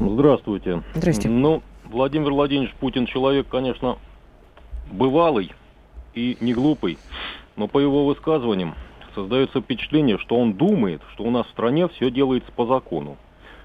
Здравствуйте. 0.00 0.82
Здрасте. 0.94 1.28
Ну, 1.28 1.62
Владимир 1.84 2.30
Владимирович 2.30 2.74
Путин 2.80 3.06
человек, 3.06 3.46
конечно, 3.48 3.98
бывалый 4.90 5.52
и 6.14 6.36
не 6.40 6.54
глупый, 6.54 6.98
но 7.56 7.68
по 7.68 7.78
его 7.78 8.06
высказываниям 8.06 8.74
создается 9.14 9.60
впечатление, 9.60 10.18
что 10.18 10.36
он 10.36 10.54
думает, 10.54 11.02
что 11.12 11.24
у 11.24 11.30
нас 11.30 11.46
в 11.46 11.50
стране 11.50 11.88
все 11.88 12.10
делается 12.10 12.50
по 12.52 12.66
закону. 12.66 13.16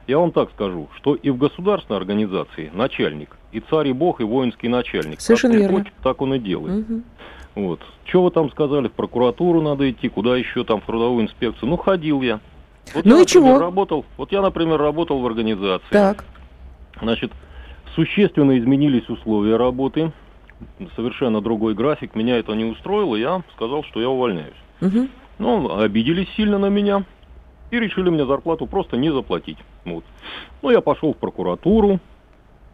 Я 0.08 0.20
вам 0.20 0.32
так 0.32 0.50
скажу, 0.52 0.88
что 0.96 1.16
и 1.16 1.30
в 1.30 1.38
государственной 1.38 1.98
организации 2.00 2.72
начальник, 2.74 3.36
и 3.52 3.60
царь, 3.60 3.90
и 3.90 3.92
бог, 3.94 4.22
и 4.22 4.24
воинский 4.24 4.70
начальник. 4.70 5.20
Совершенно 5.20 5.56
как 5.56 5.62
верно. 5.62 5.78
хочет, 5.80 5.94
так 6.02 6.22
он 6.22 6.34
и 6.34 6.40
делает. 6.40 6.88
Мгм. 6.88 7.04
Вот. 7.56 7.82
Что 8.06 8.24
вы 8.24 8.32
там 8.32 8.50
сказали, 8.52 8.88
в 8.88 8.94
прокуратуру 8.94 9.62
надо 9.62 9.90
идти, 9.90 10.08
куда 10.08 10.38
еще 10.38 10.64
там, 10.64 10.80
в 10.80 10.86
трудовую 10.86 11.26
инспекцию? 11.26 11.68
Ну, 11.70 11.76
ходил 11.76 12.22
я. 12.22 12.40
Вот 12.94 13.04
Ну 13.04 13.18
я, 13.18 13.24
и 13.24 13.26
чего? 13.26 13.42
например, 13.48 13.62
Работал, 13.62 14.06
вот 14.16 14.32
я, 14.32 14.42
например, 14.42 14.80
работал 14.80 15.20
в 15.20 15.26
организации. 15.26 15.86
Так, 15.90 16.24
Значит, 17.02 17.32
существенно 17.94 18.58
изменились 18.58 19.10
условия 19.10 19.58
работы, 19.58 20.14
совершенно 20.96 21.42
другой 21.42 21.74
график, 21.74 22.16
меня 22.16 22.38
это 22.38 22.54
не 22.54 22.64
устроило, 22.64 23.16
я 23.16 23.44
сказал, 23.56 23.84
что 23.84 24.00
я 24.00 24.10
увольняюсь. 24.10 24.54
Мгм. 24.80 25.10
Ну, 25.38 25.78
обиделись 25.80 26.30
сильно 26.38 26.58
на 26.58 26.70
меня 26.70 27.04
и 27.72 27.80
решили 27.80 28.10
мне 28.10 28.26
зарплату 28.26 28.66
просто 28.66 28.98
не 28.98 29.12
заплатить. 29.12 29.58
Вот. 29.86 30.04
Ну, 30.62 30.70
я 30.70 30.82
пошел 30.82 31.14
в 31.14 31.18
прокуратуру, 31.18 32.00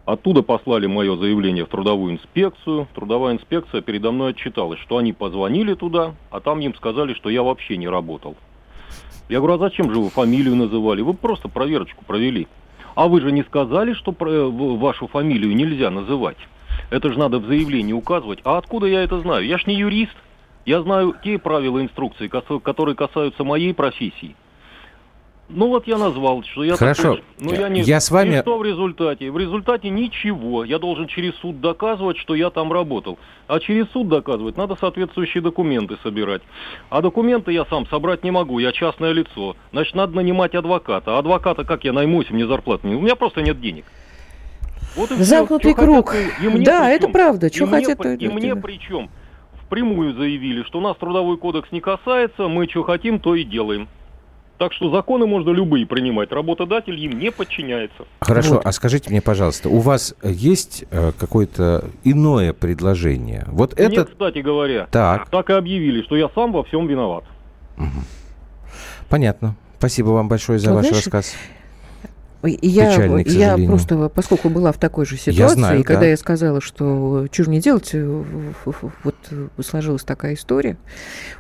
оттуда 0.05 0.43
послали 0.43 0.87
мое 0.87 1.15
заявление 1.17 1.65
в 1.65 1.69
трудовую 1.69 2.13
инспекцию. 2.13 2.87
Трудовая 2.93 3.33
инспекция 3.33 3.81
передо 3.81 4.11
мной 4.11 4.31
отчиталась, 4.31 4.79
что 4.79 4.97
они 4.97 5.13
позвонили 5.13 5.73
туда, 5.73 6.13
а 6.29 6.39
там 6.39 6.59
им 6.59 6.75
сказали, 6.75 7.13
что 7.13 7.29
я 7.29 7.43
вообще 7.43 7.77
не 7.77 7.87
работал. 7.87 8.35
Я 9.29 9.39
говорю, 9.39 9.55
а 9.55 9.57
зачем 9.57 9.91
же 9.91 9.99
вы 9.99 10.09
фамилию 10.09 10.55
называли? 10.55 11.01
Вы 11.01 11.13
просто 11.13 11.47
проверочку 11.49 12.03
провели. 12.05 12.47
А 12.95 13.07
вы 13.07 13.21
же 13.21 13.31
не 13.31 13.41
сказали, 13.43 13.93
что 13.93 14.11
в- 14.11 14.77
вашу 14.77 15.07
фамилию 15.07 15.55
нельзя 15.55 15.89
называть. 15.89 16.37
Это 16.91 17.11
же 17.11 17.17
надо 17.17 17.39
в 17.39 17.45
заявлении 17.47 17.93
указывать. 17.93 18.39
А 18.43 18.57
откуда 18.57 18.85
я 18.85 19.01
это 19.01 19.19
знаю? 19.19 19.45
Я 19.45 19.57
ж 19.57 19.65
не 19.65 19.75
юрист. 19.75 20.15
Я 20.65 20.81
знаю 20.81 21.15
те 21.23 21.39
правила 21.39 21.81
инструкции, 21.81 22.27
которые 22.27 22.95
касаются 22.95 23.43
моей 23.43 23.73
профессии. 23.73 24.35
Ну 25.49 25.67
вот 25.67 25.87
я 25.87 25.97
назвал, 25.97 26.41
что 26.43 26.63
я 26.63 26.75
Хорошо. 26.75 27.15
такой. 27.15 27.23
Но 27.39 27.53
я, 27.53 27.69
не... 27.69 27.81
Я 27.81 27.99
с 27.99 28.09
вами- 28.09 28.37
И 28.37 28.41
что 28.41 28.57
в 28.57 28.63
результате? 28.63 29.29
В 29.29 29.37
результате 29.37 29.89
ничего. 29.89 30.63
Я 30.63 30.79
должен 30.79 31.07
через 31.07 31.35
суд 31.35 31.59
доказывать, 31.59 32.17
что 32.17 32.33
я 32.33 32.49
там 32.49 32.71
работал. 32.71 33.19
А 33.47 33.59
через 33.59 33.89
суд 33.91 34.07
доказывать 34.07 34.57
надо 34.57 34.75
соответствующие 34.79 35.43
документы 35.43 35.97
собирать. 36.01 36.41
А 36.89 37.01
документы 37.01 37.51
я 37.51 37.65
сам 37.65 37.85
собрать 37.87 38.23
не 38.23 38.31
могу, 38.31 38.59
я 38.59 38.71
частное 38.71 39.11
лицо. 39.11 39.55
Значит, 39.71 39.95
надо 39.95 40.15
нанимать 40.15 40.55
адвоката. 40.55 41.15
А 41.15 41.19
адвоката 41.19 41.65
как 41.65 41.83
я 41.83 41.93
найму, 41.93 42.21
если 42.21 42.33
мне 42.33 42.47
зарплаты 42.47 42.87
не... 42.87 42.95
У 42.95 43.01
меня 43.01 43.15
просто 43.15 43.41
нет 43.41 43.59
денег. 43.59 43.85
Вот 44.95 45.11
и. 45.11 45.15
Замкнутый 45.15 45.71
Чё 45.73 45.75
хотят, 45.75 46.05
круг. 46.05 46.15
и 46.41 46.47
мне 46.47 46.65
Да, 46.65 46.85
при 46.85 46.95
это 46.95 47.09
правда. 47.09 47.49
Мне 47.53 47.67
хотят, 47.67 47.97
то 47.97 48.13
И 48.13 48.25
и 48.25 48.27
мне 48.27 48.55
причем 48.55 49.09
впрямую 49.65 50.13
заявили, 50.13 50.63
что 50.63 50.79
нас 50.81 50.95
трудовой 50.97 51.37
кодекс 51.37 51.71
не 51.71 51.81
касается, 51.81 52.47
мы 52.47 52.67
что 52.69 52.83
хотим, 52.83 53.19
то 53.19 53.35
и 53.35 53.43
делаем. 53.43 53.87
Так 54.64 54.72
что 54.72 54.89
законы 54.89 55.26
можно 55.26 55.49
любые 55.49 55.86
принимать, 55.86 56.32
работодатель 56.32 56.97
им 56.97 57.20
не 57.20 57.32
подчиняется. 57.34 58.05
Хорошо, 58.22 58.53
Вот. 58.53 58.66
а 58.66 58.72
скажите 58.72 59.09
мне, 59.09 59.22
пожалуйста, 59.22 59.68
у 59.68 59.80
вас 59.80 60.16
есть 60.24 60.86
э, 60.89 61.11
какое-то 61.20 61.89
иное 62.05 62.53
предложение? 62.53 63.43
Вот 63.47 63.78
Мне, 63.78 63.88
этот... 63.88 64.11
кстати 64.11 64.38
говоря, 64.38 64.88
Так. 64.89 65.30
так 65.30 65.49
и 65.49 65.53
объявили, 65.53 66.01
что 66.03 66.16
я 66.16 66.30
сам 66.34 66.53
во 66.53 66.64
всем 66.64 66.88
виноват. 66.88 67.26
Понятно. 69.09 69.57
Спасибо 69.80 70.11
вам 70.11 70.30
большое 70.30 70.59
за 70.59 70.70
Ну, 70.70 70.76
ваш 70.78 70.88
знаешь, 70.88 71.03
рассказ. 71.07 71.36
Я, 72.45 72.91
Печальный, 72.91 73.23
к 73.23 73.27
я 73.29 73.57
просто, 73.57 74.09
поскольку 74.09 74.49
была 74.49 74.71
в 74.73 74.77
такой 74.77 75.05
же 75.05 75.15
Я 75.15 75.31
ситуации, 75.33 75.55
знаю, 75.55 75.79
и 75.79 75.83
когда 75.83 76.01
да. 76.01 76.07
я 76.07 76.17
сказала, 76.17 76.59
что 76.59 77.27
чего 77.31 77.49
не 77.51 77.61
делать, 77.61 77.91
э, 77.93 78.05
в- 78.05 78.71
в- 78.71 78.91
вот 79.03 79.15
э, 79.31 79.47
сложилась 79.61 80.03
такая 80.03 80.33
история, 80.33 80.77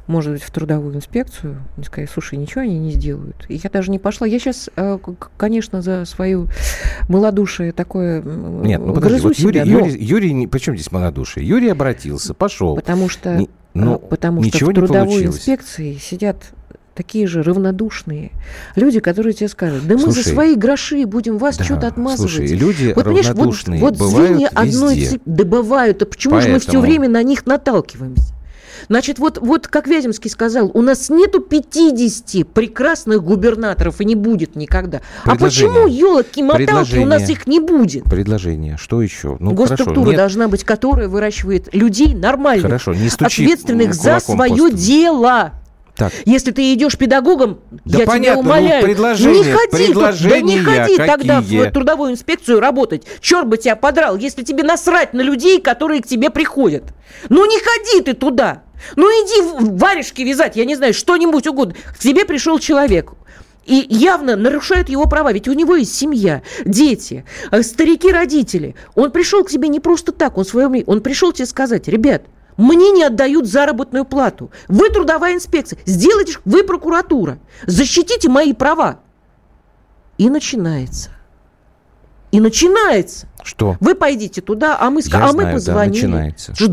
может 0.07 0.31
быть, 0.31 0.43
в 0.43 0.49
трудовую 0.51 0.95
инспекцию, 0.95 1.57
мне 1.75 1.85
сказали, 1.85 2.09
слушай, 2.11 2.35
ничего 2.37 2.61
они 2.61 2.79
не 2.79 2.91
сделают. 2.91 3.45
И 3.49 3.55
я 3.55 3.69
даже 3.69 3.91
не 3.91 3.99
пошла. 3.99 4.25
Я 4.25 4.39
сейчас, 4.39 4.69
конечно, 5.37 5.81
за 5.81 6.05
свою 6.05 6.47
малодушие 7.09 7.73
такое 7.73 8.21
Нет, 8.21 8.79
ну 8.79 8.93
подожди, 8.93 9.19
вот 9.21 9.35
Юрий, 9.35 9.61
себя, 9.61 9.65
но 9.79 9.85
Юрий, 9.85 10.03
Юрий, 10.03 10.33
не- 10.33 10.47
при 10.47 10.59
чем 10.59 10.75
здесь 10.75 10.91
малодушие? 10.91 11.45
Юрий 11.47 11.69
обратился, 11.69 12.33
пошел. 12.33 12.75
потому 12.75 13.09
что, 13.09 13.35
Не- 13.37 13.49
ну, 13.73 13.95
а, 13.95 13.97
потому 13.97 14.41
что 14.41 14.47
ничего 14.55 14.69
в 14.69 14.73
не 14.73 14.75
трудовой 14.75 15.25
инспекции 15.25 15.95
сидят 15.95 16.37
такие 16.95 17.27
же 17.27 17.41
равнодушные 17.43 18.31
люди, 18.75 18.99
которые 18.99 19.33
тебе 19.33 19.47
скажут, 19.49 19.87
да 19.87 19.95
мы 19.95 20.01
за 20.01 20.11
Слушай, 20.13 20.33
свои 20.33 20.55
гроши 20.55 21.05
будем 21.05 21.37
вас 21.37 21.57
Да, 21.57 21.63
что-то 21.63 21.87
отмазывать. 21.87 22.31
Слушай, 22.31 22.47
люди 22.55 22.93
Вот, 22.95 23.05
вот, 23.05 23.25
равнодушные 23.25 23.79
вот 23.79 23.97
бывают 23.97 24.29
звенья 24.29 24.49
одной 24.53 24.95
везде. 24.95 25.09
цепи, 25.11 25.21
да 25.25 25.43
бывают, 25.43 26.01
а 26.01 26.05
почему 26.05 26.39
же 26.41 26.49
мы 26.49 26.59
все 26.59 26.67
Поэтому- 26.67 26.81
время 26.85 27.09
на 27.09 27.23
них 27.23 27.45
наталкиваемся? 27.45 28.33
Значит, 28.89 29.17
вот, 29.17 29.37
вот 29.37 29.67
как 29.69 29.87
Вяземский 29.87 30.29
сказал, 30.29 30.69
у 30.73 30.81
нас 30.81 31.09
нету 31.09 31.39
50 31.39 32.43
прекрасных 32.43 33.23
губернаторов 33.23 34.01
и 34.01 34.05
не 34.05 34.15
будет 34.15 34.57
никогда. 34.57 34.99
А 35.23 35.37
почему, 35.37 35.87
елки-моталки, 35.87 36.97
у 36.97 37.05
нас 37.05 37.29
их 37.29 37.47
не 37.47 37.61
будет? 37.61 38.03
Предложение. 38.03 38.75
Что 38.77 39.01
еще? 39.01 39.37
Ну, 39.39 39.53
Госструктура 39.53 40.01
хорошо. 40.01 40.17
должна 40.17 40.47
быть, 40.49 40.65
которая 40.65 41.07
выращивает 41.07 41.73
людей 41.73 42.13
нормальных, 42.13 42.65
хорошо, 42.65 42.93
не 42.93 43.07
стучи 43.09 43.43
ответственных 43.43 43.93
за 43.93 44.19
свое 44.19 44.69
дело. 44.71 45.53
Так. 45.95 46.11
Если 46.25 46.51
ты 46.51 46.73
идешь 46.73 46.97
педагогом, 46.97 47.59
да 47.85 47.99
я 47.99 48.05
понятно, 48.05 48.23
тебя 48.23 48.33
ну, 48.33 48.39
умоляю, 48.39 48.81
ну, 48.81 48.87
предложение, 48.87 49.43
не 49.43 49.51
ходи, 49.51 49.85
предложения 49.85 50.29
да 50.29 50.41
не 50.41 50.57
ходи 50.57 50.97
какие? 50.97 51.07
тогда 51.07 51.41
в 51.41 51.71
трудовую 51.71 52.11
инспекцию 52.11 52.59
работать. 52.59 53.03
Черт 53.21 53.47
бы 53.47 53.57
тебя 53.57 53.75
подрал, 53.75 54.17
если 54.17 54.43
тебе 54.43 54.63
насрать 54.63 55.13
на 55.13 55.21
людей, 55.21 55.61
которые 55.61 56.01
к 56.01 56.07
тебе 56.07 56.31
приходят. 56.31 56.83
Ну 57.29 57.45
не 57.45 57.59
ходи 57.59 58.01
ты 58.01 58.13
туда. 58.13 58.63
Ну 58.95 59.07
иди 59.07 59.69
варежки 59.77 60.23
вязать, 60.23 60.55
я 60.55 60.65
не 60.65 60.75
знаю, 60.75 60.95
что-нибудь 60.95 61.45
угодно. 61.45 61.75
К 61.93 61.99
тебе 61.99 62.25
пришел 62.25 62.57
человек, 62.57 63.11
и 63.65 63.85
явно 63.89 64.35
нарушают 64.35 64.89
его 64.89 65.05
права, 65.05 65.31
ведь 65.31 65.47
у 65.47 65.53
него 65.53 65.75
есть 65.75 65.95
семья, 65.95 66.41
дети, 66.65 67.23
э, 67.51 67.61
старики, 67.63 68.11
родители. 68.11 68.75
Он 68.95 69.11
пришел 69.11 69.43
к 69.43 69.49
тебе 69.49 69.69
не 69.69 69.79
просто 69.79 70.11
так, 70.11 70.37
он 70.37 70.45
своем, 70.45 70.83
он 70.85 71.01
пришел 71.01 71.31
тебе 71.31 71.45
сказать, 71.45 71.87
ребят, 71.87 72.23
мне 72.57 72.91
не 72.91 73.03
отдают 73.03 73.47
заработную 73.47 74.05
плату. 74.05 74.51
Вы 74.67 74.89
трудовая 74.89 75.35
инспекция. 75.35 75.79
Сделайте, 75.85 76.37
вы 76.45 76.63
прокуратура. 76.63 77.39
Защитите 77.65 78.29
мои 78.29 78.53
права. 78.53 78.99
И 80.17 80.29
начинается. 80.29 81.09
И 82.31 82.39
начинается. 82.39 83.27
Что? 83.43 83.77
Вы 83.79 83.93
пойдите 83.93 84.41
туда, 84.41 84.77
а 84.79 84.89
мы, 84.89 85.01
Я 85.01 85.23
а 85.23 85.31
знаю, 85.31 85.35
мы 85.35 85.53
позвонили. 85.53 86.01
Да, 86.01 86.07
начинается. 86.07 86.55
Что, 86.55 86.67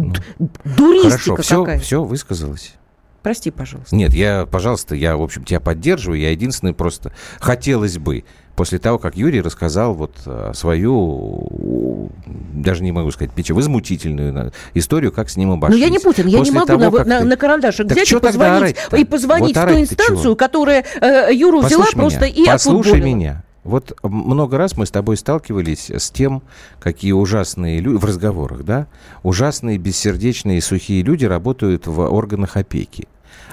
дуристика 0.64 1.10
Хорошо, 1.10 1.36
все, 1.36 1.64
какая. 1.64 1.78
все 1.80 2.02
высказалось. 2.02 2.74
Прости, 3.22 3.50
пожалуйста. 3.50 3.94
Нет, 3.94 4.14
я, 4.14 4.46
пожалуйста, 4.46 4.94
я, 4.94 5.16
в 5.16 5.22
общем, 5.22 5.44
тебя 5.44 5.60
поддерживаю. 5.60 6.18
Я 6.18 6.30
единственный 6.30 6.72
просто 6.72 7.12
хотелось 7.38 7.98
бы 7.98 8.24
после 8.60 8.78
того, 8.78 8.98
как 8.98 9.16
Юрий 9.16 9.40
рассказал 9.40 9.94
вот 9.94 10.12
э, 10.26 10.52
свою, 10.54 12.10
даже 12.52 12.82
не 12.82 12.92
могу 12.92 13.10
сказать, 13.10 13.32
печь, 13.32 13.48
возмутительную 13.48 14.52
историю, 14.74 15.12
как 15.12 15.30
с 15.30 15.38
ним 15.38 15.52
обошлись. 15.52 15.80
Ну, 15.80 15.86
я 15.86 15.90
не 15.90 15.98
Путин, 15.98 16.26
я 16.26 16.40
не 16.40 16.50
могу 16.50 16.66
того, 16.66 16.90
на, 16.90 17.04
на, 17.04 17.24
на 17.24 17.36
карандашик 17.38 17.88
так 17.88 17.96
взять 17.96 18.12
и 18.12 18.18
позвонить, 18.18 18.76
и 18.98 19.04
позвонить 19.06 19.56
вот 19.56 19.64
в 19.64 19.72
ту 19.72 19.80
инстанцию, 19.80 20.36
которая 20.36 20.84
э, 21.00 21.30
Юру 21.32 21.62
Послушай 21.62 21.72
взяла 21.72 21.86
меня, 21.86 22.18
просто 22.18 22.24
и 22.26 22.44
Послушай 22.44 23.00
меня. 23.00 23.44
Вот 23.64 23.96
много 24.02 24.58
раз 24.58 24.76
мы 24.76 24.84
с 24.84 24.90
тобой 24.90 25.16
сталкивались 25.16 25.90
с 25.90 26.10
тем, 26.10 26.42
какие 26.80 27.12
ужасные 27.12 27.80
люди, 27.80 27.96
в 27.96 28.04
разговорах, 28.04 28.62
да, 28.64 28.88
ужасные, 29.22 29.78
бессердечные, 29.78 30.60
сухие 30.60 31.02
люди 31.02 31.24
работают 31.24 31.86
в 31.86 32.00
органах 32.00 32.58
опеки. 32.58 33.08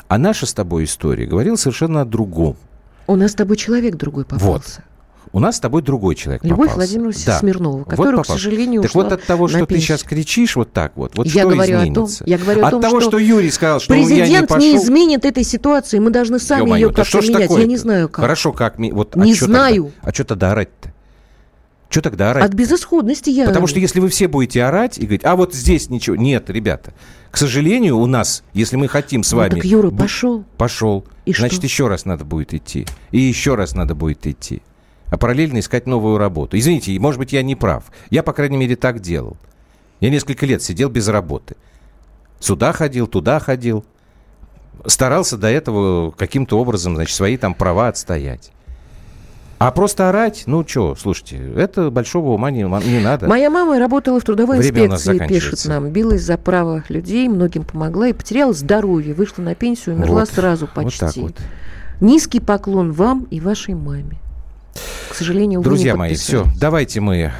А 0.09 0.17
наша 0.17 0.45
с 0.45 0.53
тобой 0.53 0.83
история 0.83 1.25
говорила 1.27 1.55
совершенно 1.55 2.01
о 2.01 2.05
другом. 2.05 2.57
У 3.07 3.15
нас 3.15 3.31
с 3.31 3.35
тобой 3.35 3.55
человек 3.55 3.95
другой 3.95 4.25
попался. 4.25 4.45
Вот. 4.45 4.79
У 5.33 5.39
нас 5.39 5.57
с 5.57 5.59
тобой 5.59 5.81
другой 5.81 6.15
человек 6.15 6.43
Любовь 6.43 6.69
попался. 6.69 6.75
Владимировна 6.75 7.19
да. 7.25 7.39
Смирнова, 7.39 7.83
которая, 7.83 8.15
вот 8.17 8.27
к 8.27 8.29
сожалению, 8.29 8.81
Так 8.81 8.95
вот 8.95 9.11
от 9.11 9.23
того, 9.23 9.47
что 9.47 9.59
на 9.59 9.65
ты 9.65 9.75
пенсию. 9.75 9.97
сейчас 9.97 10.03
кричишь 10.03 10.55
вот 10.55 10.73
так 10.73 10.93
вот, 10.95 11.15
вот 11.15 11.27
я 11.27 11.41
что 11.43 11.49
говорю 11.51 11.77
изменится? 11.77 12.23
О 12.23 12.25
том, 12.25 12.27
я 12.27 12.37
говорю 12.37 12.61
от 12.61 12.67
о 12.67 12.71
том, 12.71 12.81
того, 12.81 13.01
что, 13.01 13.09
что 13.11 13.17
Юрий 13.19 13.51
сказал, 13.51 13.79
что 13.79 13.93
президент 13.93 14.29
я 14.29 14.41
не 14.41 14.47
пошел... 14.47 14.67
не 14.67 14.77
изменит 14.77 15.25
этой 15.25 15.43
ситуации, 15.43 15.99
мы 15.99 16.09
должны 16.11 16.39
сами 16.39 16.61
Ё-моё, 16.61 16.87
ее 16.87 16.93
да 16.93 17.03
как-то 17.03 17.21
менять. 17.21 17.51
Я 17.51 17.65
не 17.65 17.77
знаю 17.77 18.09
как. 18.09 18.23
Хорошо, 18.23 18.53
как... 18.53 18.77
Вот, 18.77 19.15
Не 19.15 19.31
а 19.31 19.35
чё 19.35 19.45
знаю. 19.45 19.83
Тогда? 19.85 20.09
А 20.09 20.13
что 20.13 20.23
тогда 20.23 20.51
орать-то? 20.51 20.93
Что 21.89 22.01
тогда 22.01 22.31
орать? 22.31 22.43
От 22.43 22.53
безысходности 22.53 23.29
я... 23.29 23.45
Потому 23.45 23.67
что 23.67 23.79
если 23.79 23.99
вы 23.99 24.09
все 24.09 24.27
будете 24.27 24.63
орать 24.63 24.97
и 24.97 25.01
говорить, 25.03 25.23
а 25.23 25.35
вот 25.35 25.53
здесь 25.53 25.89
ничего... 25.89 26.15
Нет, 26.15 26.49
ребята, 26.49 26.93
к 27.31 27.37
сожалению, 27.37 27.97
у 27.97 28.05
нас, 28.05 28.43
если 28.53 28.75
мы 28.75 28.87
хотим 28.87 29.23
с 29.23 29.31
Ну, 29.31 29.37
вами... 29.37 29.55
так 29.55 29.65
Юра 29.65 29.89
пошел. 29.91 30.43
Пошел. 30.57 31.05
И 31.25 31.33
Значит, 31.33 31.59
что? 31.59 31.65
еще 31.65 31.87
раз 31.87 32.05
надо 32.05 32.25
будет 32.25 32.53
идти. 32.53 32.85
И 33.11 33.19
еще 33.19 33.55
раз 33.55 33.73
надо 33.73 33.95
будет 33.95 34.27
идти. 34.27 34.61
А 35.09 35.17
параллельно 35.17 35.59
искать 35.59 35.87
новую 35.87 36.17
работу. 36.17 36.57
Извините, 36.57 36.97
может 36.99 37.19
быть, 37.19 37.33
я 37.33 37.41
не 37.41 37.55
прав. 37.55 37.85
Я, 38.09 38.23
по 38.23 38.33
крайней 38.33 38.57
мере, 38.57 38.75
так 38.75 38.99
делал. 38.99 39.37
Я 39.99 40.09
несколько 40.09 40.45
лет 40.45 40.61
сидел 40.61 40.89
без 40.89 41.07
работы. 41.07 41.55
Сюда 42.39 42.73
ходил, 42.73 43.07
туда 43.07 43.39
ходил. 43.39 43.85
Старался 44.85 45.37
до 45.37 45.47
этого 45.47 46.11
каким-то 46.11 46.59
образом, 46.59 46.95
значит, 46.95 47.15
свои 47.15 47.37
там 47.37 47.53
права 47.53 47.87
отстоять. 47.87 48.51
А 49.59 49.71
просто 49.71 50.09
орать, 50.09 50.43
ну 50.45 50.63
что, 50.67 50.93
слушайте, 50.93 51.37
это 51.55 51.89
большого 51.89 52.29
ума 52.29 52.51
не, 52.51 52.61
не 52.61 52.99
надо. 52.99 53.27
Моя 53.27 53.49
мама 53.49 53.79
работала 53.79 54.19
в 54.19 54.23
трудовой 54.23 54.59
Время 54.59 54.85
инспекции, 54.85 55.27
пишет 55.27 55.65
нам. 55.65 55.89
Билась 55.89 56.21
за 56.21 56.37
право 56.37 56.83
людей, 56.89 57.27
многим 57.27 57.63
помогла 57.63 58.09
и 58.09 58.13
потеряла 58.13 58.53
здоровье. 58.53 59.15
Вышла 59.15 59.41
на 59.41 59.55
пенсию, 59.55 59.95
умерла 59.95 60.21
Вот, 60.21 60.29
сразу 60.29 60.67
вот 60.67 60.75
почти. 60.75 60.99
так 60.99 61.15
вот. 61.17 61.35
Низкий 62.01 62.39
поклон 62.39 62.91
вам 62.91 63.23
и 63.31 63.39
вашей 63.39 63.73
маме. 63.73 64.19
К 65.09 65.15
сожалению, 65.15 65.61
Друзья 65.61 65.95
мои, 65.95 66.15
все, 66.15 66.45
давайте 66.59 66.99
мы 66.99 67.31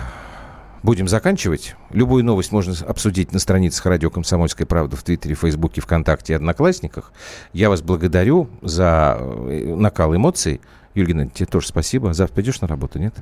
будем 0.83 1.07
заканчивать. 1.07 1.75
Любую 1.91 2.23
новость 2.23 2.51
можно 2.51 2.73
обсудить 2.87 3.33
на 3.33 3.39
страницах 3.39 3.85
радио 3.85 4.09
«Комсомольская 4.09 4.65
правда» 4.65 4.95
в 4.95 5.03
Твиттере, 5.03 5.35
Фейсбуке, 5.35 5.81
ВКонтакте 5.81 6.33
и 6.33 6.35
Одноклассниках. 6.35 7.11
Я 7.53 7.69
вас 7.69 7.81
благодарю 7.81 8.49
за 8.61 9.17
э, 9.19 9.75
накал 9.75 10.15
эмоций. 10.15 10.61
Геннадьевна, 10.95 11.29
тебе 11.29 11.45
тоже 11.45 11.67
спасибо. 11.67 12.13
Завтра 12.13 12.35
пойдешь 12.35 12.61
на 12.61 12.67
работу, 12.67 12.99
нет? 12.99 13.13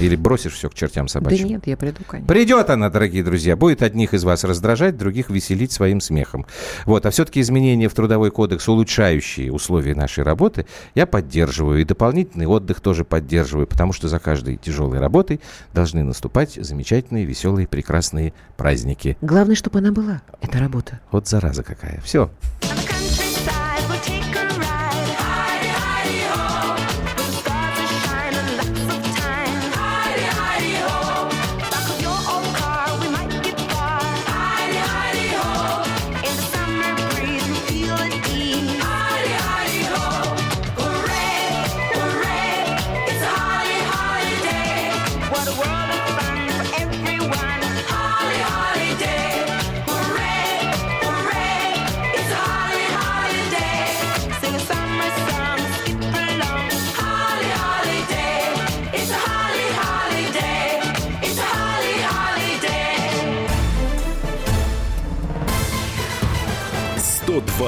Или 0.00 0.16
бросишь 0.16 0.54
все 0.54 0.68
к 0.68 0.74
чертям 0.74 1.06
Да 1.06 1.12
собачьим? 1.12 1.48
нет, 1.48 1.66
я 1.66 1.76
приду, 1.76 2.00
конечно. 2.06 2.26
Придет 2.32 2.70
она, 2.70 2.90
дорогие 2.90 3.22
друзья, 3.24 3.56
будет 3.56 3.82
одних 3.82 4.14
из 4.14 4.24
вас 4.24 4.44
раздражать, 4.44 4.96
других 4.96 5.30
веселить 5.30 5.72
своим 5.72 6.00
смехом. 6.00 6.46
Вот, 6.84 7.06
а 7.06 7.10
все-таки 7.10 7.40
изменения 7.40 7.88
в 7.88 7.94
Трудовой 7.94 8.30
кодекс, 8.30 8.68
улучшающие 8.68 9.52
условия 9.52 9.94
нашей 9.94 10.24
работы, 10.24 10.66
я 10.94 11.06
поддерживаю. 11.06 11.80
И 11.80 11.84
дополнительный 11.84 12.46
отдых 12.46 12.80
тоже 12.80 13.04
поддерживаю, 13.04 13.66
потому 13.66 13.92
что 13.92 14.08
за 14.08 14.18
каждой 14.18 14.56
тяжелой 14.56 14.98
работой 14.98 15.40
должны 15.72 16.04
наступать 16.04 16.54
замечательные, 16.54 17.24
веселые, 17.24 17.66
прекрасные 17.66 18.32
праздники. 18.56 19.16
Главное, 19.20 19.54
чтобы 19.56 19.78
она 19.78 19.92
была, 19.92 20.22
эта 20.40 20.58
работа. 20.58 21.00
Вот 21.10 21.28
зараза 21.28 21.62
какая. 21.62 22.00
Все. 22.02 22.30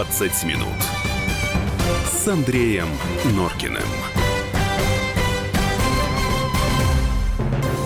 «120 0.01 0.45
минут» 0.47 0.69
с 2.07 2.27
Андреем 2.27 2.89
Норкиным. 3.35 4.10